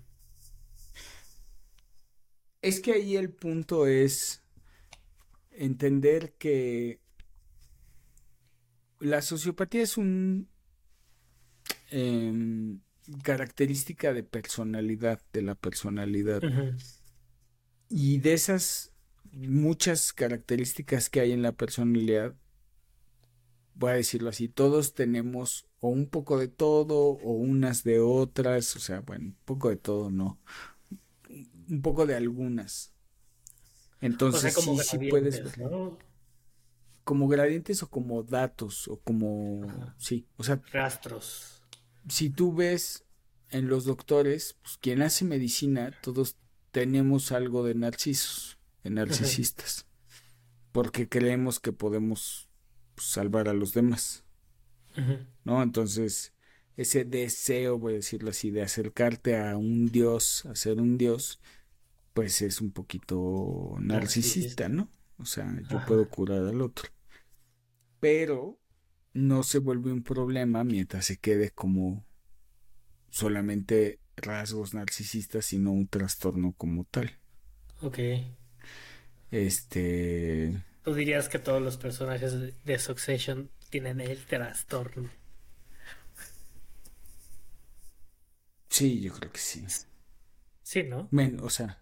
Es 2.61 2.79
que 2.79 2.93
ahí 2.93 3.17
el 3.17 3.31
punto 3.31 3.87
es 3.87 4.40
entender 5.51 6.33
que 6.37 6.99
la 8.99 9.21
sociopatía 9.21 9.81
es 9.81 9.97
un 9.97 10.47
em, 11.89 12.79
característica 13.23 14.13
de 14.13 14.23
personalidad, 14.23 15.21
de 15.33 15.41
la 15.41 15.55
personalidad. 15.55 16.41
Y 17.89 18.19
de 18.19 18.33
esas 18.33 18.91
muchas 19.31 20.13
características 20.13 21.09
que 21.09 21.21
hay 21.21 21.31
en 21.31 21.41
la 21.41 21.53
personalidad, 21.53 22.35
voy 23.75 23.91
a 23.91 23.95
decirlo 23.95 24.29
así, 24.29 24.47
todos 24.47 24.93
tenemos 24.93 25.67
o 25.79 25.89
un 25.89 26.07
poco 26.07 26.37
de 26.37 26.47
todo 26.47 26.97
o 26.97 27.31
unas 27.33 27.83
de 27.83 27.99
otras, 27.99 28.75
o 28.75 28.79
sea, 28.79 29.01
bueno, 29.01 29.25
un 29.25 29.37
poco 29.45 29.69
de 29.69 29.77
todo, 29.77 30.11
no, 30.11 30.39
un 31.69 31.81
poco 31.81 32.05
de 32.05 32.15
algunas. 32.15 32.93
Entonces, 34.01 34.53
sí, 34.55 34.77
sí 34.79 34.97
puedes 35.09 35.41
como 37.03 37.27
gradientes 37.27 37.81
o 37.83 37.89
como 37.89 38.23
datos 38.23 38.87
o 38.87 38.99
como 38.99 39.93
sí, 39.97 40.27
o 40.37 40.43
sea, 40.43 40.61
rastros. 40.71 41.63
Si 42.07 42.29
tú 42.29 42.53
ves 42.53 43.05
en 43.49 43.67
los 43.67 43.85
doctores, 43.85 44.57
pues 44.61 44.77
quien 44.77 45.01
hace 45.01 45.25
medicina, 45.25 45.91
todos 46.01 46.37
tenemos 46.71 47.31
algo 47.31 47.63
de 47.63 47.75
narcisos, 47.75 48.57
de 48.83 48.91
narcisistas, 48.91 49.85
porque 50.71 51.09
creemos 51.09 51.59
que 51.59 51.73
podemos 51.73 52.49
pues, 52.95 53.07
salvar 53.07 53.49
a 53.49 53.53
los 53.53 53.73
demás. 53.73 54.23
¿No? 55.45 55.63
Entonces, 55.63 56.33
ese 56.75 57.05
deseo, 57.05 57.79
voy 57.79 57.93
a 57.93 57.95
decirlo 57.97 58.31
así, 58.31 58.51
de 58.51 58.61
acercarte 58.61 59.37
a 59.37 59.55
un 59.55 59.87
dios, 59.87 60.45
a 60.45 60.55
ser 60.55 60.81
un 60.81 60.97
dios, 60.97 61.39
pues 62.13 62.41
es 62.41 62.61
un 62.61 62.71
poquito 62.71 63.75
narcisista, 63.79 64.69
¿no? 64.69 64.89
O 65.17 65.25
sea, 65.25 65.53
yo 65.69 65.83
puedo 65.85 66.09
curar 66.09 66.45
al 66.45 66.61
otro. 66.61 66.89
Pero 67.99 68.59
no 69.13 69.43
se 69.43 69.59
vuelve 69.59 69.91
un 69.91 70.03
problema 70.03 70.63
mientras 70.63 71.05
se 71.05 71.17
quede 71.17 71.51
como 71.51 72.05
solamente 73.09 73.99
rasgos 74.15 74.73
narcisistas, 74.73 75.45
sino 75.45 75.71
un 75.71 75.87
trastorno 75.87 76.53
como 76.57 76.85
tal. 76.85 77.19
Ok. 77.81 77.99
Este. 79.29 80.63
¿Tú 80.83 80.93
dirías 80.93 81.29
que 81.29 81.39
todos 81.39 81.61
los 81.61 81.77
personajes 81.77 82.63
de 82.63 82.79
Succession 82.79 83.49
tienen 83.69 84.01
el 84.01 84.25
trastorno? 84.25 85.09
Sí, 88.69 89.01
yo 89.01 89.13
creo 89.13 89.31
que 89.31 89.39
sí. 89.39 89.65
Sí, 90.63 90.83
¿no? 90.83 91.09
o 91.43 91.49
sea, 91.49 91.81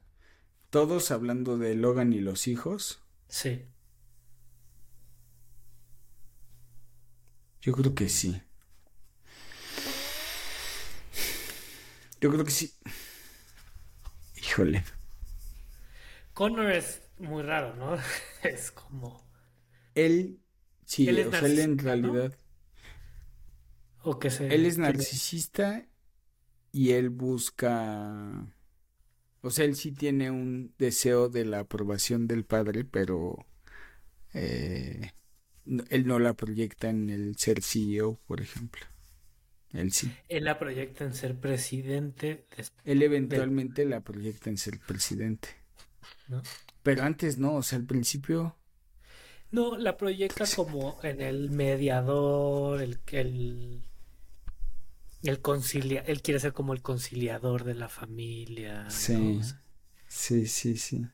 todos 0.69 1.11
hablando 1.11 1.57
de 1.57 1.75
Logan 1.75 2.13
y 2.13 2.19
los 2.19 2.47
hijos. 2.47 3.01
Sí. 3.27 3.65
Yo 7.61 7.73
creo 7.73 7.93
que 7.93 8.09
sí. 8.09 8.41
Yo 12.21 12.31
creo 12.31 12.43
que 12.43 12.51
sí. 12.51 12.73
Híjole. 14.35 14.83
Connor 16.33 16.71
es 16.71 17.01
muy 17.17 17.43
raro, 17.43 17.75
¿no? 17.75 17.97
Es 18.43 18.71
como. 18.71 19.27
Él, 19.95 20.39
sí, 20.85 21.09
él 21.09 21.27
o 21.27 21.31
sea, 21.31 21.41
él 21.41 21.59
en 21.59 21.77
realidad. 21.77 22.37
O 24.03 24.19
que 24.19 24.29
se. 24.29 24.53
Él 24.53 24.65
es 24.65 24.77
narcisista 24.77 25.85
y 26.71 26.91
él 26.91 27.09
busca. 27.09 28.47
O 29.41 29.51
sea, 29.51 29.65
él 29.65 29.75
sí 29.75 29.91
tiene 29.91 30.31
un 30.31 30.73
deseo 30.77 31.29
de 31.29 31.45
la 31.45 31.59
aprobación 31.59 32.27
del 32.27 32.45
padre, 32.45 32.83
pero. 32.85 33.45
Eh, 34.33 35.11
él 35.89 36.07
no 36.07 36.19
la 36.19 36.33
proyecta 36.33 36.89
en 36.89 37.09
el 37.09 37.37
ser 37.37 37.61
CEO, 37.61 38.19
por 38.25 38.41
ejemplo. 38.41 38.81
Él 39.71 39.91
sí. 39.91 40.11
Él 40.27 40.45
la 40.45 40.57
proyecta 40.57 41.03
en 41.03 41.13
ser 41.13 41.35
presidente. 41.35 42.45
Él 42.85 43.03
eventualmente 43.03 43.85
la 43.85 44.01
proyecta 44.01 44.49
en 44.49 44.57
ser 44.57 44.79
presidente. 44.79 45.49
¿No? 46.27 46.41
Pero 46.81 47.03
antes 47.03 47.37
no, 47.37 47.55
o 47.55 47.63
sea, 47.63 47.77
al 47.77 47.85
principio. 47.85 48.55
No, 49.51 49.77
la 49.77 49.97
proyecta 49.97 50.45
como 50.55 50.99
en 51.03 51.21
el 51.21 51.49
mediador, 51.49 52.81
el, 52.81 52.99
el, 53.11 53.83
el 55.23 55.41
concilia, 55.41 56.01
él 56.01 56.21
quiere 56.21 56.39
ser 56.39 56.53
como 56.53 56.73
el 56.73 56.81
conciliador 56.81 57.63
de 57.63 57.75
la 57.75 57.89
familia. 57.89 58.89
Sí, 58.89 59.41
sí, 60.07 60.47
sí, 60.47 60.77
sí. 60.77 61.05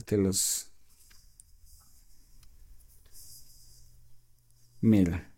te 0.00 0.18
los 0.18 0.72
Mira, 4.80 5.32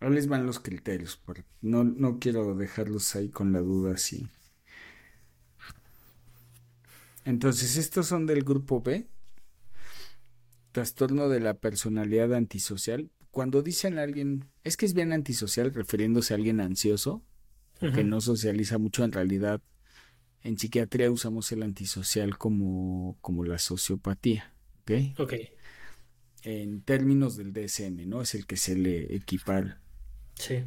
ahí 0.00 0.10
les 0.10 0.26
van 0.26 0.46
los 0.46 0.58
criterios, 0.58 1.20
no, 1.60 1.84
no 1.84 2.18
quiero 2.18 2.54
dejarlos 2.56 3.14
ahí 3.14 3.28
con 3.28 3.52
la 3.52 3.60
duda 3.60 3.94
así. 3.94 4.28
Entonces, 7.24 7.76
estos 7.76 8.06
son 8.06 8.26
del 8.26 8.42
grupo 8.42 8.80
B, 8.80 9.06
trastorno 10.72 11.28
de 11.28 11.40
la 11.40 11.54
personalidad 11.54 12.34
antisocial. 12.34 13.10
Cuando 13.30 13.62
dicen 13.62 13.98
a 13.98 14.02
alguien, 14.02 14.46
es 14.64 14.76
que 14.76 14.86
es 14.86 14.94
bien 14.94 15.12
antisocial 15.12 15.72
refiriéndose 15.72 16.34
a 16.34 16.36
alguien 16.36 16.60
ansioso, 16.60 17.24
que 17.80 18.04
no 18.04 18.20
socializa 18.20 18.76
mucho 18.76 19.04
en 19.04 19.12
realidad. 19.12 19.62
En 20.42 20.58
psiquiatría 20.58 21.10
usamos 21.10 21.50
el 21.52 21.62
antisocial 21.62 22.36
como, 22.36 23.16
como 23.22 23.44
la 23.44 23.58
sociopatía. 23.58 24.54
¿Ok? 24.82 25.18
Ok 25.18 25.34
en 26.42 26.82
términos 26.82 27.36
del 27.36 27.52
DSM, 27.52 28.06
¿no? 28.06 28.22
Es 28.22 28.34
el 28.34 28.46
que 28.46 28.56
se 28.56 28.76
le 28.76 29.14
equipara. 29.14 29.80
Sí. 30.34 30.62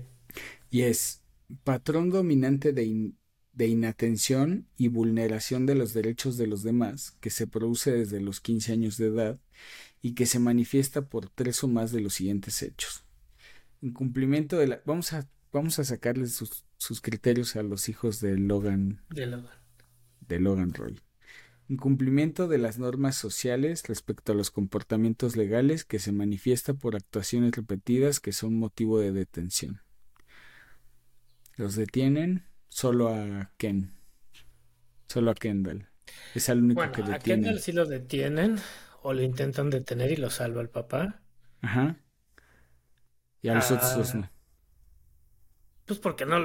Y 0.69 0.81
es 0.81 1.21
patrón 1.63 2.09
dominante 2.09 2.73
de, 2.73 3.11
de, 3.53 3.67
inatención 3.67 4.67
y 4.77 4.87
vulneración 4.87 5.65
de 5.65 5.75
los 5.75 5.93
derechos 5.93 6.37
de 6.37 6.47
los 6.47 6.63
demás, 6.63 7.11
que 7.19 7.29
se 7.29 7.47
produce 7.47 7.91
desde 7.91 8.21
los 8.21 8.39
15 8.41 8.73
años 8.73 8.97
de 8.97 9.07
edad 9.07 9.39
y 10.05 10.15
que 10.15 10.25
se 10.25 10.37
manifiesta 10.37 11.07
por 11.07 11.29
tres 11.29 11.63
o 11.63 11.69
más 11.69 11.93
de 11.93 12.01
los 12.01 12.15
siguientes 12.15 12.61
hechos. 12.61 13.05
Incumplimiento 13.81 14.57
de 14.57 14.67
la... 14.67 14.81
Vamos 14.85 15.13
a, 15.13 15.29
vamos 15.53 15.79
a 15.79 15.85
sacarles 15.85 16.35
sus, 16.35 16.65
sus 16.77 16.99
criterios 16.99 17.55
a 17.55 17.63
los 17.63 17.87
hijos 17.87 18.19
de 18.19 18.37
Logan. 18.37 19.01
De 19.09 19.25
Logan. 19.25 19.55
De 20.27 20.39
Logan 20.41 20.73
Roy. 20.73 20.99
Incumplimiento 21.69 22.49
de 22.49 22.57
las 22.57 22.79
normas 22.79 23.15
sociales 23.15 23.83
respecto 23.87 24.33
a 24.33 24.35
los 24.35 24.51
comportamientos 24.51 25.37
legales 25.37 25.85
que 25.85 25.99
se 25.99 26.11
manifiesta 26.11 26.73
por 26.73 26.97
actuaciones 26.97 27.53
repetidas 27.53 28.19
que 28.19 28.33
son 28.33 28.57
motivo 28.57 28.99
de 28.99 29.13
detención. 29.13 29.81
Los 31.55 31.75
detienen 31.75 32.43
solo 32.67 33.07
a 33.07 33.53
Ken. 33.55 33.93
Solo 35.07 35.31
a 35.31 35.35
Kendall. 35.35 35.87
Es 36.35 36.49
el 36.49 36.61
único 36.61 36.81
que 36.91 37.03
detienen. 37.03 37.13
A 37.13 37.19
Kendall 37.19 37.59
sí 37.61 37.71
lo 37.71 37.85
detienen 37.85 38.57
o 39.03 39.13
lo 39.13 39.21
intentan 39.21 39.69
detener 39.69 40.11
y 40.11 40.15
lo 40.15 40.29
salva 40.29 40.61
el 40.61 40.69
papá. 40.69 41.21
Ajá. 41.61 41.97
Y 43.41 43.49
a 43.49 43.55
los 43.55 43.69
otros 43.69 44.15
no. 44.15 44.29
Pues 45.85 45.99
porque 45.99 46.25
no. 46.25 46.37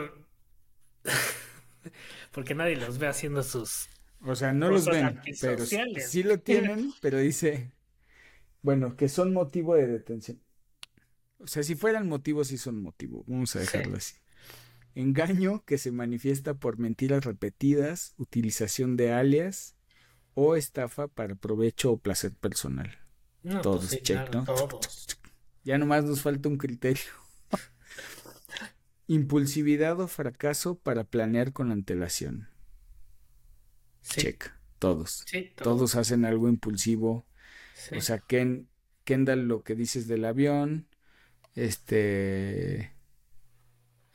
porque 2.32 2.54
nadie 2.54 2.76
los 2.76 2.98
ve 2.98 3.06
haciendo 3.06 3.42
sus 3.42 3.88
o 4.20 4.34
sea, 4.34 4.52
no 4.52 4.70
los 4.70 4.86
ven, 4.86 5.20
pero 5.40 5.64
sí 5.64 6.22
lo 6.22 6.40
tienen, 6.40 6.92
pero 7.00 7.18
dice, 7.18 7.72
bueno, 8.62 8.96
que 8.96 9.08
son 9.08 9.32
motivo 9.32 9.74
de 9.76 9.86
detención. 9.86 10.40
O 11.38 11.46
sea, 11.46 11.62
si 11.62 11.76
fueran 11.76 12.08
motivos, 12.08 12.48
sí 12.48 12.58
son 12.58 12.82
motivo. 12.82 13.24
Vamos 13.28 13.54
a 13.54 13.60
dejarlo 13.60 13.96
así. 13.96 14.16
Engaño 14.94 15.64
que 15.64 15.78
se 15.78 15.92
manifiesta 15.92 16.54
por 16.54 16.78
mentiras 16.78 17.24
repetidas, 17.24 18.14
utilización 18.16 18.96
de 18.96 19.12
alias 19.12 19.76
o 20.40 20.54
estafa 20.54 21.08
para 21.08 21.34
provecho 21.34 21.90
o 21.90 21.98
placer 21.98 22.32
personal. 22.32 22.96
Pues 23.42 23.60
todos, 23.60 23.90
check, 24.02 24.32
¿no? 24.32 24.44
Ya 25.64 25.78
nomás 25.78 26.04
nos 26.04 26.22
falta 26.22 26.48
un 26.48 26.58
criterio. 26.58 27.10
Impulsividad 29.08 29.98
o 29.98 30.06
fracaso 30.06 30.78
para 30.78 31.02
planear 31.02 31.52
con 31.52 31.72
antelación. 31.72 32.48
Check. 34.02 34.52
Todos. 34.78 35.24
todos. 35.56 35.96
hacen 35.96 36.24
algo 36.24 36.48
impulsivo. 36.48 37.26
O 37.96 38.00
sea, 38.00 38.18
Ken, 38.18 38.68
Kendall 39.02 39.48
lo 39.48 39.64
que 39.64 39.74
dices 39.74 40.06
del 40.06 40.24
avión, 40.24 40.86
este 41.56 42.92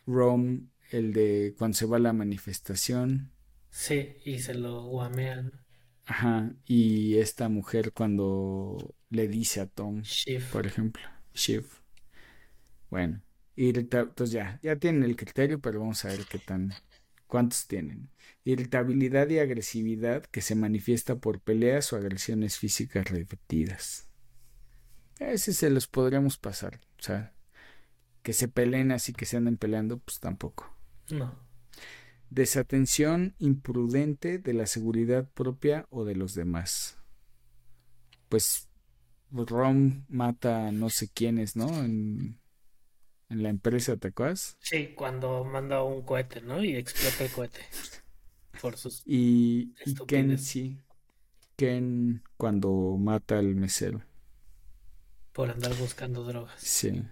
Rome, 0.07 0.67
el 0.89 1.11
de 1.11 1.53
cuando 1.57 1.75
se 1.75 1.85
va 1.85 1.97
a 1.97 1.99
la 1.99 2.13
manifestación. 2.13 3.33
Sí, 3.71 4.15
y 4.23 4.39
se 4.39 4.53
lo 4.53 4.85
guamean. 4.85 5.62
Ajá, 6.05 6.53
y 6.65 7.17
esta 7.17 7.47
mujer 7.49 7.93
cuando 7.93 8.95
le 9.09 9.27
dice 9.27 9.61
a 9.61 9.67
Tom, 9.67 10.03
por 10.51 10.67
ejemplo, 10.67 11.01
Shiv. 11.33 11.65
Bueno, 12.89 13.21
y 13.55 13.69
entonces 13.77 14.31
ya, 14.31 14.59
ya 14.61 14.75
tienen 14.75 15.03
el 15.03 15.15
criterio, 15.15 15.59
pero 15.59 15.79
vamos 15.79 16.03
a 16.05 16.09
ver 16.09 16.25
qué 16.25 16.39
tan, 16.39 16.73
cuántos 17.27 17.67
tienen. 17.67 18.09
Irritabilidad 18.43 19.29
y 19.29 19.39
agresividad 19.39 20.23
que 20.25 20.41
se 20.41 20.55
manifiesta 20.55 21.15
por 21.15 21.39
peleas 21.39 21.93
o 21.93 21.97
agresiones 21.97 22.57
físicas 22.57 23.09
repetidas. 23.09 24.09
Ese 25.19 25.53
se 25.53 25.69
los 25.69 25.87
podríamos 25.87 26.37
pasar, 26.37 26.81
o 26.99 27.03
sea, 27.03 27.33
que 28.23 28.33
se 28.33 28.47
peleen 28.47 28.91
así 28.91 29.13
que 29.13 29.25
se 29.25 29.37
anden 29.37 29.57
peleando, 29.57 29.99
pues 29.99 30.19
tampoco. 30.19 30.75
No. 31.09 31.42
Desatención 32.33 33.35
imprudente 33.37 34.39
de 34.39 34.53
la 34.53 34.65
seguridad 34.65 35.29
propia 35.29 35.85
o 35.91 36.03
de 36.03 36.15
los 36.15 36.33
demás. 36.33 36.97
Pues 38.27 38.69
Rom 39.31 40.05
mata 40.09 40.67
a 40.67 40.71
no 40.71 40.89
sé 40.89 41.09
quiénes, 41.09 41.55
¿no? 41.55 41.67
En, 41.83 42.39
en 43.29 43.43
la 43.43 43.49
empresa, 43.49 43.97
¿te 43.97 44.07
acuerdas? 44.07 44.57
Sí, 44.59 44.95
cuando 44.95 45.43
manda 45.43 45.83
un 45.83 46.01
cohete, 46.01 46.41
¿no? 46.41 46.63
Y 46.63 46.75
explota 46.75 47.23
el 47.23 47.31
cohete. 47.31 47.61
Por 48.59 48.77
sus 48.77 49.03
y, 49.05 49.75
y 49.85 49.93
Ken 50.07 50.35
sí. 50.39 50.79
Ken 51.55 52.23
cuando 52.37 52.97
mata 52.97 53.37
al 53.37 53.53
mesero. 53.55 54.01
Por 55.33 55.51
andar 55.51 55.75
buscando 55.75 56.23
drogas. 56.23 56.59
Sí. 56.61 57.03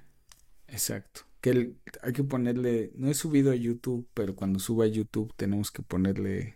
Exacto. 0.68 1.22
Que 1.42 1.74
hay 2.04 2.14
que 2.14 2.24
ponerle, 2.24 2.92
no 2.96 3.10
he 3.10 3.14
subido 3.14 3.52
a 3.52 3.56
YouTube, 3.56 4.08
pero 4.14 4.36
cuando 4.36 4.60
suba 4.60 4.86
a 4.86 4.88
YouTube 4.88 5.34
tenemos 5.36 5.72
que 5.72 5.82
ponerle 5.82 6.56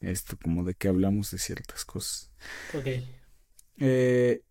esto 0.00 0.36
como 0.42 0.64
de 0.64 0.74
que 0.74 0.88
hablamos 0.88 1.30
de 1.30 1.38
ciertas 1.38 1.84
cosas. 1.84 2.30
Ok. 2.76 2.86
Eh, 3.78 4.42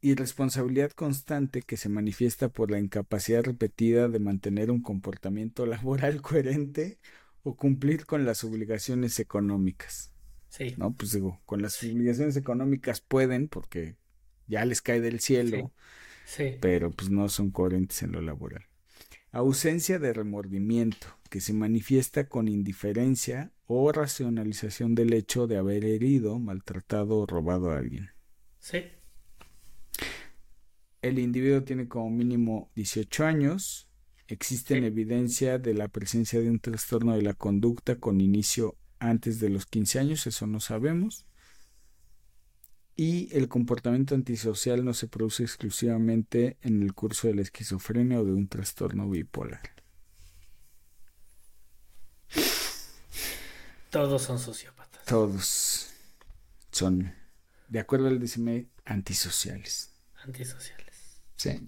irresponsabilidad 0.00 0.92
constante 0.92 1.62
que 1.62 1.76
se 1.76 1.88
manifiesta 1.88 2.50
por 2.50 2.70
la 2.70 2.78
incapacidad 2.78 3.42
repetida 3.42 4.08
de 4.08 4.18
mantener 4.18 4.70
un 4.70 4.82
comportamiento 4.82 5.66
laboral 5.66 6.20
coherente 6.20 6.98
o 7.42 7.56
cumplir 7.56 8.06
con 8.06 8.24
las 8.24 8.44
obligaciones 8.44 9.18
económicas. 9.18 10.12
Sí. 10.48 10.74
No, 10.76 10.94
pues 10.94 11.12
digo, 11.12 11.40
con 11.46 11.62
las 11.62 11.82
obligaciones 11.82 12.36
económicas 12.36 13.00
pueden 13.00 13.48
porque 13.48 13.96
ya 14.46 14.64
les 14.64 14.82
cae 14.82 15.00
del 15.00 15.20
cielo. 15.20 15.72
Pero 16.60 16.90
pues 16.90 17.10
no 17.10 17.28
son 17.28 17.50
coherentes 17.50 18.02
en 18.02 18.12
lo 18.12 18.20
laboral. 18.20 18.64
Ausencia 19.32 19.98
de 19.98 20.12
remordimiento, 20.12 21.06
que 21.28 21.40
se 21.40 21.52
manifiesta 21.52 22.28
con 22.28 22.48
indiferencia 22.48 23.52
o 23.66 23.90
racionalización 23.90 24.94
del 24.94 25.12
hecho 25.12 25.46
de 25.46 25.56
haber 25.56 25.84
herido, 25.84 26.38
maltratado 26.38 27.18
o 27.18 27.26
robado 27.26 27.72
a 27.72 27.78
alguien. 27.78 28.10
Sí. 28.60 28.84
El 31.02 31.18
individuo 31.18 31.62
tiene 31.64 31.88
como 31.88 32.10
mínimo 32.10 32.70
18 32.76 33.24
años. 33.24 33.88
Existe 34.28 34.78
evidencia 34.78 35.58
de 35.58 35.74
la 35.74 35.88
presencia 35.88 36.40
de 36.40 36.48
un 36.48 36.60
trastorno 36.60 37.14
de 37.14 37.22
la 37.22 37.34
conducta 37.34 37.96
con 37.96 38.20
inicio 38.20 38.76
antes 39.00 39.40
de 39.40 39.50
los 39.50 39.66
15 39.66 39.98
años, 39.98 40.26
eso 40.26 40.46
no 40.46 40.60
sabemos 40.60 41.26
y 42.96 43.28
el 43.36 43.48
comportamiento 43.48 44.14
antisocial 44.14 44.84
no 44.84 44.94
se 44.94 45.08
produce 45.08 45.42
exclusivamente 45.42 46.56
en 46.62 46.82
el 46.82 46.94
curso 46.94 47.26
de 47.26 47.34
la 47.34 47.42
esquizofrenia 47.42 48.20
o 48.20 48.24
de 48.24 48.32
un 48.32 48.48
trastorno 48.48 49.08
bipolar. 49.08 49.74
Todos 53.90 54.22
son 54.22 54.38
sociópatas. 54.38 55.04
Todos 55.04 55.92
son, 56.70 57.14
de 57.68 57.78
acuerdo 57.80 58.08
al 58.08 58.18
DSM, 58.18 58.66
antisociales. 58.84 59.92
Antisociales. 60.24 61.20
Sí. 61.36 61.64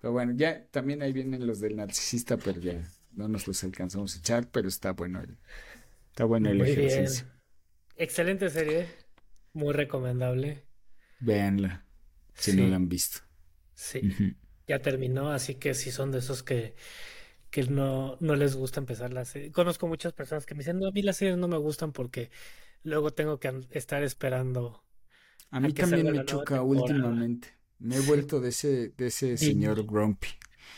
Pero 0.00 0.12
bueno, 0.12 0.32
ya 0.36 0.66
también 0.66 1.02
ahí 1.02 1.12
vienen 1.12 1.46
los 1.46 1.60
del 1.60 1.76
narcisista, 1.76 2.36
pero 2.36 2.60
ya 2.60 2.82
no 3.12 3.28
nos 3.28 3.46
los 3.46 3.62
alcanzamos 3.64 4.14
a 4.14 4.18
echar, 4.18 4.50
pero 4.50 4.68
está 4.68 4.92
bueno 4.92 5.20
el, 5.20 5.38
está 6.10 6.24
bueno 6.24 6.50
el 6.50 6.60
ejercicio. 6.60 7.26
Excelente 7.96 8.50
serie. 8.50 9.05
Muy 9.56 9.72
recomendable. 9.72 10.66
Véanla, 11.18 11.86
si 12.34 12.52
no 12.52 12.68
la 12.68 12.76
han 12.76 12.90
visto. 12.90 13.20
Sí. 13.72 14.02
Ya 14.66 14.80
terminó, 14.80 15.30
así 15.30 15.54
que 15.54 15.72
si 15.72 15.90
son 15.90 16.12
de 16.12 16.18
esos 16.18 16.42
que, 16.42 16.76
que 17.48 17.62
no, 17.62 18.18
no 18.20 18.36
les 18.36 18.54
gusta 18.54 18.80
empezar 18.80 19.14
la 19.14 19.24
serie. 19.24 19.52
Conozco 19.52 19.88
muchas 19.88 20.12
personas 20.12 20.44
que 20.44 20.54
me 20.54 20.58
dicen, 20.58 20.78
no, 20.78 20.88
a 20.88 20.90
mí 20.92 21.00
las 21.00 21.16
series 21.16 21.38
no 21.38 21.48
me 21.48 21.56
gustan 21.56 21.92
porque 21.92 22.30
luego 22.82 23.14
tengo 23.14 23.40
que 23.40 23.62
estar 23.70 24.02
esperando. 24.02 24.84
A 25.50 25.58
mí 25.58 25.72
también 25.72 26.12
me 26.12 26.22
choca 26.26 26.60
últimamente. 26.60 27.48
Me 27.78 27.96
he 27.96 28.00
vuelto 28.00 28.42
de 28.42 28.50
ese, 28.50 28.90
de 28.90 29.06
ese 29.06 29.38
señor 29.38 29.86
Grumpy. 29.86 30.28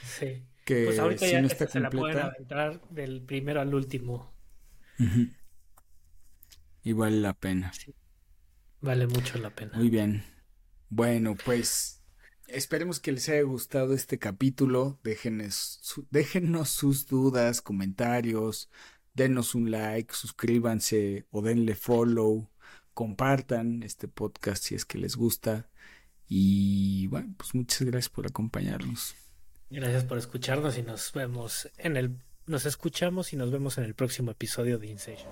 Sí. 0.04 0.44
Que 0.64 0.84
pues 0.84 1.00
ahorita 1.00 1.26
ya 1.26 1.40
no 1.40 1.48
está 1.48 1.66
se 1.66 1.80
la 1.80 1.90
pueden 1.90 2.18
aventar 2.18 2.80
del 2.90 3.22
primero 3.22 3.60
al 3.60 3.74
último. 3.74 4.32
Y 6.84 6.92
vale 6.92 7.16
la 7.16 7.34
pena. 7.34 7.72
Sí. 7.72 7.92
Vale 8.80 9.06
mucho 9.06 9.38
la 9.38 9.50
pena. 9.50 9.72
Muy 9.76 9.90
bien. 9.90 10.24
Bueno, 10.88 11.36
pues 11.44 12.02
esperemos 12.46 13.00
que 13.00 13.12
les 13.12 13.28
haya 13.28 13.42
gustado 13.42 13.94
este 13.94 14.18
capítulo. 14.18 14.98
Déjenos, 15.02 15.80
déjenos 16.10 16.70
sus 16.70 17.06
dudas, 17.06 17.60
comentarios, 17.60 18.70
denos 19.14 19.54
un 19.54 19.70
like, 19.70 20.14
suscríbanse 20.14 21.26
o 21.30 21.42
denle 21.42 21.74
follow, 21.74 22.50
compartan 22.94 23.82
este 23.82 24.08
podcast 24.08 24.62
si 24.62 24.74
es 24.74 24.84
que 24.84 24.98
les 24.98 25.16
gusta. 25.16 25.68
Y 26.28 27.06
bueno, 27.08 27.34
pues 27.36 27.54
muchas 27.54 27.82
gracias 27.82 28.10
por 28.10 28.26
acompañarnos. 28.26 29.14
Gracias 29.70 30.04
por 30.04 30.18
escucharnos 30.18 30.78
y 30.78 30.82
nos 30.82 31.12
vemos 31.12 31.68
en 31.76 31.96
el 31.96 32.16
nos 32.46 32.64
escuchamos 32.64 33.34
y 33.34 33.36
nos 33.36 33.50
vemos 33.50 33.76
en 33.76 33.84
el 33.84 33.94
próximo 33.94 34.30
episodio 34.30 34.78
de 34.78 34.86
Insation. 34.86 35.28